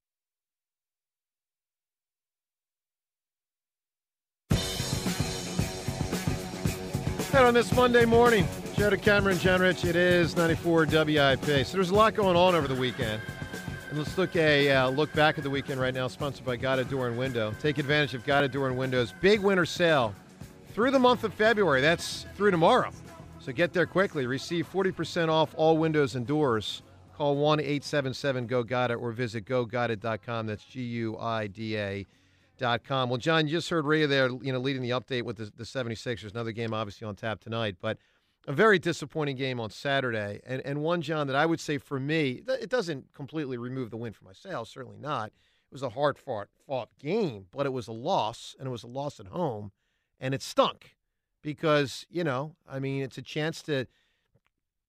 And 7.33 7.47
on 7.47 7.55
this 7.55 7.73
Monday 7.73 8.05
morning, 8.05 8.47
Joe 8.75 8.91
DeCamara, 8.91 9.37
Jenrich, 9.37 9.85
it 9.85 9.95
is 9.95 10.37
94 10.37 10.87
WIP. 10.87 11.65
So 11.65 11.77
there's 11.77 11.91
a 11.91 11.95
lot 11.95 12.15
going 12.15 12.37
on 12.37 12.57
over 12.57 12.67
the 12.67 12.75
weekend. 12.75 13.23
And 13.89 13.99
let's 13.99 14.19
look 14.19 14.35
a 14.37 14.71
uh, 14.71 14.89
look 14.91 15.13
back 15.15 15.39
at 15.39 15.45
the 15.45 15.51
weekend 15.51 15.81
right 15.81 15.95
now, 15.95 16.09
sponsored 16.09 16.45
by 16.45 16.57
Guida 16.57 16.85
Door 16.85 17.09
and 17.09 17.19
Window. 17.19 17.55
Take 17.61 17.79
advantage 17.79 18.15
of 18.15 18.25
Guida 18.25 18.49
Door 18.49 18.69
and 18.69 18.79
Window's 18.79 19.15
big 19.21 19.41
winter 19.41 19.65
sale 19.65 20.15
through 20.75 20.91
the 20.91 20.99
month 20.99 21.23
of 21.23 21.33
February. 21.35 21.81
That's 21.81 22.27
through 22.37 22.51
tomorrow. 22.51 22.91
So 23.39 23.53
get 23.53 23.73
there 23.73 23.87
quickly. 23.87 24.27
Receive 24.27 24.71
40% 24.71 25.29
off 25.29 25.55
all 25.57 25.79
windows 25.79 26.17
and 26.17 26.27
doors. 26.27 26.83
Call 27.21 27.37
1 27.37 27.61
877 27.61 28.47
GO 28.47 28.65
GUIDA 28.65 28.99
or 28.99 29.13
visit 29.13 29.45
goguida.com. 29.45 30.47
That's 30.47 30.65
G 30.65 30.81
U 30.81 31.19
I 31.19 31.49
D 31.49 31.77
A. 31.77 32.07
Dot 32.57 32.83
com. 32.83 33.11
Well, 33.11 33.19
John, 33.19 33.47
you 33.47 33.53
just 33.53 33.69
heard 33.69 33.85
Rhea 33.85 34.07
there, 34.07 34.31
you 34.41 34.55
know, 34.55 34.59
leading 34.59 34.81
the 34.81 34.91
update 34.91 35.25
with 35.25 35.37
the, 35.37 35.53
the 35.55 35.65
76ers. 35.65 36.31
Another 36.31 36.53
game, 36.53 36.73
obviously, 36.73 37.07
on 37.07 37.17
tap 37.17 37.41
tonight, 37.41 37.77
but 37.79 37.99
a 38.49 38.55
very 38.55 38.79
disappointing 38.79 39.37
game 39.37 39.61
on 39.61 39.69
Saturday. 39.69 40.41
And, 40.47 40.63
and 40.65 40.81
one, 40.81 41.03
John, 41.03 41.27
that 41.27 41.37
I 41.37 41.45
would 41.45 41.61
say 41.61 41.77
for 41.77 42.01
me, 42.01 42.43
it 42.49 42.71
doesn't 42.71 43.13
completely 43.13 43.59
remove 43.59 43.91
the 43.91 43.99
win 43.99 44.15
for 44.15 44.25
myself, 44.25 44.69
certainly 44.69 44.99
not. 44.99 45.27
It 45.27 45.73
was 45.73 45.83
a 45.83 45.91
hard 45.91 46.17
fought, 46.17 46.49
fought 46.67 46.89
game, 46.99 47.49
but 47.51 47.67
it 47.67 47.73
was 47.75 47.87
a 47.87 47.93
loss, 47.93 48.57
and 48.59 48.67
it 48.67 48.71
was 48.71 48.83
a 48.83 48.89
loss 48.89 49.21
at 49.21 49.27
home, 49.27 49.73
and 50.19 50.33
it 50.33 50.41
stunk 50.41 50.97
because, 51.43 52.07
you 52.11 52.25
know, 52.25 52.57
I 52.67 52.79
mean, 52.79 53.03
it's 53.03 53.19
a 53.19 53.23
chance 53.23 53.61
to 53.65 53.87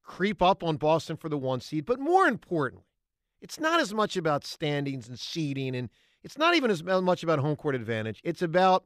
creep 0.04 0.42
up 0.42 0.64
on 0.64 0.78
Boston 0.78 1.16
for 1.18 1.30
the 1.30 1.38
one 1.38 1.62
seed, 1.62 1.86
but 1.86 2.00
more 2.00 2.28
importantly, 2.28 2.86
it's 3.42 3.60
not 3.60 3.80
as 3.80 3.94
much 3.94 4.16
about 4.18 4.46
standings 4.46 5.08
and 5.08 5.18
seeding 5.20 5.76
and 5.76 5.90
it's 6.24 6.38
not 6.38 6.56
even 6.56 6.70
as 6.70 6.84
much 6.84 7.24
about 7.24 7.40
home 7.40 7.56
court 7.56 7.74
advantage. 7.76 8.22
It's 8.24 8.42
about 8.44 8.86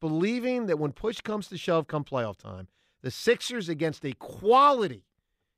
believing 0.00 0.66
that 0.66 0.78
when 0.78 0.92
push 0.92 1.20
comes 1.22 1.48
to 1.48 1.56
shove 1.56 1.86
come 1.86 2.04
playoff 2.04 2.36
time, 2.36 2.68
the 3.02 3.10
Sixers 3.10 3.68
against 3.68 4.04
a 4.04 4.12
quality 4.14 5.04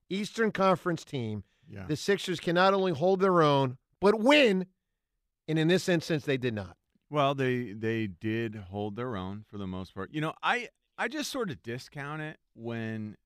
Eastern 0.09 0.53
Conference 0.53 1.05
team, 1.05 1.43
Yeah. 1.69 1.87
the 1.87 1.97
Sixers 1.97 2.39
can 2.39 2.55
not 2.55 2.75
only 2.75 2.93
hold 2.93 3.19
their 3.21 3.43
own, 3.43 3.79
but 4.01 4.21
win. 4.21 4.67
And 5.49 5.59
in 5.59 5.67
this 5.69 5.89
instance, 5.89 6.25
they 6.25 6.37
did 6.37 6.55
not. 6.55 6.77
Well, 7.11 7.35
they 7.35 7.73
they 7.73 8.07
did 8.09 8.55
hold 8.57 8.95
their 8.97 9.17
own 9.17 9.45
for 9.49 9.59
the 9.59 9.67
most 9.67 9.95
part. 9.95 10.13
You 10.13 10.21
know, 10.21 10.35
I 10.43 10.69
I 10.99 11.09
just 11.09 11.31
sort 11.31 11.51
of 11.51 11.63
discount 11.63 12.21
it 12.23 12.39
when 12.55 13.17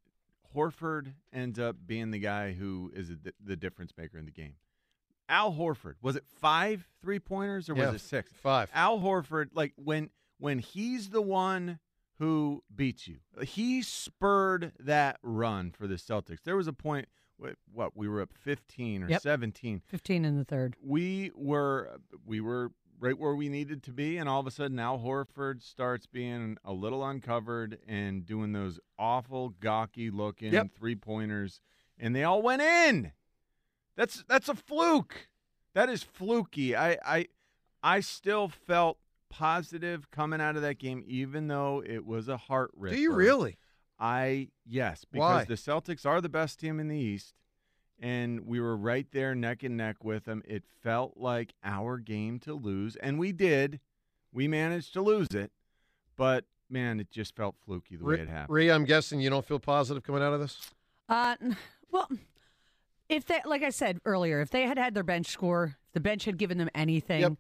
Horford 0.54 1.12
ends 1.32 1.58
up 1.58 1.76
being 1.86 2.10
the 2.10 2.18
guy 2.18 2.52
who 2.52 2.90
is 2.94 3.10
a, 3.10 3.16
the 3.42 3.56
difference 3.56 3.92
maker 3.96 4.18
in 4.18 4.24
the 4.24 4.30
game. 4.30 4.54
Al 5.28 5.52
Horford 5.54 5.94
was 6.02 6.16
it 6.16 6.24
five 6.40 6.88
three 7.00 7.20
pointers 7.20 7.68
or 7.70 7.76
Yeah, 7.76 7.86
was 7.86 8.02
it 8.02 8.04
six? 8.04 8.32
Five. 8.42 8.68
Al 8.74 8.98
Horford, 9.00 9.50
like 9.54 9.72
when 9.76 10.10
when 10.38 10.58
he's 10.58 11.10
the 11.10 11.22
one 11.22 11.78
who 12.18 12.62
beats 12.74 13.06
you, 13.06 13.18
he 13.42 13.80
spurred 13.82 14.72
that 14.80 15.18
run 15.22 15.70
for 15.70 15.86
the 15.86 15.94
Celtics. 15.94 16.42
There 16.44 16.56
was 16.56 16.66
a 16.66 16.72
point, 16.72 17.08
what, 17.36 17.54
what 17.72 17.96
we 17.96 18.08
were 18.08 18.20
up 18.20 18.32
fifteen 18.32 19.02
or 19.04 19.08
Yep. 19.08 19.22
seventeen. 19.22 19.82
15 19.86 20.24
in 20.24 20.36
the 20.36 20.44
third. 20.44 20.74
We 20.82 21.30
were 21.36 21.98
we 22.26 22.40
were 22.40 22.72
right 23.00 23.18
where 23.18 23.34
we 23.34 23.48
needed 23.48 23.82
to 23.84 23.92
be, 23.92 24.16
and 24.18 24.28
all 24.28 24.40
of 24.40 24.46
a 24.46 24.50
sudden 24.50 24.78
Al 24.78 24.98
Horford 24.98 25.62
starts 25.62 26.06
being 26.06 26.58
a 26.64 26.72
little 26.72 27.04
uncovered 27.04 27.78
and 27.88 28.24
doing 28.26 28.52
those 28.52 28.78
awful 28.98 29.48
gawky 29.60 30.10
looking 30.10 30.52
Yep. 30.52 30.68
three 30.76 30.94
pointers, 30.94 31.60
and 31.98 32.14
they 32.14 32.22
all 32.22 32.42
went 32.42 32.62
in. 32.62 33.12
That's 33.96 34.22
that's 34.28 34.48
a 34.48 34.54
fluke. 34.54 35.28
That 35.74 35.88
is 35.88 36.02
fluky. 36.02 36.76
I 36.76 36.98
I 37.04 37.26
I 37.82 38.00
still 38.00 38.48
felt 38.48 38.98
positive 39.30 40.10
coming 40.10 40.40
out 40.40 40.56
of 40.56 40.62
that 40.62 40.78
game, 40.78 41.02
even 41.06 41.48
though 41.48 41.82
it 41.84 42.04
was 42.04 42.28
a 42.28 42.36
heart 42.36 42.70
ripper. 42.76 42.96
Do 42.96 43.00
you 43.00 43.12
really? 43.12 43.56
I 43.98 44.48
yes, 44.66 45.04
because 45.10 45.20
Why? 45.20 45.44
the 45.44 45.54
Celtics 45.54 46.06
are 46.06 46.20
the 46.20 46.28
best 46.28 46.58
team 46.60 46.80
in 46.80 46.88
the 46.88 46.96
East, 46.96 47.34
and 48.00 48.46
we 48.46 48.60
were 48.60 48.76
right 48.76 49.06
there 49.12 49.34
neck 49.34 49.62
and 49.62 49.76
neck 49.76 50.02
with 50.02 50.24
them. 50.24 50.42
It 50.46 50.64
felt 50.82 51.16
like 51.16 51.54
our 51.62 51.98
game 51.98 52.38
to 52.40 52.54
lose, 52.54 52.96
and 52.96 53.18
we 53.18 53.32
did. 53.32 53.80
We 54.32 54.48
managed 54.48 54.92
to 54.94 55.02
lose 55.02 55.28
it, 55.30 55.52
but 56.16 56.44
man, 56.68 57.00
it 57.00 57.10
just 57.10 57.36
felt 57.36 57.56
fluky 57.64 57.96
the 57.96 58.04
way 58.04 58.14
it 58.14 58.28
happened. 58.28 58.54
Rhea, 58.54 58.74
I'm 58.74 58.84
guessing 58.84 59.20
you 59.20 59.28
don't 59.30 59.44
feel 59.44 59.58
positive 59.58 60.02
coming 60.02 60.22
out 60.22 60.32
of 60.32 60.40
this? 60.40 60.70
Uh, 61.08 61.36
well, 61.90 62.08
if 63.08 63.26
they, 63.26 63.40
like 63.44 63.62
I 63.62 63.70
said 63.70 64.00
earlier, 64.04 64.40
if 64.40 64.50
they 64.50 64.62
had 64.62 64.78
had 64.78 64.94
their 64.94 65.02
bench 65.02 65.26
score, 65.26 65.76
if 65.88 65.92
the 65.92 66.00
bench 66.00 66.24
had 66.24 66.38
given 66.38 66.58
them 66.58 66.70
anything, 66.74 67.20
Yep. 67.20 67.32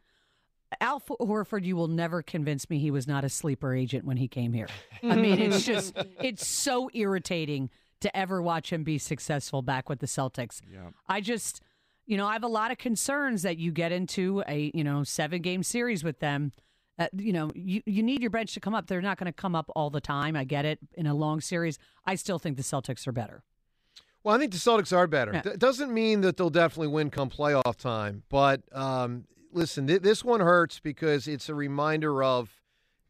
Al 0.80 1.00
Horford, 1.00 1.64
you 1.64 1.74
will 1.74 1.88
never 1.88 2.22
convince 2.22 2.70
me 2.70 2.78
he 2.78 2.92
was 2.92 3.08
not 3.08 3.24
a 3.24 3.28
sleeper 3.28 3.74
agent 3.74 4.04
when 4.04 4.16
he 4.16 4.28
came 4.28 4.52
here. 4.52 4.68
I 5.02 5.16
mean, 5.16 5.40
it's 5.40 5.64
just, 5.64 5.96
it's 6.20 6.46
so 6.46 6.90
irritating 6.94 7.70
to 8.00 8.16
ever 8.16 8.40
watch 8.42 8.72
him 8.72 8.82
be 8.84 8.98
successful 8.98 9.62
back 9.62 9.88
with 9.88 10.00
the 10.00 10.06
Celtics. 10.06 10.60
Yeah. 10.72 10.90
I 11.08 11.20
just, 11.20 11.60
you 12.06 12.16
know, 12.16 12.26
I 12.26 12.32
have 12.32 12.42
a 12.42 12.48
lot 12.48 12.70
of 12.70 12.78
concerns 12.78 13.42
that 13.42 13.58
you 13.58 13.72
get 13.72 13.92
into 13.92 14.42
a, 14.48 14.70
you 14.74 14.84
know, 14.84 15.04
seven 15.04 15.42
game 15.42 15.62
series 15.62 16.02
with 16.02 16.20
them. 16.20 16.52
Uh, 16.98 17.08
you 17.16 17.32
know, 17.32 17.50
you, 17.54 17.82
you 17.86 18.02
need 18.02 18.20
your 18.20 18.30
bench 18.30 18.52
to 18.54 18.60
come 18.60 18.74
up. 18.74 18.86
They're 18.86 19.00
not 19.00 19.18
going 19.18 19.26
to 19.26 19.32
come 19.32 19.54
up 19.54 19.70
all 19.74 19.90
the 19.90 20.00
time. 20.00 20.36
I 20.36 20.44
get 20.44 20.64
it. 20.64 20.78
In 20.94 21.06
a 21.06 21.14
long 21.14 21.40
series, 21.40 21.78
I 22.04 22.14
still 22.14 22.38
think 22.38 22.56
the 22.56 22.62
Celtics 22.62 23.06
are 23.06 23.12
better. 23.12 23.42
Well, 24.22 24.34
I 24.34 24.38
think 24.38 24.52
the 24.52 24.58
Celtics 24.58 24.94
are 24.94 25.06
better. 25.06 25.32
Yeah. 25.32 25.40
Th- 25.40 25.58
doesn't 25.58 25.92
mean 25.92 26.20
that 26.20 26.36
they'll 26.36 26.50
definitely 26.50 26.88
win 26.88 27.10
come 27.10 27.30
playoff 27.30 27.76
time, 27.76 28.22
but 28.28 28.62
um, 28.72 29.24
listen, 29.52 29.86
th- 29.86 30.02
this 30.02 30.22
one 30.22 30.40
hurts 30.40 30.78
because 30.78 31.26
it's 31.26 31.48
a 31.48 31.54
reminder 31.54 32.22
of 32.22 32.50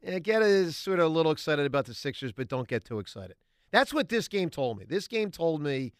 eh, 0.04 0.20
get 0.20 0.42
is 0.42 0.76
sort 0.76 1.00
of 1.00 1.06
a 1.06 1.08
little 1.08 1.32
excited 1.32 1.66
about 1.66 1.86
the 1.86 1.94
Sixers, 1.94 2.30
but 2.30 2.46
don't 2.46 2.68
get 2.68 2.84
too 2.84 3.00
excited. 3.00 3.34
That's 3.72 3.92
what 3.94 4.08
this 4.08 4.28
game 4.28 4.50
told 4.50 4.78
me. 4.78 4.84
This 4.88 5.06
game 5.08 5.30
told 5.30 5.62
me 5.62 5.92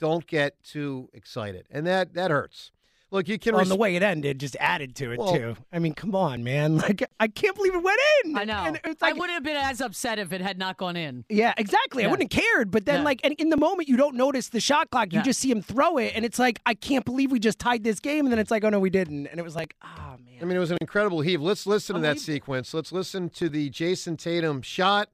don't 0.00 0.26
get 0.26 0.62
too 0.62 1.08
excited, 1.12 1.66
and 1.70 1.86
that 1.86 2.14
that 2.14 2.30
hurts. 2.30 2.70
Look, 3.10 3.26
you 3.26 3.38
can 3.38 3.54
on 3.54 3.60
res- 3.60 3.68
the 3.70 3.76
way 3.76 3.96
it 3.96 4.02
ended, 4.02 4.38
just 4.38 4.54
added 4.60 4.94
to 4.96 5.12
it 5.12 5.18
Well- 5.18 5.32
too. 5.32 5.56
I 5.72 5.78
mean, 5.78 5.94
come 5.94 6.14
on, 6.14 6.44
man! 6.44 6.76
Like, 6.88 7.02
I 7.18 7.28
can't 7.28 7.56
believe 7.56 7.74
it 7.74 7.82
went 7.82 7.98
in. 8.24 8.36
I 8.36 8.44
know. 8.44 8.52
And 8.66 8.78
it's 8.84 9.02
I 9.02 9.12
wouldn't 9.12 9.30
have 9.30 9.42
been 9.42 9.56
as 9.56 9.80
upset 9.80 10.18
if 10.18 10.30
it 10.30 10.42
had 10.42 10.58
not 10.58 10.76
gone 10.76 10.94
in. 10.94 11.24
yeah, 11.30 11.54
exactly. 11.56 12.04
I 12.04 12.08
wouldn't 12.08 12.30
have 12.30 12.42
cared. 12.42 12.70
But 12.70 12.84
then, 12.84 12.98
Yeah. 13.00 13.04
like, 13.04 13.20
and 13.24 13.32
in 13.38 13.48
the 13.48 13.56
moment, 13.56 13.88
you 13.88 13.96
don't 13.96 14.14
notice 14.14 14.50
the 14.50 14.60
shot 14.60 14.90
clock. 14.90 15.12
You 15.14 15.20
Yeah. 15.20 15.22
just 15.24 15.40
see 15.40 15.50
him 15.50 15.62
throw 15.62 15.96
it, 15.96 16.12
and 16.14 16.22
it's 16.24 16.38
like, 16.38 16.60
I 16.66 16.74
can't 16.74 17.04
believe 17.06 17.32
we 17.32 17.38
just 17.40 17.58
tied 17.58 17.82
this 17.82 17.98
game. 17.98 18.26
And 18.26 18.32
then 18.32 18.38
it's 18.38 18.50
like, 18.50 18.62
oh 18.62 18.68
no, 18.68 18.78
we 18.78 18.90
didn't. 18.90 19.26
And 19.26 19.40
it 19.40 19.42
was 19.42 19.56
like, 19.56 19.74
ah, 19.80 20.16
man. 20.22 20.34
I 20.42 20.44
mean, 20.44 20.56
it 20.56 20.60
was 20.60 20.70
an 20.70 20.78
incredible 20.82 21.22
heave. 21.22 21.40
Let's 21.40 21.66
listen 21.66 21.96
to 21.96 22.02
that 22.02 22.18
sequence. 22.20 22.74
Let's 22.74 22.92
listen 22.92 23.30
to 23.30 23.48
the 23.48 23.70
Jayson 23.70 24.18
Tatum 24.18 24.60
shot, 24.60 25.08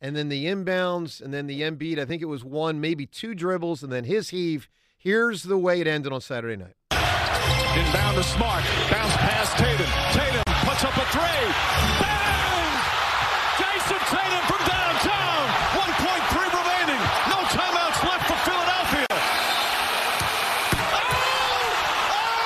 and 0.00 0.16
then 0.16 0.28
the 0.28 0.46
inbounds, 0.46 1.20
and 1.20 1.34
then 1.34 1.46
the 1.46 1.62
Embiid. 1.62 1.98
I 1.98 2.04
think 2.04 2.22
it 2.22 2.26
was 2.26 2.44
one, 2.44 2.80
maybe 2.80 3.06
two 3.06 3.34
dribbles, 3.34 3.82
and 3.82 3.92
then 3.92 4.04
his 4.04 4.30
heave. 4.30 4.68
Here's 4.96 5.42
the 5.42 5.58
way 5.58 5.80
it 5.80 5.86
ended 5.86 6.12
on 6.12 6.20
Saturday 6.20 6.56
night. 6.56 6.74
Inbound 6.90 8.16
to 8.16 8.22
Smart. 8.24 8.64
Bounce 8.90 9.14
Tatum. 9.54 9.86
Tatum 10.12 10.42
puts 10.66 10.84
up 10.84 10.96
a 10.96 11.04
three. 11.14 11.52
Jayson 13.58 14.02
Tatum 14.10 14.42
from 14.46 14.62
downtown. 14.66 15.46
1.3 15.78 16.50
remaining. 16.58 17.02
No 17.30 17.38
timeouts 17.54 18.02
left 18.02 18.26
for 18.26 18.38
Philadelphia. 18.42 19.06
Oh! 20.90 21.06
Oh! 22.10 22.38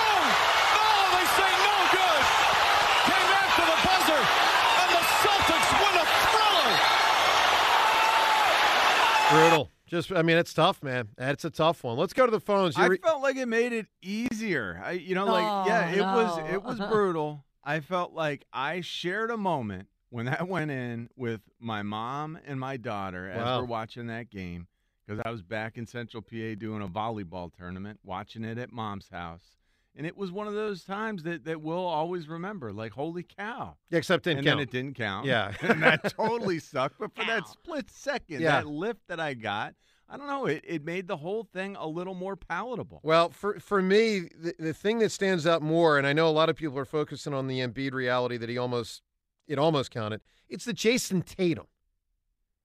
Brutal. 9.32 9.70
Just, 9.86 10.10
I 10.12 10.22
mean, 10.22 10.36
it's 10.38 10.54
tough, 10.54 10.82
man. 10.82 11.08
That's 11.18 11.44
a 11.44 11.50
tough 11.50 11.84
one. 11.84 11.98
Let's 11.98 12.12
go 12.14 12.24
to 12.24 12.32
the 12.32 12.40
phones. 12.40 12.76
I 12.78 12.84
You're- 12.86 12.98
felt 12.98 13.22
like 13.22 13.36
it 13.36 13.46
made 13.46 13.72
it 13.72 13.86
easier. 14.00 14.80
I, 14.82 14.92
you 14.92 15.14
know, 15.14 15.26
like 15.26 15.44
Oh, 15.46 15.64
yeah, 15.66 15.90
it 15.90 16.00
was 16.00 16.38
it 16.52 16.62
was 16.62 16.78
brutal. 16.90 17.44
I 17.64 17.80
felt 17.80 18.12
like 18.12 18.44
I 18.52 18.80
shared 18.80 19.30
a 19.30 19.36
moment 19.36 19.88
when 20.10 20.26
that 20.26 20.48
went 20.48 20.70
in 20.70 21.10
with 21.16 21.40
my 21.60 21.82
mom 21.82 22.38
and 22.46 22.58
my 22.58 22.76
daughter 22.76 23.28
as 23.30 23.38
Wow. 23.44 23.60
we're 23.60 23.66
watching 23.66 24.06
that 24.08 24.30
game 24.30 24.66
because 25.06 25.20
I 25.24 25.30
was 25.30 25.42
back 25.42 25.76
in 25.76 25.86
Central 25.86 26.22
PA 26.22 26.54
doing 26.58 26.80
a 26.82 26.88
volleyball 26.88 27.52
tournament, 27.56 28.00
watching 28.04 28.44
it 28.44 28.56
at 28.58 28.72
mom's 28.72 29.08
house. 29.10 29.44
And 29.94 30.06
it 30.06 30.16
was 30.16 30.32
one 30.32 30.46
of 30.48 30.54
those 30.54 30.84
times 30.84 31.22
that, 31.24 31.44
that 31.44 31.60
we'll 31.60 31.76
always 31.76 32.26
remember, 32.26 32.72
like, 32.72 32.92
holy 32.92 33.22
cow. 33.24 33.76
Yeah, 33.90 33.98
except 33.98 34.24
didn't 34.24 34.38
and 34.38 34.46
count. 34.46 34.56
then 34.58 34.62
it 34.62 34.70
didn't 34.70 34.96
count. 34.96 35.26
Yeah. 35.26 35.52
and 35.60 35.82
that 35.82 36.14
totally 36.16 36.58
sucked. 36.60 36.98
But 36.98 37.14
for 37.14 37.24
that 37.26 37.46
split 37.46 37.90
second, 37.90 38.40
Yeah. 38.40 38.52
that 38.62 38.66
lift 38.66 39.00
that 39.08 39.20
I 39.20 39.34
got, 39.34 39.74
I 40.08 40.16
don't 40.16 40.26
know, 40.28 40.46
it, 40.46 40.62
it 40.66 40.84
made 40.84 41.08
the 41.08 41.16
whole 41.18 41.44
thing 41.44 41.76
a 41.76 41.86
little 41.86 42.14
more 42.14 42.36
palatable. 42.36 43.00
Well, 43.02 43.30
for 43.30 43.58
for 43.60 43.80
me, 43.82 44.28
the, 44.38 44.54
the 44.58 44.74
thing 44.74 44.98
that 45.00 45.10
stands 45.12 45.46
out 45.46 45.62
more, 45.62 45.96
and 45.98 46.06
I 46.06 46.12
know 46.14 46.26
a 46.26 46.30
lot 46.32 46.48
of 46.50 46.56
people 46.56 46.78
are 46.78 46.84
focusing 46.84 47.32
on 47.34 47.46
the 47.46 47.60
Embiid 47.60 47.92
reality 47.92 48.36
that 48.38 48.48
he 48.48 48.56
almost 48.58 49.02
it 49.46 49.58
almost 49.58 49.90
counted. 49.90 50.20
It's 50.50 50.64
that 50.66 50.76
Jayson 50.76 51.22
Tatum 51.22 51.66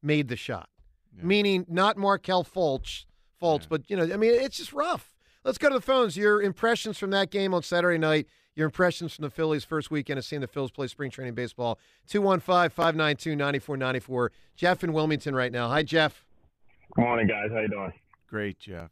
made 0.02 0.28
the 0.28 0.36
shot, 0.36 0.70
meaning 1.14 1.66
not 1.70 1.98
Markelle 1.98 2.44
Fultz, 2.44 3.06
Fultz, 3.42 3.68
but 3.68 3.90
you 3.90 3.96
know, 3.98 4.04
I 4.14 4.18
mean, 4.18 4.34
it's 4.34 4.58
just 4.58 4.74
rough. 4.74 5.14
Let's 5.48 5.58
go 5.58 5.70
to 5.70 5.76
the 5.76 5.82
phones. 5.82 6.18
Your 6.18 6.42
impressions 6.42 6.98
from 6.98 7.12
that 7.12 7.32
game 7.32 7.54
on 7.54 7.64
Saturday 7.64 7.98
night. 7.98 8.28
Your 8.56 8.66
impressions 8.66 9.14
from 9.16 9.24
the 9.24 9.30
Phillies' 9.30 9.64
first 9.64 9.90
weekend 9.90 10.20
of 10.20 10.26
seeing 10.26 10.42
the 10.42 10.48
Phillies 10.48 10.72
play 10.72 10.88
spring 10.88 11.10
training 11.10 11.36
baseball. 11.36 11.80
215 12.10 12.70
592 12.70 13.34
9494. 13.38 14.32
Jeff 14.58 14.84
in 14.84 14.92
Wilmington 14.92 15.34
right 15.34 15.54
now. 15.54 15.70
Hi, 15.70 15.84
Jeff. 15.84 16.26
Good 16.98 17.02
morning, 17.02 17.28
guys. 17.28 17.50
How 17.54 17.62
you 17.62 17.70
doing? 17.70 17.94
Great, 18.28 18.60
Jeff. 18.60 18.90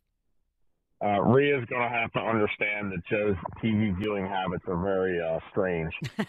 Uh, 1.03 1.19
Rhea's 1.23 1.65
going 1.65 1.81
to 1.81 1.89
have 1.89 2.13
to 2.13 2.19
understand 2.19 2.93
that 2.93 3.05
Joe's 3.11 3.35
TV 3.61 3.93
viewing 3.99 4.25
habits 4.25 4.63
are 4.69 4.81
very 4.81 5.19
uh, 5.21 5.39
strange. 5.51 5.91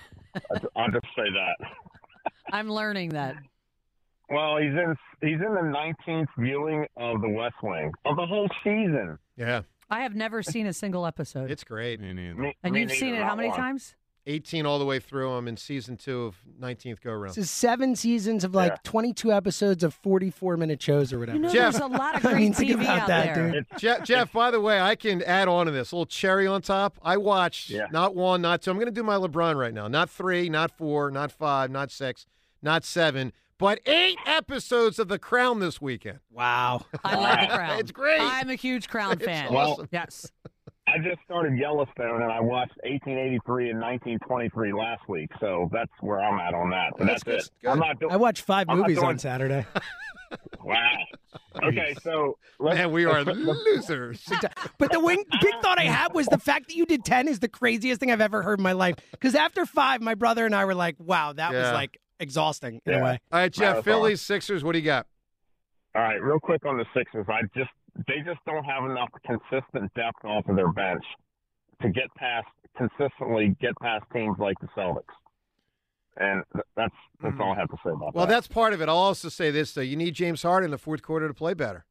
I'll- 0.51 0.70
I'll 0.74 0.91
just 0.91 1.07
say 1.16 1.22
that. 1.33 1.68
I'm 2.53 2.68
learning 2.68 3.11
that. 3.11 3.37
Well, 4.29 4.57
he's 4.57 4.72
in 4.72 4.97
he's 5.20 5.37
in 5.41 5.55
the 5.55 5.95
19th 6.09 6.27
viewing 6.37 6.85
of 6.97 7.20
The 7.20 7.29
West 7.29 7.55
Wing 7.62 7.93
of 8.05 8.16
the 8.16 8.27
whole 8.27 8.49
season. 8.64 9.20
Yeah. 9.37 9.62
I 9.91 10.01
have 10.03 10.14
never 10.14 10.43
seen 10.43 10.66
a 10.66 10.72
single 10.72 11.07
episode. 11.07 11.51
It's 11.51 11.64
great. 11.64 12.01
Me 12.01 12.12
neither. 12.12 12.34
Me- 12.34 12.57
and 12.62 12.74
me 12.74 12.80
you've 12.82 12.93
seen 12.93 13.14
it 13.14 13.22
how 13.22 13.34
many 13.37 13.49
one. 13.49 13.57
times? 13.59 13.95
18 14.28 14.66
all 14.66 14.80
the 14.80 14.84
way 14.84 14.99
through. 14.99 15.30
I'm 15.30 15.47
in 15.47 15.57
season 15.57 15.97
two 15.97 16.24
of 16.24 16.37
19th 16.61 17.01
go 17.01 17.12
round. 17.12 17.30
This 17.37 17.45
is 17.45 17.51
seven 17.51 17.95
seasons 17.95 18.43
of 18.43 18.57
like 18.57 18.82
22 18.82 19.32
episodes 19.32 19.84
of 19.84 19.95
44 19.95 20.57
minute 20.57 20.82
shows 20.82 21.12
or 21.12 21.20
whatever. 21.20 21.37
You 21.37 21.43
know, 21.45 21.53
Jeff- 21.53 21.74
there's 21.74 21.84
a 21.84 21.87
lot 21.87 22.16
of 22.16 22.26
I 22.26 22.30
great 22.32 22.41
mean, 22.41 22.53
think 22.53 22.72
TV 22.72 22.82
about 22.82 22.99
out 23.03 23.07
that, 23.07 23.34
there. 23.37 23.51
dude. 23.53 23.66
Jeff, 23.78 24.03
Jeff, 24.03 24.32
by 24.32 24.51
the 24.51 24.61
way, 24.61 24.80
I 24.80 24.97
can 24.97 25.22
add 25.22 25.47
on 25.47 25.66
to 25.66 25.72
this. 25.72 25.93
A 25.93 25.95
little 25.95 26.07
cherry 26.07 26.49
on 26.49 26.61
top. 26.62 26.99
I 27.03 27.16
watched 27.18 27.70
Yeah. 27.70 27.87
not 27.93 28.16
one, 28.16 28.43
not 28.43 28.62
two. 28.62 28.72
I'm 28.72 28.78
going 28.78 28.87
to 28.87 28.93
do 28.93 29.05
my 29.05 29.14
LeBron 29.14 29.55
right 29.55 29.72
now. 29.72 29.87
Not 29.87 30.11
three, 30.11 30.49
not 30.49 30.76
four, 30.76 31.09
not 31.12 31.30
five, 31.30 31.70
not 31.70 31.93
six, 31.93 32.26
not 32.61 32.84
seven, 32.84 33.32
but 33.59 33.81
eight 33.87 34.19
episodes 34.27 34.99
of 34.99 35.09
The 35.09 35.19
Crown 35.19 35.61
this 35.61 35.81
weekend. 35.81 36.21
Wow. 36.31 36.83
I 37.05 37.15
love 37.17 37.41
the 37.41 37.55
Crown. 37.57 37.79
It's 37.81 37.93
great. 37.93 38.21
I'm 38.21 38.51
a 38.51 38.55
huge 38.55 38.89
Crown 38.89 39.13
It's 39.13 39.25
fan. 39.25 39.55
awesome. 39.55 39.89
Yes. 39.93 40.31
I 40.89 40.99
just 40.99 41.19
started 41.25 41.59
Yellowstone 41.59 42.23
and 42.23 42.31
I 42.31 42.39
watched 42.41 42.77
1883 42.85 43.71
and 43.71 43.81
1923 43.81 44.73
last 44.73 45.09
week, 45.09 45.31
so 45.41 45.69
that's 45.73 45.91
where 46.01 46.21
I'm 46.21 46.39
at 46.39 46.55
on 46.55 46.71
that. 46.71 46.93
So 46.97 47.05
That's 47.05 47.25
that's, 47.25 47.49
good. 47.49 47.69
it. 47.69 47.73
I'm 47.73 47.81
not 47.81 47.99
doing. 47.99 48.13
I 48.13 48.17
watched 48.17 48.43
5 48.43 48.67
I'm 48.69 48.79
movies 48.79 48.97
doing- 48.99 49.09
on 49.09 49.19
Saturday. 49.19 49.65
Wow. 50.65 50.91
Okay, 51.63 51.95
so 52.03 52.37
let's, 52.59 52.77
Man, 52.77 52.91
we 52.91 53.05
are 53.05 53.23
let's- 53.25 53.39
losers. 53.67 54.25
But 54.79 54.91
the 54.91 54.99
wing, 54.99 55.23
big 55.41 55.55
thought 55.63 55.79
I 55.79 55.85
had 55.85 56.13
was 56.15 56.27
the 56.27 56.39
fact 56.39 56.67
that 56.67 56.75
you 56.75 56.85
did 56.85 57.05
10 57.05 57.29
is 57.29 57.39
the 57.39 57.49
craziest 57.49 58.01
thing 58.01 58.11
I've 58.11 58.21
ever 58.21 58.43
heard 58.43 58.59
in 58.59 58.65
my 58.65 58.73
life. 58.73 58.97
Because 59.13 59.37
after 59.37 59.65
five, 59.65 60.01
my 60.03 60.17
brother 60.17 60.45
and 60.45 60.53
I 60.55 60.65
were 60.65 60.75
like, 60.75 60.97
wow, 60.99 61.33
that 61.33 61.53
was 61.53 61.71
like 61.73 62.01
exhausting 62.21 62.81
in 62.85 62.93
Yeah. 62.93 62.99
a 62.99 63.05
way. 63.05 63.21
All 63.33 63.41
right, 63.41 63.53
Jeff, 63.53 63.61
Marathon. 63.61 63.83
Phillies, 63.83 64.23
Sixers, 64.23 64.64
what 64.64 64.73
do 64.73 64.79
you 64.79 64.85
got? 64.85 65.07
All 65.95 66.03
right, 66.03 66.23
real 66.23 66.41
quick 66.41 66.64
on 66.67 66.77
the 66.77 66.85
Sixers. 66.95 67.27
I 67.29 67.43
just 67.57 67.71
they 68.07 68.21
just 68.25 68.41
don't 68.47 68.64
have 68.64 68.85
enough 68.85 69.09
consistent 69.25 69.93
depth 69.95 70.25
off 70.25 70.47
of 70.49 70.57
their 70.57 70.71
bench 70.73 71.03
to 71.83 71.89
get 71.89 72.14
past 72.17 72.47
consistently 72.77 73.57
get 73.61 73.73
past 73.81 74.05
teams 74.12 74.37
like 74.39 74.59
the 74.61 74.69
Celtics. 74.77 75.05
And 76.19 76.43
th- 76.53 76.64
that's 76.77 76.95
that's 77.23 77.33
mm-hmm. 77.33 77.43
all 77.43 77.53
I 77.53 77.57
have 77.57 77.71
to 77.71 77.77
say 77.85 77.91
about 77.91 78.01
Well, 78.01 78.11
that. 78.12 78.17
Well, 78.17 78.27
that's 78.27 78.49
part 78.49 78.73
of 78.73 78.81
it. 78.83 78.89
I'll 78.89 78.97
also 78.97 79.29
say 79.29 79.51
this, 79.51 79.73
though. 79.73 79.81
You 79.83 79.97
need 79.97 80.14
James 80.14 80.43
Harden 80.43 80.67
in 80.67 80.71
the 80.71 80.79
fourth 80.79 81.03
quarter 81.03 81.29
to 81.29 81.35
play 81.35 81.55
better. 81.55 81.85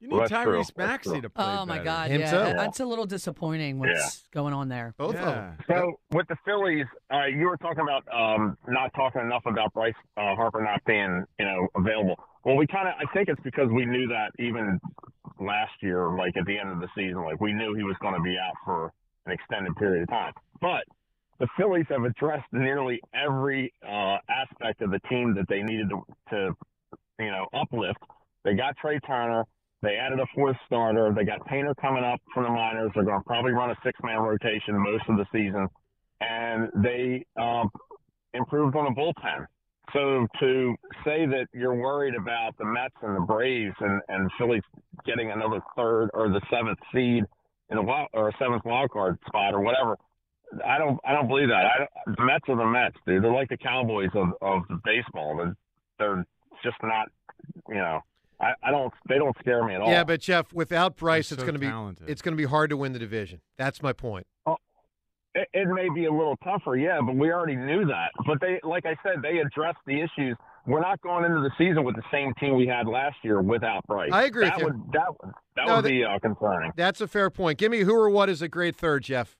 You 0.00 0.08
need 0.08 0.18
that's 0.20 0.30
true. 0.30 0.58
Tyrese 0.58 0.66
That's 0.74 0.76
Maxey 0.76 1.10
true. 1.10 1.20
to 1.22 1.30
play 1.30 1.44
Oh 1.46 1.64
my 1.64 1.74
better. 1.76 1.84
God, 1.84 2.10
Him 2.10 2.20
yeah, 2.20 2.30
too. 2.30 2.54
that's 2.56 2.80
a 2.80 2.84
little 2.84 3.06
disappointing. 3.06 3.78
What's 3.78 4.24
going 4.30 4.52
on 4.52 4.68
there? 4.68 4.94
Both 4.98 5.14
of 5.14 5.20
Yeah. 5.22 5.30
them. 5.32 5.58
So 5.68 6.00
with 6.10 6.28
the 6.28 6.36
Phillies, 6.44 6.84
uh, 7.12 7.24
you 7.26 7.46
were 7.46 7.56
talking 7.56 7.80
about 7.80 8.04
um, 8.12 8.58
not 8.68 8.92
talking 8.94 9.22
enough 9.22 9.42
about 9.46 9.72
Bryce 9.72 9.94
uh, 10.18 10.34
Harper 10.34 10.62
not 10.62 10.84
being, 10.84 11.24
you 11.38 11.46
know, 11.46 11.66
available. 11.76 12.16
Well, 12.44 12.56
we 12.56 12.66
kind 12.66 12.88
of, 12.88 12.94
I 13.00 13.10
think 13.14 13.28
it's 13.28 13.40
because 13.42 13.70
we 13.70 13.86
knew 13.86 14.06
that 14.08 14.32
even 14.38 14.78
last 15.40 15.72
year, 15.80 16.10
like 16.16 16.36
at 16.36 16.44
the 16.44 16.58
end 16.58 16.68
of 16.70 16.80
the 16.80 16.88
season, 16.94 17.22
like 17.24 17.40
we 17.40 17.52
knew 17.54 17.74
he 17.74 17.82
was 17.82 17.96
going 18.02 18.14
to 18.14 18.20
be 18.22 18.36
out 18.38 18.54
for 18.64 18.92
an 19.24 19.32
extended 19.32 19.74
period 19.76 20.02
of 20.02 20.08
time. 20.10 20.32
But 20.60 20.84
the 21.40 21.48
Phillies 21.56 21.86
have 21.88 22.04
addressed 22.04 22.46
nearly 22.52 23.00
every 23.14 23.72
uh, 23.82 24.18
aspect 24.28 24.82
of 24.82 24.90
the 24.90 25.00
team 25.08 25.34
that 25.36 25.48
they 25.48 25.62
needed 25.62 25.88
to, 25.90 26.02
to, 26.30 26.56
you 27.18 27.30
know, 27.30 27.46
uplift. 27.54 27.98
They 28.44 28.54
got 28.54 28.76
Trea 28.76 29.00
Turner. 29.00 29.44
They 29.82 29.96
added 29.96 30.18
a 30.20 30.26
fourth 30.34 30.56
starter. 30.66 31.12
They 31.14 31.24
got 31.24 31.44
Painter 31.46 31.74
coming 31.80 32.02
up 32.04 32.20
from 32.32 32.44
the 32.44 32.50
minors. 32.50 32.90
They're 32.94 33.04
going 33.04 33.20
to 33.20 33.24
probably 33.24 33.52
run 33.52 33.70
a 33.70 33.76
six-man 33.84 34.18
rotation 34.18 34.74
most 34.78 35.04
of 35.08 35.16
the 35.16 35.26
season, 35.32 35.68
and 36.20 36.70
they 36.82 37.26
um, 37.40 37.70
improved 38.34 38.74
on 38.74 38.84
the 38.86 39.00
bullpen. 39.00 39.46
So 39.92 40.26
to 40.40 40.74
say 41.04 41.26
that 41.26 41.46
you're 41.54 41.74
worried 41.74 42.14
about 42.14 42.56
the 42.58 42.64
Mets 42.64 42.94
and 43.02 43.16
the 43.16 43.20
Braves 43.20 43.74
and 43.78 44.00
and 44.08 44.30
Phillies 44.36 44.62
getting 45.04 45.30
another 45.30 45.60
third 45.76 46.10
or 46.12 46.28
the 46.28 46.40
seventh 46.50 46.78
seed 46.92 47.22
in 47.70 47.78
a 47.78 47.82
wild 47.82 48.08
or 48.12 48.28
a 48.30 48.32
seventh 48.38 48.64
wild 48.64 48.90
card 48.90 49.18
spot 49.28 49.54
or 49.54 49.60
whatever, 49.60 49.96
I 50.64 50.78
don't 50.78 50.98
I 51.04 51.12
don't 51.12 51.28
believe 51.28 51.48
that. 51.48 51.66
I 51.66 51.86
the 52.06 52.24
Mets 52.24 52.44
are 52.48 52.56
the 52.56 52.66
Mets, 52.66 52.96
dude. 53.06 53.22
They're 53.22 53.32
like 53.32 53.48
the 53.48 53.56
Cowboys 53.56 54.10
of 54.14 54.28
of 54.42 54.62
baseball. 54.84 55.36
They're, 55.36 55.56
they're 55.98 56.26
just 56.64 56.76
not, 56.82 57.08
you 57.68 57.76
know. 57.76 58.00
I, 58.40 58.52
I 58.62 58.70
don't. 58.70 58.92
They 59.08 59.16
don't 59.16 59.36
scare 59.40 59.64
me 59.64 59.74
at 59.74 59.80
all. 59.80 59.88
Yeah, 59.90 60.04
but 60.04 60.20
Jeff, 60.20 60.52
without 60.52 60.96
Bryce, 60.96 61.30
They're 61.30 61.36
it's 61.36 61.42
so 61.42 61.46
going 61.52 61.60
to 61.60 61.96
be 62.06 62.12
it's 62.12 62.20
going 62.22 62.32
to 62.32 62.36
be 62.36 62.44
hard 62.44 62.70
to 62.70 62.76
win 62.76 62.92
the 62.92 62.98
division. 62.98 63.40
That's 63.56 63.82
my 63.82 63.92
point. 63.92 64.26
It, 65.34 65.48
it 65.52 65.68
may 65.68 65.88
be 65.94 66.06
a 66.06 66.10
little 66.12 66.36
tougher, 66.42 66.76
yeah, 66.76 66.98
but 67.04 67.14
we 67.16 67.30
already 67.30 67.56
knew 67.56 67.84
that. 67.86 68.10
But 68.26 68.40
they, 68.40 68.58
like 68.62 68.86
I 68.86 68.96
said, 69.02 69.22
they 69.22 69.38
addressed 69.38 69.78
the 69.86 70.00
issues. 70.00 70.36
We're 70.66 70.80
not 70.80 71.00
going 71.02 71.24
into 71.24 71.40
the 71.40 71.50
season 71.58 71.84
with 71.84 71.94
the 71.94 72.02
same 72.10 72.32
team 72.40 72.56
we 72.56 72.66
had 72.66 72.88
last 72.88 73.16
year 73.22 73.40
without 73.42 73.86
Bryce. 73.86 74.10
I 74.12 74.24
agree 74.24 74.44
That 74.46 74.56
with 74.56 74.66
you. 74.66 74.66
would 74.72 74.92
that 74.92 75.08
would 75.22 75.32
that 75.56 75.66
No, 75.66 75.76
would 75.76 75.84
that- 75.84 75.88
be 75.90 76.04
uh, 76.04 76.18
concerning. 76.20 76.72
That's 76.76 77.00
a 77.00 77.06
fair 77.06 77.30
point. 77.30 77.58
Give 77.58 77.70
me 77.70 77.80
who 77.80 77.94
or 77.94 78.08
what 78.10 78.28
is 78.28 78.42
a 78.42 78.48
great 78.48 78.76
third, 78.76 79.02
Jeff. 79.04 79.36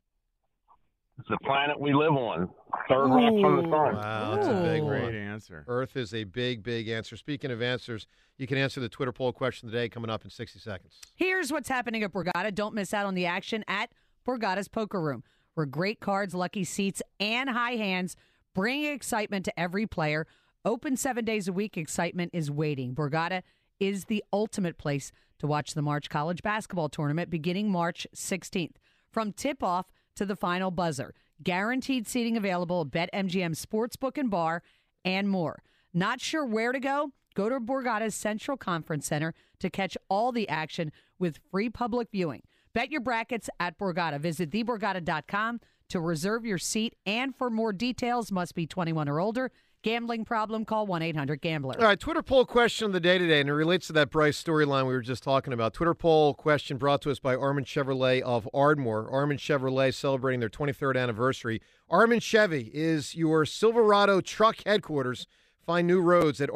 It's 1.18 1.28
the 1.28 1.38
planet 1.44 1.80
we 1.80 1.94
live 1.94 2.12
on. 2.12 2.50
Third 2.88 3.08
rock 3.08 3.32
from 3.40 3.56
the 3.56 3.62
sun. 3.62 3.96
Wow, 3.96 4.34
that's 4.34 4.48
a 4.48 4.62
big 4.62 4.82
Ooh. 4.82 4.86
Great 4.86 5.14
answer. 5.14 5.64
Earth 5.66 5.96
is 5.96 6.12
a 6.12 6.24
big, 6.24 6.62
big 6.62 6.88
answer. 6.88 7.16
Speaking 7.16 7.50
of 7.50 7.62
answers, 7.62 8.06
you 8.36 8.46
can 8.46 8.58
answer 8.58 8.80
the 8.80 8.88
Twitter 8.88 9.12
poll 9.12 9.32
question 9.32 9.70
today 9.70 9.88
coming 9.88 10.10
up 10.10 10.24
in 10.24 10.30
60 10.30 10.58
seconds. 10.58 10.98
Here's 11.14 11.50
what's 11.50 11.70
happening 11.70 12.02
at 12.02 12.12
Borgata. 12.12 12.54
Don't 12.54 12.74
miss 12.74 12.92
out 12.92 13.06
on 13.06 13.14
the 13.14 13.24
action 13.24 13.64
at 13.66 13.90
Borgata's 14.26 14.68
Poker 14.68 15.00
Room, 15.00 15.24
where 15.54 15.64
great 15.64 16.00
cards, 16.00 16.34
lucky 16.34 16.64
seats, 16.64 17.00
and 17.18 17.48
high 17.48 17.76
hands 17.76 18.14
bring 18.54 18.84
excitement 18.84 19.46
to 19.46 19.58
every 19.58 19.86
player. 19.86 20.26
Open 20.66 20.96
seven 20.96 21.24
days 21.24 21.48
a 21.48 21.52
week, 21.52 21.78
excitement 21.78 22.30
is 22.34 22.50
waiting. 22.50 22.94
Borgata 22.94 23.42
is 23.80 24.06
the 24.06 24.22
ultimate 24.32 24.76
place 24.76 25.12
to 25.38 25.46
watch 25.46 25.72
the 25.72 25.82
March 25.82 26.10
College 26.10 26.42
Basketball 26.42 26.88
Tournament 26.88 27.30
beginning 27.30 27.70
March 27.70 28.06
16th. 28.14 28.76
From 29.10 29.32
tip 29.32 29.62
off 29.62 29.86
to 30.16 30.26
the 30.26 30.36
final 30.36 30.70
buzzer, 30.70 31.14
guaranteed 31.42 32.06
seating 32.06 32.36
available 32.36 32.80
at 32.82 33.10
BetMGM 33.12 33.54
Sportsbook 33.54 34.18
and 34.18 34.30
Bar, 34.30 34.62
and 35.04 35.30
more. 35.30 35.62
Not 35.94 36.20
sure 36.20 36.44
where 36.44 36.72
to 36.72 36.80
go? 36.80 37.12
Go 37.34 37.48
to 37.48 37.60
Borgata's 37.60 38.14
Central 38.14 38.56
Conference 38.56 39.06
Center 39.06 39.34
to 39.60 39.70
catch 39.70 39.96
all 40.08 40.32
the 40.32 40.48
action 40.48 40.90
with 41.18 41.38
free 41.50 41.70
public 41.70 42.10
viewing. 42.10 42.42
Bet 42.72 42.90
your 42.90 43.00
brackets 43.00 43.48
at 43.60 43.78
Borgata. 43.78 44.18
Visit 44.18 44.50
theborgata.com 44.50 45.60
to 45.88 46.00
reserve 46.00 46.44
your 46.44 46.58
seat 46.58 46.96
and 47.06 47.34
for 47.34 47.48
more 47.48 47.72
details 47.72 48.32
must 48.32 48.54
be 48.54 48.66
21 48.66 49.08
or 49.08 49.20
older. 49.20 49.50
Gambling 49.86 50.24
problem 50.24 50.64
call 50.64 50.88
1-800-GAMBLER. 50.88 51.76
All 51.78 51.86
right, 51.86 52.00
Twitter 52.00 52.20
poll 52.20 52.44
question 52.44 52.86
of 52.86 52.92
the 52.92 52.98
day 52.98 53.18
today, 53.18 53.38
and 53.38 53.48
it 53.48 53.52
relates 53.52 53.86
to 53.86 53.92
that 53.92 54.10
Bryce 54.10 54.42
storyline 54.42 54.88
we 54.88 54.94
were 54.94 55.00
just 55.00 55.22
talking 55.22 55.52
about. 55.52 55.74
Twitter 55.74 55.94
poll 55.94 56.34
question 56.34 56.76
brought 56.76 57.00
to 57.02 57.10
us 57.12 57.20
by 57.20 57.36
Armin 57.36 57.62
Chevrolet 57.62 58.20
of 58.22 58.48
Ardmore. 58.52 59.08
Armin 59.08 59.36
Chevrolet 59.36 59.94
celebrating 59.94 60.40
their 60.40 60.48
23rd 60.48 61.00
anniversary. 61.00 61.62
Armin 61.88 62.18
Chevy 62.18 62.68
is 62.74 63.14
your 63.14 63.46
Silverado 63.46 64.20
truck 64.20 64.56
headquarters. 64.66 65.28
Find 65.64 65.86
new 65.86 66.00
roads 66.00 66.40
at 66.40 66.50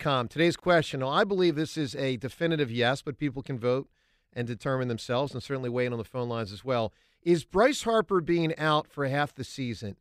com. 0.00 0.26
Today's 0.26 0.56
question, 0.56 1.04
I 1.04 1.22
believe 1.22 1.54
this 1.54 1.76
is 1.76 1.94
a 1.94 2.16
definitive 2.16 2.72
yes, 2.72 3.00
but 3.00 3.16
people 3.16 3.44
can 3.44 3.60
vote 3.60 3.88
and 4.32 4.44
determine 4.44 4.88
themselves 4.88 5.34
and 5.34 5.40
certainly 5.40 5.70
weigh 5.70 5.86
in 5.86 5.92
on 5.92 5.98
the 5.98 6.04
phone 6.04 6.28
lines 6.28 6.50
as 6.50 6.64
well. 6.64 6.92
Is 7.22 7.44
Bryce 7.44 7.84
Harper 7.84 8.20
being 8.20 8.58
out 8.58 8.88
for 8.88 9.06
half 9.06 9.32
the 9.32 9.44
season 9.44 9.94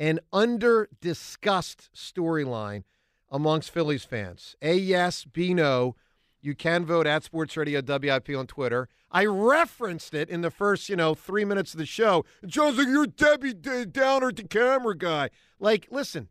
an 0.00 0.18
under 0.32 0.88
discussed 1.00 1.90
storyline 1.94 2.82
amongst 3.30 3.70
Phillies 3.70 4.04
fans? 4.04 4.56
A 4.60 4.74
yes, 4.74 5.24
B 5.24 5.54
no. 5.54 5.94
You 6.40 6.54
can 6.54 6.86
vote 6.86 7.06
at 7.06 7.22
Sports 7.22 7.56
Radio 7.56 7.82
WIP 7.86 8.30
on 8.30 8.46
Twitter. 8.46 8.88
I 9.12 9.26
referenced 9.26 10.14
it 10.14 10.30
in 10.30 10.40
the 10.40 10.50
first, 10.50 10.88
you 10.88 10.96
know, 10.96 11.14
three 11.14 11.44
minutes 11.44 11.74
of 11.74 11.78
the 11.78 11.86
show. 11.86 12.24
Joe's 12.46 12.78
like, 12.78 12.88
you're 12.88 13.06
Debbie 13.06 13.52
D- 13.52 13.84
Downer 13.84 14.32
the 14.32 14.44
camera 14.44 14.96
guy. 14.96 15.28
Like, 15.58 15.88
listen, 15.90 16.28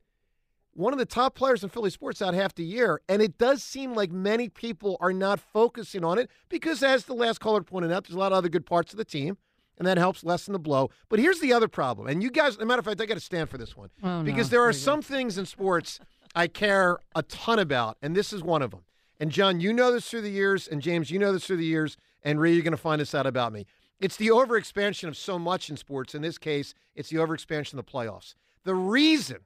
one 0.74 0.94
of 0.94 1.00
the 1.00 1.06
top 1.06 1.36
players 1.36 1.64
in 1.64 1.70
Philly 1.70 1.90
sports 1.90 2.22
out 2.22 2.34
half 2.34 2.56
the 2.56 2.64
year, 2.64 3.02
and 3.08 3.22
it 3.22 3.38
does 3.38 3.62
seem 3.62 3.94
like 3.94 4.12
many 4.12 4.50
people 4.50 4.98
are 5.00 5.14
not 5.14 5.40
focusing 5.40 6.04
on 6.04 6.18
it 6.18 6.30
because, 6.48 6.82
as 6.82 7.06
the 7.06 7.14
last 7.14 7.40
caller 7.40 7.62
pointed 7.62 7.92
out, 7.92 8.06
there's 8.06 8.16
a 8.16 8.20
lot 8.20 8.32
of 8.32 8.38
other 8.38 8.50
good 8.50 8.66
parts 8.66 8.94
of 8.94 8.98
the 8.98 9.06
team, 9.06 9.38
and 9.80 9.88
that 9.88 9.98
helps 9.98 10.24
lessen 10.24 10.52
the 10.54 10.60
blow. 10.60 10.90
But 11.10 11.20
here's 11.20 11.40
the 11.40 11.54
other 11.54 11.68
problem, 11.68 12.08
and 12.08 12.22
you 12.22 12.30
guys, 12.30 12.56
as 12.56 12.62
a 12.62 12.66
matter 12.66 12.80
of 12.80 12.86
fact, 12.86 13.02
I 13.02 13.06
got 13.06 13.16
to 13.16 13.20
stand 13.20 13.50
for 13.50 13.58
this 13.58 13.76
one 13.76 13.90
Oh, 14.04 14.20
no. 14.20 14.24
because 14.24 14.50
there 14.50 14.64
are 14.64 14.74
some 14.74 15.02
things 15.02 15.38
in 15.38 15.46
sports 15.46 16.00
I 16.36 16.48
care 16.48 17.00
a 17.16 17.24
ton 17.24 17.58
about, 17.58 17.98
and 18.02 18.16
this 18.16 18.32
is 18.32 18.44
one 18.44 18.62
of 18.62 18.72
them. 18.72 18.82
And 19.20 19.32
John, 19.32 19.60
you 19.60 19.74
know 19.74 19.92
this 19.92 20.08
through 20.10 20.22
the 20.22 20.30
years, 20.30 20.68
and 20.68 20.82
James, 20.82 21.10
you 21.10 21.18
know 21.18 21.32
this 21.34 21.46
through 21.48 21.58
the 21.58 21.66
years, 21.66 21.98
and 22.24 22.40
Rhea, 22.40 22.54
you're 22.54 22.64
going 22.64 22.72
to 22.72 22.78
find 22.78 23.02
this 23.02 23.16
out 23.16 23.26
about 23.26 23.52
me. 23.52 23.66
It's 24.00 24.16
the 24.16 24.28
overexpansion 24.28 25.08
of 25.10 25.18
so 25.18 25.38
much 25.40 25.70
in 25.70 25.76
sports. 25.76 26.14
In 26.16 26.22
this 26.22 26.38
case, 26.38 26.74
it's 26.96 27.10
the 27.10 27.18
overexpansion 27.18 27.74
of 27.74 27.78
the 27.86 27.92
playoffs. 27.92 28.36
The 28.64 28.76
reason 28.76 29.40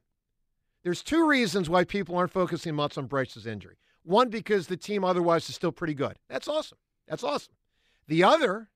there's 0.84 1.02
two 1.02 1.26
reasons 1.26 1.70
why 1.70 1.84
people 1.84 2.14
aren't 2.16 2.30
focusing 2.30 2.74
much 2.74 2.98
on 2.98 3.06
Bryce's 3.06 3.46
injury. 3.46 3.76
One, 4.02 4.28
because 4.28 4.66
the 4.66 4.76
team 4.76 5.02
otherwise 5.02 5.48
is 5.48 5.54
still 5.54 5.72
pretty 5.72 5.94
good. 5.94 6.18
That's 6.28 6.46
awesome. 6.46 6.76
That's 7.08 7.24
awesome. 7.24 7.54
The 8.06 8.22
other, 8.22 8.68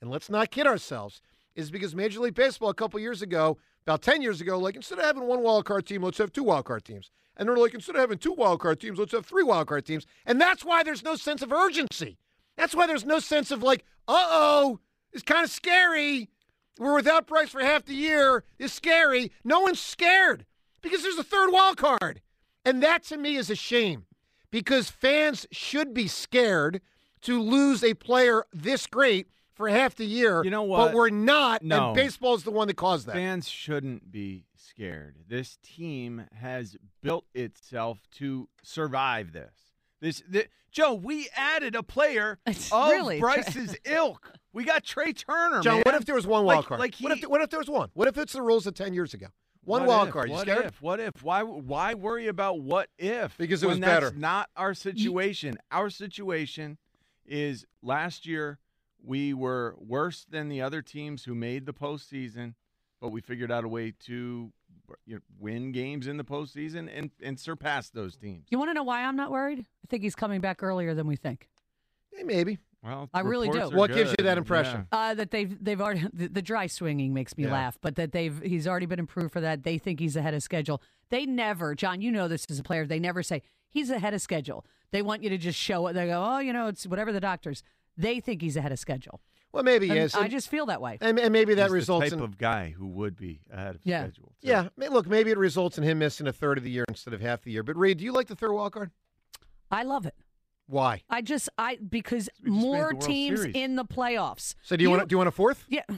and 0.00 0.10
let's 0.10 0.30
not 0.30 0.50
kid 0.50 0.66
ourselves, 0.66 1.20
is 1.54 1.70
because 1.70 1.94
Major 1.94 2.20
League 2.20 2.34
Baseball 2.34 2.68
a 2.68 2.74
couple 2.74 3.00
years 3.00 3.22
ago, 3.22 3.58
about 3.86 4.02
10 4.02 4.20
years 4.20 4.40
ago, 4.40 4.58
like 4.58 4.76
instead 4.76 4.98
of 4.98 5.04
having 5.04 5.24
one 5.24 5.42
wild 5.42 5.64
card 5.64 5.86
team, 5.86 6.02
let's 6.02 6.18
have 6.18 6.32
two 6.32 6.42
wild 6.42 6.64
card 6.64 6.84
teams. 6.84 7.10
And 7.36 7.48
they're 7.48 7.56
like, 7.56 7.74
instead 7.74 7.94
of 7.94 8.00
having 8.00 8.18
two 8.18 8.32
wild 8.32 8.60
card 8.60 8.80
teams, 8.80 8.98
let's 8.98 9.12
have 9.12 9.26
three 9.26 9.42
wild 9.42 9.68
card 9.68 9.84
teams. 9.86 10.06
And 10.24 10.40
that's 10.40 10.64
why 10.64 10.82
there's 10.82 11.04
no 11.04 11.16
sense 11.16 11.42
of 11.42 11.52
urgency. 11.52 12.18
That's 12.56 12.74
why 12.74 12.86
there's 12.86 13.04
no 13.04 13.18
sense 13.18 13.50
of 13.50 13.62
like, 13.62 13.84
uh 14.08 14.26
oh, 14.30 14.80
it's 15.12 15.22
kind 15.22 15.44
of 15.44 15.50
scary. 15.50 16.30
We're 16.78 16.94
without 16.94 17.26
Bryce 17.26 17.50
for 17.50 17.60
half 17.60 17.84
the 17.84 17.94
year. 17.94 18.44
It's 18.58 18.72
scary. 18.72 19.30
No 19.44 19.60
one's 19.60 19.80
scared 19.80 20.44
because 20.82 21.02
there's 21.02 21.18
a 21.18 21.24
third 21.24 21.50
wild 21.50 21.76
card. 21.76 22.20
And 22.64 22.82
that 22.82 23.04
to 23.04 23.16
me 23.16 23.36
is 23.36 23.50
a 23.50 23.54
shame 23.54 24.06
because 24.50 24.90
fans 24.90 25.46
should 25.52 25.94
be 25.94 26.08
scared 26.08 26.80
to 27.22 27.40
lose 27.40 27.82
a 27.84 27.94
player 27.94 28.44
this 28.52 28.86
great 28.86 29.28
for 29.56 29.68
half 29.68 29.94
the 29.96 30.04
year. 30.04 30.44
You 30.44 30.50
know 30.50 30.62
what? 30.62 30.88
But 30.88 30.94
we're 30.94 31.10
not, 31.10 31.62
No. 31.62 31.88
and 31.88 31.96
baseball's 31.96 32.44
the 32.44 32.50
one 32.50 32.68
that 32.68 32.76
caused 32.76 33.06
that. 33.06 33.14
Fans 33.14 33.48
shouldn't 33.48 34.12
be 34.12 34.44
scared. 34.54 35.16
This 35.28 35.58
team 35.62 36.26
has 36.34 36.76
built 37.02 37.24
itself 37.34 37.98
to 38.16 38.48
survive 38.62 39.32
this. 39.32 39.52
This, 40.00 40.22
thi- 40.30 40.44
Joe, 40.70 40.92
we 40.94 41.28
added 41.34 41.74
a 41.74 41.82
player 41.82 42.38
of 42.46 42.70
really- 42.90 43.18
Bryce's 43.18 43.74
ilk. 43.86 44.32
We 44.52 44.64
got 44.64 44.84
Trea 44.84 45.12
Turner. 45.12 45.60
Joe, 45.62 45.74
man. 45.76 45.82
what 45.86 45.94
if 45.94 46.04
there 46.04 46.14
was 46.14 46.26
one 46.26 46.44
wild 46.44 46.58
Like- 46.58 46.66
card? 46.66 46.80
Like 46.80 46.94
he, 46.94 47.04
what, 47.04 47.18
if, 47.18 47.24
what 47.28 47.40
if 47.40 47.50
there 47.50 47.58
was 47.58 47.68
one? 47.70 47.88
What 47.94 48.08
if 48.08 48.18
it's 48.18 48.34
the 48.34 48.42
rules 48.42 48.66
of 48.66 48.74
10 48.74 48.92
years 48.94 49.14
ago? 49.14 49.26
One 49.64 49.80
What 49.80 49.88
wild 49.88 50.08
if? 50.08 50.12
card. 50.12 50.28
You 50.28 50.34
what 50.34 50.42
scared? 50.42 50.66
if? 50.66 50.80
What 50.82 51.00
if? 51.00 51.22
Why? 51.24 51.42
Why 51.42 51.94
worry 51.94 52.28
about 52.28 52.60
what 52.60 52.88
if? 52.98 53.36
Because 53.36 53.64
it 53.64 53.66
when 53.66 53.80
was 53.80 53.88
that's 53.88 54.04
better. 54.06 54.16
Not 54.16 54.48
our 54.56 54.74
situation. 54.74 55.58
Our 55.72 55.90
situation 55.90 56.78
is 57.26 57.64
last 57.82 58.26
year 58.26 58.60
we 59.06 59.32
were 59.32 59.76
worse 59.78 60.26
than 60.28 60.48
the 60.48 60.60
other 60.60 60.82
teams 60.82 61.24
who 61.24 61.34
made 61.34 61.64
the 61.64 61.72
postseason, 61.72 62.54
but 63.00 63.10
we 63.10 63.20
figured 63.20 63.52
out 63.52 63.64
a 63.64 63.68
way 63.68 63.92
to 64.06 64.52
you 65.06 65.14
know, 65.14 65.20
win 65.38 65.72
games 65.72 66.06
in 66.06 66.16
the 66.16 66.24
postseason 66.24 66.90
and 66.92 67.10
and 67.22 67.38
surpass 67.38 67.88
those 67.90 68.16
teams. 68.16 68.46
You 68.50 68.58
want 68.58 68.70
to 68.70 68.74
know 68.74 68.82
why 68.82 69.02
I'm 69.04 69.16
not 69.16 69.30
worried? 69.30 69.60
I 69.60 69.86
think 69.88 70.02
he's 70.02 70.14
coming 70.16 70.40
back 70.40 70.62
earlier 70.62 70.94
than 70.94 71.06
we 71.06 71.16
think. 71.16 71.48
Hey, 72.12 72.24
maybe. 72.24 72.58
Well, 72.82 73.08
I 73.12 73.20
really 73.20 73.48
do. 73.48 73.54
reports 73.54 73.74
are 73.74 73.76
What 73.78 73.92
gives 73.92 74.14
you 74.18 74.24
that 74.24 74.38
impression? 74.38 74.86
Uh, 74.92 75.14
that 75.14 75.30
they've 75.30 75.62
they've 75.64 75.80
already 75.80 76.06
the, 76.12 76.28
the 76.28 76.42
dry 76.42 76.66
swinging 76.66 77.14
makes 77.14 77.36
me 77.36 77.44
Yeah. 77.44 77.52
laugh, 77.52 77.78
but 77.80 77.96
that 77.96 78.12
they've 78.12 78.40
he's 78.42 78.66
already 78.66 78.86
been 78.86 79.00
approved 79.00 79.32
for 79.32 79.40
that. 79.40 79.62
They 79.62 79.78
think 79.78 80.00
he's 80.00 80.16
ahead 80.16 80.34
of 80.34 80.42
schedule. 80.42 80.82
They 81.10 81.26
never, 81.26 81.74
John, 81.74 82.00
you 82.00 82.10
know 82.10 82.26
this 82.28 82.44
as 82.50 82.58
a 82.58 82.62
player. 82.64 82.86
They 82.86 82.98
never 82.98 83.22
say 83.22 83.42
he's 83.68 83.90
ahead 83.90 84.14
of 84.14 84.20
schedule. 84.20 84.64
They 84.92 85.02
want 85.02 85.22
you 85.22 85.30
to 85.30 85.38
just 85.38 85.58
show 85.58 85.86
it. 85.88 85.92
They 85.94 86.06
go, 86.06 86.24
oh, 86.24 86.38
you 86.38 86.52
know, 86.52 86.66
it's 86.68 86.86
whatever 86.86 87.12
the 87.12 87.20
doctors. 87.20 87.62
They 87.96 88.20
think 88.20 88.42
he's 88.42 88.56
ahead 88.56 88.72
of 88.72 88.78
schedule. 88.78 89.20
Well, 89.52 89.62
maybe 89.62 89.86
he 89.86 89.92
And 89.92 90.00
is. 90.00 90.14
I 90.14 90.22
And- 90.22 90.30
just 90.30 90.48
feel 90.50 90.66
that 90.66 90.82
way. 90.82 90.98
And, 91.00 91.18
and 91.18 91.32
maybe 91.32 91.54
that 91.54 91.64
He's 91.64 91.70
results 91.72 92.04
the 92.06 92.10
type 92.10 92.18
in 92.18 92.24
of 92.24 92.36
guy 92.36 92.70
who 92.76 92.86
would 92.88 93.16
be 93.16 93.40
ahead 93.50 93.76
of 93.76 93.80
Yeah. 93.84 94.02
schedule. 94.02 94.34
too. 94.42 94.48
Yeah, 94.48 94.68
ma- 94.76 94.86
look, 94.86 95.06
maybe 95.06 95.30
it 95.30 95.38
results 95.38 95.78
in 95.78 95.84
him 95.84 95.98
missing 95.98 96.26
a 96.26 96.32
third 96.32 96.58
of 96.58 96.64
the 96.64 96.70
year 96.70 96.84
instead 96.88 97.14
of 97.14 97.20
half 97.22 97.42
the 97.42 97.52
year. 97.52 97.62
But 97.62 97.76
Reed, 97.76 97.98
do 97.98 98.04
you 98.04 98.12
like 98.12 98.26
the 98.26 98.36
third 98.36 98.52
wild 98.52 98.72
card? 98.72 98.90
I 99.70 99.82
love 99.84 100.04
it. 100.04 100.14
Why? 100.66 101.02
I 101.08 101.22
just 101.22 101.48
I 101.56 101.76
because 101.76 102.28
made 102.42 102.52
the 102.52 102.56
more 102.58 102.78
World 102.92 103.00
teams 103.00 103.40
Series. 103.40 103.54
in 103.56 103.76
the 103.76 103.84
playoffs. 103.84 104.56
So 104.62 104.76
do 104.76 104.82
you, 104.82 104.90
want 104.90 105.08
do 105.08 105.14
you 105.14 105.18
want 105.18 105.28
a 105.28 105.32
fourth? 105.32 105.64
Yeah. 105.68 105.82
Uh, 105.88 105.94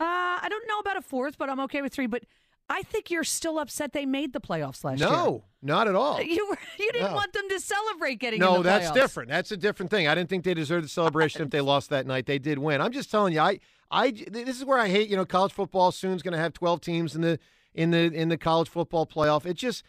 I 0.00 0.46
don't 0.48 0.66
know 0.68 0.78
about 0.78 0.96
a 0.96 1.02
fourth, 1.02 1.36
but 1.38 1.48
I'm 1.50 1.60
okay 1.60 1.82
with 1.82 1.92
three. 1.92 2.06
But 2.06 2.24
I 2.68 2.82
think 2.82 3.10
you're 3.10 3.22
still 3.24 3.58
upset 3.58 3.92
they 3.92 4.06
made 4.06 4.32
the 4.32 4.40
playoffs 4.40 4.82
last 4.82 4.98
year. 5.00 5.08
No, 5.08 5.44
not 5.62 5.86
at 5.88 5.94
all. 5.94 6.20
You 6.22 6.48
were 6.48 6.58
you 6.78 6.90
didn't 6.92 7.10
No. 7.10 7.14
want 7.14 7.32
them 7.32 7.48
to 7.48 7.60
celebrate 7.60 8.16
getting 8.16 8.40
in 8.40 8.46
No, 8.46 8.56
the 8.58 8.62
that's 8.64 8.90
playoffs. 8.90 8.94
different. 8.94 9.28
That's 9.30 9.52
a 9.52 9.56
different 9.56 9.90
thing. 9.90 10.08
I 10.08 10.14
didn't 10.14 10.28
think 10.28 10.44
they 10.44 10.54
deserved 10.54 10.84
the 10.84 10.88
celebration 10.88 11.42
if 11.42 11.50
they 11.50 11.60
lost 11.60 11.90
that 11.90 12.06
night. 12.06 12.26
They 12.26 12.38
did 12.38 12.58
win. 12.58 12.80
I'm 12.80 12.92
just 12.92 13.10
telling 13.10 13.32
you, 13.34 13.40
I, 13.40 13.60
I, 13.90 14.10
this 14.10 14.56
is 14.56 14.64
where 14.64 14.78
I 14.78 14.88
hate. 14.88 15.08
You 15.08 15.16
know, 15.16 15.24
college 15.24 15.52
football 15.52 15.92
soon's 15.92 16.22
going 16.22 16.32
to 16.32 16.38
have 16.38 16.52
12 16.52 16.80
teams 16.80 17.14
in 17.14 17.20
the 17.22 17.38
in 17.74 17.90
the 17.92 17.98
in 18.12 18.30
the 18.30 18.36
college 18.38 18.68
football 18.68 19.06
playoff. 19.06 19.46
It 19.46 19.54
just, 19.54 19.84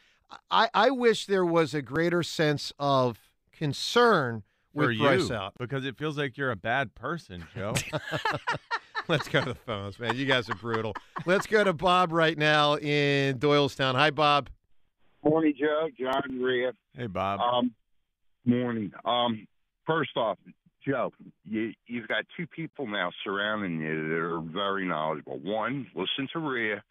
I, 0.51 0.69
I 0.73 0.89
wish 0.91 1.25
there 1.25 1.45
was 1.45 1.73
a 1.73 1.81
greater 1.81 2.21
sense 2.21 2.71
of 2.77 3.17
concern 3.51 4.43
For 4.75 4.87
with 4.89 4.99
Bryce 4.99 5.29
you, 5.29 5.35
out. 5.35 5.53
because 5.57 5.83
it 5.85 5.97
feels 5.97 6.17
like 6.17 6.37
you're 6.37 6.51
a 6.51 6.55
bad 6.55 6.93
person, 6.95 7.45
Joe. 7.55 7.73
Let's 9.09 9.29
go 9.29 9.39
to 9.39 9.53
the 9.53 9.55
phones, 9.55 9.97
man. 9.99 10.17
You 10.17 10.25
guys 10.25 10.49
are 10.49 10.55
brutal. 10.55 10.93
Let's 11.25 11.47
go 11.47 11.63
to 11.63 11.71
Bob 11.71 12.11
right 12.11 12.37
now 12.37 12.75
in 12.75 13.39
Doylestown. 13.39 13.95
Hi, 13.95 14.09
Bob. 14.09 14.49
Morning, 15.23 15.53
Joe. 15.57 15.87
John 15.97 16.41
Rhea. 16.41 16.73
Hey, 16.93 17.07
Bob. 17.07 17.39
Um, 17.39 17.73
morning. 18.43 18.91
Um, 19.05 19.47
first 19.85 20.17
off, 20.17 20.37
Joe, 20.85 21.13
you, 21.45 21.71
you've 21.85 22.09
got 22.09 22.25
two 22.35 22.47
people 22.47 22.85
now 22.85 23.11
surrounding 23.23 23.79
you 23.79 24.09
that 24.09 24.15
are 24.15 24.41
very 24.41 24.85
knowledgeable. 24.85 25.39
One, 25.39 25.87
listen 25.95 26.27
to 26.33 26.39
Rhea. 26.39 26.83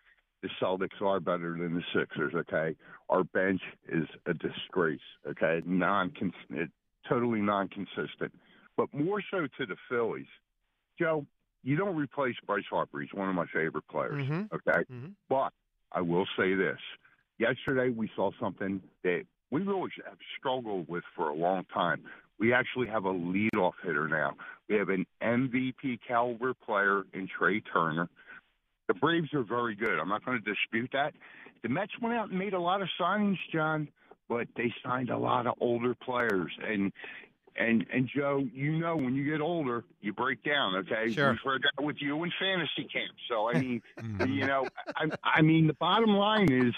The 0.42 0.48
Celtics 0.60 1.02
are 1.02 1.20
better 1.20 1.56
than 1.58 1.74
the 1.74 1.82
Sixers. 1.94 2.32
Okay, 2.34 2.76
our 3.10 3.24
bench 3.24 3.60
is 3.90 4.06
a 4.24 4.32
disgrace. 4.32 5.00
Okay, 5.28 5.60
non 5.66 6.12
totally 7.06 7.40
non-consistent. 7.40 8.32
But 8.74 8.92
more 8.94 9.22
so 9.30 9.46
to 9.58 9.66
the 9.66 9.76
Phillies, 9.90 10.26
Joe. 10.98 11.26
You 11.66 11.74
don't 11.76 11.96
replace 11.96 12.36
Bryce 12.46 12.64
Harper. 12.70 13.00
He's 13.00 13.12
one 13.12 13.28
of 13.28 13.34
my 13.34 13.46
favorite 13.46 13.88
players. 13.88 14.24
Mhm. 14.24 14.52
Okay, 14.52 14.84
but 15.28 15.52
I 15.90 16.00
will 16.00 16.26
say 16.38 16.54
this: 16.54 16.78
yesterday 17.38 17.90
we 17.90 18.08
saw 18.14 18.30
something 18.38 18.80
that 19.02 19.26
we 19.50 19.62
really 19.62 19.90
have 20.04 20.18
struggled 20.38 20.88
with 20.88 21.02
for 21.16 21.28
a 21.28 21.34
long 21.34 21.64
time. 21.64 22.04
We 22.38 22.52
actually 22.52 22.86
have 22.86 23.04
a 23.04 23.12
leadoff 23.12 23.72
hitter 23.82 24.06
now. 24.06 24.36
We 24.68 24.76
have 24.76 24.90
an 24.90 25.06
MVP 25.20 25.98
caliber 26.06 26.54
player 26.54 27.04
in 27.12 27.26
Trea 27.26 27.60
Turner. 27.62 28.08
The 28.86 28.94
Braves 28.94 29.34
are 29.34 29.42
very 29.42 29.74
good. 29.74 29.98
I'm 29.98 30.08
not 30.08 30.24
going 30.24 30.40
to 30.40 30.44
dispute 30.44 30.92
that. 30.92 31.14
The 31.62 31.68
Mets 31.68 31.98
went 32.00 32.14
out 32.14 32.28
and 32.28 32.38
made 32.38 32.54
a 32.54 32.60
lot 32.60 32.80
of 32.80 32.88
signings, 33.00 33.38
John, 33.50 33.88
but 34.28 34.46
they 34.54 34.72
signed 34.84 35.10
a 35.10 35.18
lot 35.18 35.48
of 35.48 35.54
older 35.60 35.96
players. 35.96 36.56
And 36.62 36.92
and 37.58 37.86
and 37.92 38.08
Joe, 38.14 38.44
you 38.52 38.78
know, 38.78 38.96
when 38.96 39.14
you 39.14 39.24
get 39.24 39.40
older, 39.40 39.84
you 40.00 40.12
break 40.12 40.42
down. 40.42 40.76
Okay, 40.76 41.12
Sure. 41.12 41.30
We've 41.30 41.40
heard 41.44 41.62
that 41.62 41.82
with 41.82 41.96
you 42.00 42.22
in 42.24 42.32
fantasy 42.38 42.88
camp. 42.92 43.12
So 43.28 43.48
I 43.48 43.60
mean, 43.60 43.82
mm-hmm. 44.00 44.32
you 44.32 44.46
know, 44.46 44.66
I, 44.96 45.06
I 45.24 45.42
mean, 45.42 45.66
the 45.66 45.74
bottom 45.74 46.10
line 46.10 46.52
is, 46.52 46.74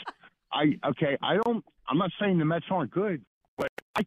I 0.53 0.79
okay, 0.87 1.17
I 1.23 1.37
don't. 1.37 1.65
I'm 1.89 1.99
not 1.99 2.11
saying 2.21 2.39
the 2.39 2.45
Mets 2.45 2.67
aren't 2.71 2.91
good, 2.91 3.25
but 3.57 3.69
I 3.97 4.03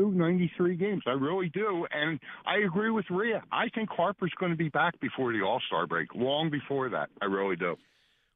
Ninety-two, 0.00 0.18
ninety-three 0.18 0.76
games. 0.76 1.02
I 1.06 1.10
really 1.12 1.48
do. 1.50 1.86
And 1.90 2.18
I 2.46 2.58
agree 2.58 2.90
with 2.90 3.06
Rhea. 3.10 3.42
I 3.52 3.68
think 3.68 3.90
Harper's 3.90 4.32
going 4.38 4.52
to 4.52 4.56
be 4.56 4.68
back 4.68 4.98
before 5.00 5.32
the 5.32 5.42
All 5.42 5.60
Star 5.66 5.86
break, 5.86 6.14
long 6.14 6.50
before 6.50 6.88
that. 6.90 7.10
I 7.20 7.26
really 7.26 7.56
do. 7.56 7.76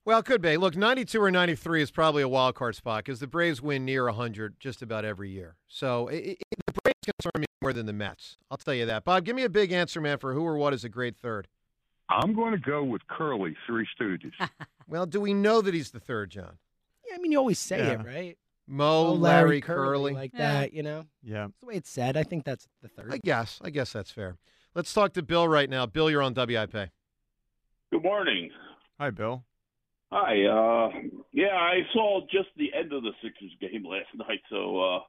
Well, 0.05 0.19
it 0.19 0.27
could 0.27 0.43
be. 0.43 0.59
Look, 0.59 0.77
92 0.77 1.19
or 1.23 1.31
93 1.31 1.81
is 1.81 1.91
probably 1.91 2.23
a 2.23 2.29
wild 2.29 2.55
card 2.55 2.77
spot 2.77 3.05
because 3.05 3.21
the 3.21 3.27
Braves 3.27 3.63
win 3.63 3.87
near 3.87 4.05
100 4.05 4.61
just 4.61 4.83
about 4.83 5.05
every 5.05 5.31
year. 5.31 5.57
So 5.67 6.11
i 6.11 6.13
i 6.13 6.37
the 6.67 6.81
Braves 6.83 6.99
concern 7.05 7.41
me 7.41 7.47
more 7.63 7.73
than 7.73 7.87
the 7.87 7.95
Mets. 7.95 8.37
I'll 8.51 8.59
tell 8.59 8.75
you 8.75 8.85
that. 8.85 9.05
Bob, 9.05 9.25
give 9.25 9.35
me 9.35 9.45
a 9.45 9.49
big 9.49 9.73
answer, 9.73 10.03
man, 10.03 10.19
for 10.19 10.35
who 10.35 10.45
or 10.45 10.59
what 10.59 10.75
is 10.75 10.85
a 10.85 10.91
great 10.91 11.17
third. 11.17 11.49
I'm 12.11 12.35
going 12.35 12.53
to 12.53 12.59
go 12.59 12.85
with 12.85 13.01
Curly, 13.07 13.57
Three 13.67 13.89
Stooges. 13.99 14.33
well, 14.89 15.07
do 15.07 15.21
we 15.23 15.33
know 15.33 15.63
that 15.63 15.73
he's 15.73 15.91
the 15.91 16.01
third, 16.01 16.31
John? 16.31 16.59
Yeah, 17.09 17.15
I 17.15 17.19
mean, 17.19 17.33
you 17.33 17.39
always 17.39 17.59
say 17.59 17.79
Yeah. 17.79 17.93
it, 18.01 18.05
right? 18.07 18.37
Moe, 18.67 19.09
Oh, 19.09 19.13
Larry, 19.13 19.61
Curly. 19.61 20.15
like 20.15 20.33
Yeah. 20.33 20.39
that, 20.61 20.73
you 20.73 20.83
know? 20.83 21.05
Yeah. 21.23 21.47
That's 21.47 21.61
the 21.61 21.67
way 21.67 21.75
it's 21.75 21.91
said. 21.91 22.17
I 22.17 22.23
think 22.23 22.45
that's 22.45 22.67
the 22.83 22.89
third. 22.89 23.13
I 23.13 23.19
guess. 23.19 23.61
I 23.63 23.71
guess 23.71 23.93
that's 23.93 24.11
fair. 24.11 24.39
Let's 24.75 24.93
talk 24.93 25.13
to 25.15 25.23
Bill 25.23 25.47
right 25.47 25.69
now. 25.69 25.87
Bill, 25.87 26.11
you're 26.11 26.23
on 26.23 26.35
WIP. 26.35 26.73
Good 27.93 28.03
morning. 28.03 28.51
Hi, 28.99 29.11
Bill. 29.11 29.45
Hi. 30.11 30.45
Uh, 30.45 30.91
yeah, 31.33 31.55
I 31.57 31.81
saw 31.93 32.21
just 32.31 32.49
the 32.57 32.73
end 32.75 32.93
of 32.93 33.03
the 33.03 33.13
Sixers 33.23 33.53
game 33.61 33.85
last 33.89 34.09
night, 34.15 34.41
so 34.51 34.81
uh, 34.81 35.01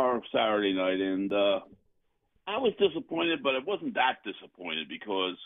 or 0.00 0.22
Saturday 0.32 0.72
night, 0.72 1.00
and 1.00 1.32
uh, 1.32 1.60
I 2.46 2.58
was 2.58 2.72
disappointed, 2.78 3.42
but 3.42 3.54
I 3.54 3.58
wasn't 3.64 3.94
that 3.94 4.18
disappointed 4.24 4.88
because 4.88 5.36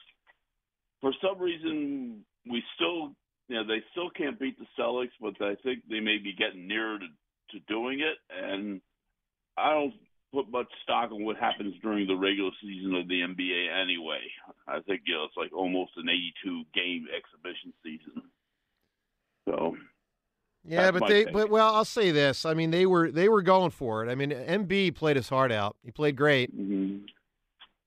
for 1.00 1.12
some 1.22 1.38
reason 1.38 2.24
we 2.50 2.62
still, 2.74 3.12
you 3.48 3.56
know, 3.56 3.64
they 3.66 3.82
still 3.92 4.10
can't 4.10 4.38
beat 4.38 4.58
the 4.58 4.66
Celtics, 4.78 5.10
but 5.20 5.34
I 5.40 5.54
think 5.62 5.80
they 5.90 6.00
may 6.00 6.18
be 6.18 6.32
getting 6.32 6.66
nearer 6.68 6.98
to, 6.98 7.06
to 7.50 7.60
doing 7.68 8.00
it, 8.00 8.16
and 8.30 8.80
I 9.56 9.70
don't 9.72 9.94
put 10.32 10.50
much 10.50 10.68
stock 10.82 11.10
on 11.12 11.24
what 11.24 11.36
happens 11.36 11.74
during 11.82 12.06
the 12.06 12.16
regular 12.16 12.50
season 12.60 12.94
of 12.94 13.08
the 13.08 13.20
NBA 13.20 13.82
anyway. 13.82 14.20
I 14.68 14.80
think 14.80 15.02
you 15.06 15.14
know 15.14 15.24
it's 15.24 15.36
like 15.36 15.52
almost 15.52 15.92
an 15.96 16.08
82 16.08 16.62
game 16.74 17.06
exhibition 17.16 17.72
season. 17.82 18.22
So 19.48 19.76
Yeah, 20.66 20.90
but 20.90 21.06
they 21.06 21.24
take. 21.24 21.32
but 21.32 21.50
well, 21.50 21.74
I'll 21.74 21.84
say 21.84 22.10
this. 22.10 22.44
I 22.44 22.54
mean, 22.54 22.70
they 22.70 22.86
were 22.86 23.10
they 23.10 23.28
were 23.28 23.42
going 23.42 23.70
for 23.70 24.04
it. 24.04 24.10
I 24.10 24.14
mean, 24.14 24.30
Embiid 24.30 24.94
played 24.94 25.16
his 25.16 25.28
heart 25.28 25.52
out. 25.52 25.76
He 25.84 25.90
played 25.90 26.16
great. 26.16 26.56
Mm-hmm. 26.56 27.04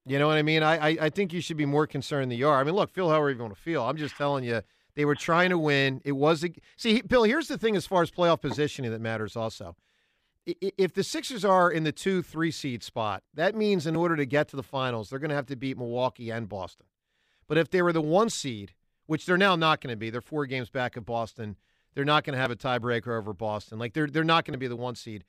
You 0.05 0.17
know 0.17 0.27
what 0.27 0.37
I 0.37 0.41
mean? 0.41 0.63
I, 0.63 0.89
I 0.89 0.97
I 1.01 1.09
think 1.09 1.33
you 1.33 1.41
should 1.41 1.57
be 1.57 1.65
more 1.65 1.85
concerned 1.85 2.31
than 2.31 2.37
you 2.37 2.47
are. 2.47 2.59
I 2.59 2.63
mean, 2.63 2.75
look, 2.75 2.89
feel 2.89 3.09
however 3.09 3.29
you 3.29 3.37
want 3.37 3.53
to 3.55 3.61
feel. 3.61 3.83
I'm 3.83 3.97
just 3.97 4.15
telling 4.15 4.43
you, 4.43 4.61
they 4.99 5.05
were 5.05 5.15
trying 5.15 5.49
to 5.49 5.57
win. 5.57 6.01
It 6.03 6.11
was 6.11 6.43
a, 6.43 6.49
see, 6.75 7.01
Bill. 7.01 7.23
Here's 7.23 7.47
the 7.47 7.57
thing: 7.57 7.77
as 7.77 7.87
far 7.87 8.01
as 8.01 8.11
playoff 8.11 8.41
positioning, 8.41 8.91
that 8.91 8.99
matters 8.99 9.37
also. 9.37 9.77
If 10.45 10.93
the 10.93 11.05
Sixers 11.05 11.45
are 11.45 11.71
in 11.71 11.85
the 11.85 11.93
two 11.93 12.21
three 12.21 12.51
seed 12.51 12.83
spot, 12.83 13.23
that 13.33 13.55
means 13.55 13.87
in 13.87 13.95
order 13.95 14.17
to 14.17 14.25
get 14.25 14.49
to 14.49 14.57
the 14.57 14.63
finals, 14.63 15.09
they're 15.09 15.19
going 15.19 15.29
to 15.29 15.37
have 15.37 15.45
to 15.45 15.55
beat 15.55 15.77
Milwaukee 15.77 16.31
and 16.31 16.49
Boston. 16.49 16.85
But 17.47 17.57
if 17.57 17.69
they 17.69 17.81
were 17.81 17.93
the 17.93 18.01
one 18.01 18.29
seed, 18.29 18.73
which 19.05 19.25
they're 19.25 19.37
now 19.37 19.55
not 19.55 19.79
going 19.79 19.93
to 19.93 19.97
be, 19.97 20.09
they're 20.09 20.19
four 20.19 20.45
games 20.45 20.69
back 20.69 20.97
of 20.97 21.05
Boston. 21.05 21.55
They're 21.95 22.03
not 22.03 22.25
going 22.25 22.33
to 22.33 22.41
have 22.41 22.51
a 22.51 22.57
tiebreaker 22.57 23.17
over 23.17 23.31
Boston. 23.31 23.79
Like 23.79 23.93
they're 23.93 24.07
they're 24.07 24.25
not 24.25 24.43
going 24.43 24.51
to 24.51 24.59
be 24.59 24.67
the 24.67 24.75
one 24.75 24.95
seed. 24.95 25.23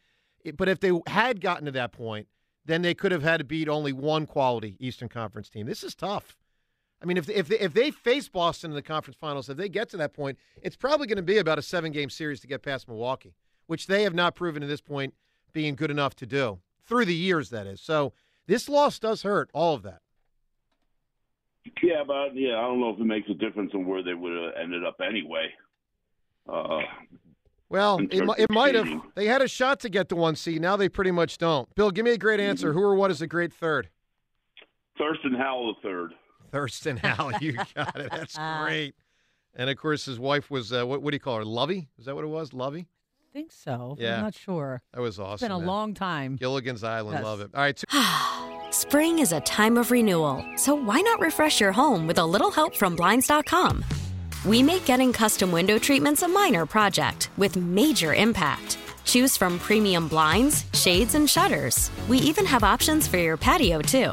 But 0.57 0.69
if 0.69 0.81
they 0.81 0.91
had 1.07 1.41
gotten 1.41 1.67
to 1.67 1.73
that 1.73 1.93
point, 1.93 2.27
then 2.65 2.83
they 2.83 2.95
could 2.95 3.13
have 3.13 3.23
had 3.23 3.37
to 3.37 3.45
beat 3.45 3.69
only 3.69 3.93
one 3.93 4.27
quality 4.27 4.77
Eastern 4.81 5.09
Conference 5.09 5.49
team. 5.49 5.67
This 5.67 5.85
is 5.85 5.95
tough. 5.95 6.37
I 7.03 7.07
mean, 7.07 7.17
if 7.17 7.29
if 7.31 7.49
they, 7.49 7.59
if 7.59 7.73
they 7.73 7.91
face 7.91 8.29
Boston 8.29 8.71
in 8.73 8.75
the 8.75 8.83
conference 8.83 9.17
finals, 9.19 9.49
if 9.49 9.57
they 9.57 9.69
get 9.69 9.89
to 9.91 9.97
that 9.97 10.13
point, 10.13 10.39
it's 10.63 10.77
probably 10.77 11.07
going 11.07 11.17
to 11.17 11.23
be 11.23 11.39
about 11.39 11.59
a 11.59 11.63
seven 11.63 11.93
game 11.93 12.11
series 12.11 12.41
to 12.41 12.47
get 12.47 12.63
past 12.63 12.89
Milwaukee, 12.89 13.35
which 13.67 13.87
they 13.87 14.03
have 14.03 14.15
not 14.15 14.35
proven 14.35 14.61
to 14.61 14.67
this 14.69 14.81
point 14.83 15.15
being 15.53 15.75
good 15.75 15.91
enough 15.91 16.15
to 16.17 16.27
do 16.27 16.59
through 16.85 17.07
the 17.07 17.15
years. 17.15 17.49
That 17.51 17.67
is. 17.67 17.81
So 17.81 18.13
this 18.47 18.69
loss 18.69 18.99
does 18.99 19.23
hurt 19.23 19.51
all 19.55 19.75
of 19.75 19.83
that. 19.83 20.01
yeah, 21.83 22.03
but 22.07 22.35
yeah, 22.35 22.59
I 22.59 22.63
don't 22.63 22.81
know 22.81 22.91
if 22.91 23.01
it 23.01 23.05
makes 23.05 23.29
a 23.31 23.35
difference 23.35 23.71
in 23.73 23.87
where 23.87 24.03
they 24.03 24.15
would 24.15 24.33
have 24.33 24.53
ended 24.63 24.85
up 24.85 25.01
anyway. 25.07 25.49
Uh, 26.49 26.81
Well, 27.71 27.99
it, 28.01 28.11
terms 28.11 28.27
mi- 28.27 28.33
of 28.33 28.39
it 28.41 28.51
might 28.51 28.75
have. 28.75 28.89
They 29.15 29.27
had 29.27 29.41
a 29.41 29.49
shot 29.49 29.79
to 29.81 29.89
get 29.89 30.09
the 30.09 30.17
one 30.17 30.35
seed. 30.37 30.61
Now 30.61 30.77
they 30.77 30.89
pretty 30.89 31.13
much 31.13 31.39
don't. 31.39 31.73
Bill, 31.77 31.91
give 31.91 32.05
me 32.05 32.11
a 32.11 32.19
great 32.19 32.41
answer. 32.41 32.73
Who 32.73 32.83
or 32.83 32.95
what 32.97 33.11
is 33.13 33.23
a 33.23 33.27
great 33.29 33.53
third? 33.55 33.89
Thurston 34.99 35.35
Howell 35.35 35.75
the 35.75 35.89
third. 35.89 36.13
Thurston 36.51 36.97
Howell. 37.03 37.33
You 37.41 37.55
got 37.75 37.97
it. 37.97 38.11
That's 38.11 38.37
great. 38.63 38.95
And 39.55 39.69
of 39.69 39.77
course, 39.77 40.05
his 40.05 40.19
wife 40.19 40.51
was 40.51 40.73
uh, 40.73 40.87
what? 40.87 41.03
What 41.03 41.11
do 41.11 41.17
you 41.17 41.21
call 41.21 41.39
her? 41.39 41.45
Lovey? 41.45 41.89
Is 41.99 42.07
that 42.07 42.15
what 42.15 42.25
it 42.25 42.29
was? 42.29 42.53
Lovey? 42.53 42.87
I 43.29 43.33
think 43.33 43.53
so. 43.53 43.97
Yeah. 43.99 44.17
I'm 44.17 44.23
not 44.23 44.35
sure. 44.35 44.83
That 44.93 45.01
was 45.01 45.19
awesome. 45.21 45.35
It's 45.35 45.43
been 45.43 45.53
a 45.53 45.59
man. 45.59 45.67
long 45.67 45.95
time. 45.95 46.37
Gilligan's 46.37 46.83
Island. 46.85 47.15
Yes. 47.19 47.25
Love 47.25 47.41
it. 47.41 47.51
All 47.55 47.61
right. 47.61 47.77
two- 47.77 47.87
Spring 48.73 49.19
is 49.19 49.33
a 49.33 49.41
time 49.41 49.77
of 49.77 49.91
renewal, 49.91 50.45
so 50.57 50.75
why 50.75 51.01
not 51.01 51.19
refresh 51.21 51.61
your 51.61 51.73
home 51.73 52.07
with 52.07 52.19
a 52.19 52.25
little 52.25 52.51
help 52.53 52.75
from 52.77 52.95
Blinds.com? 52.97 53.85
We 54.45 54.63
make 54.63 54.85
getting 54.85 55.13
custom 55.13 55.51
window 55.53 55.79
treatments 55.79 56.23
a 56.23 56.29
minor 56.29 56.67
project 56.67 57.31
with 57.37 57.57
major 57.57 58.15
impact. 58.15 58.79
Choose 59.05 59.37
from 59.37 59.59
premium 59.59 60.07
blinds, 60.09 60.65
shades, 60.73 61.15
and 61.17 61.29
shutters. 61.29 61.91
We 62.09 62.19
even 62.19 62.47
have 62.47 62.63
options 62.63 63.09
for 63.09 63.19
your 63.19 63.37
patio, 63.37 63.81
too. 63.81 64.13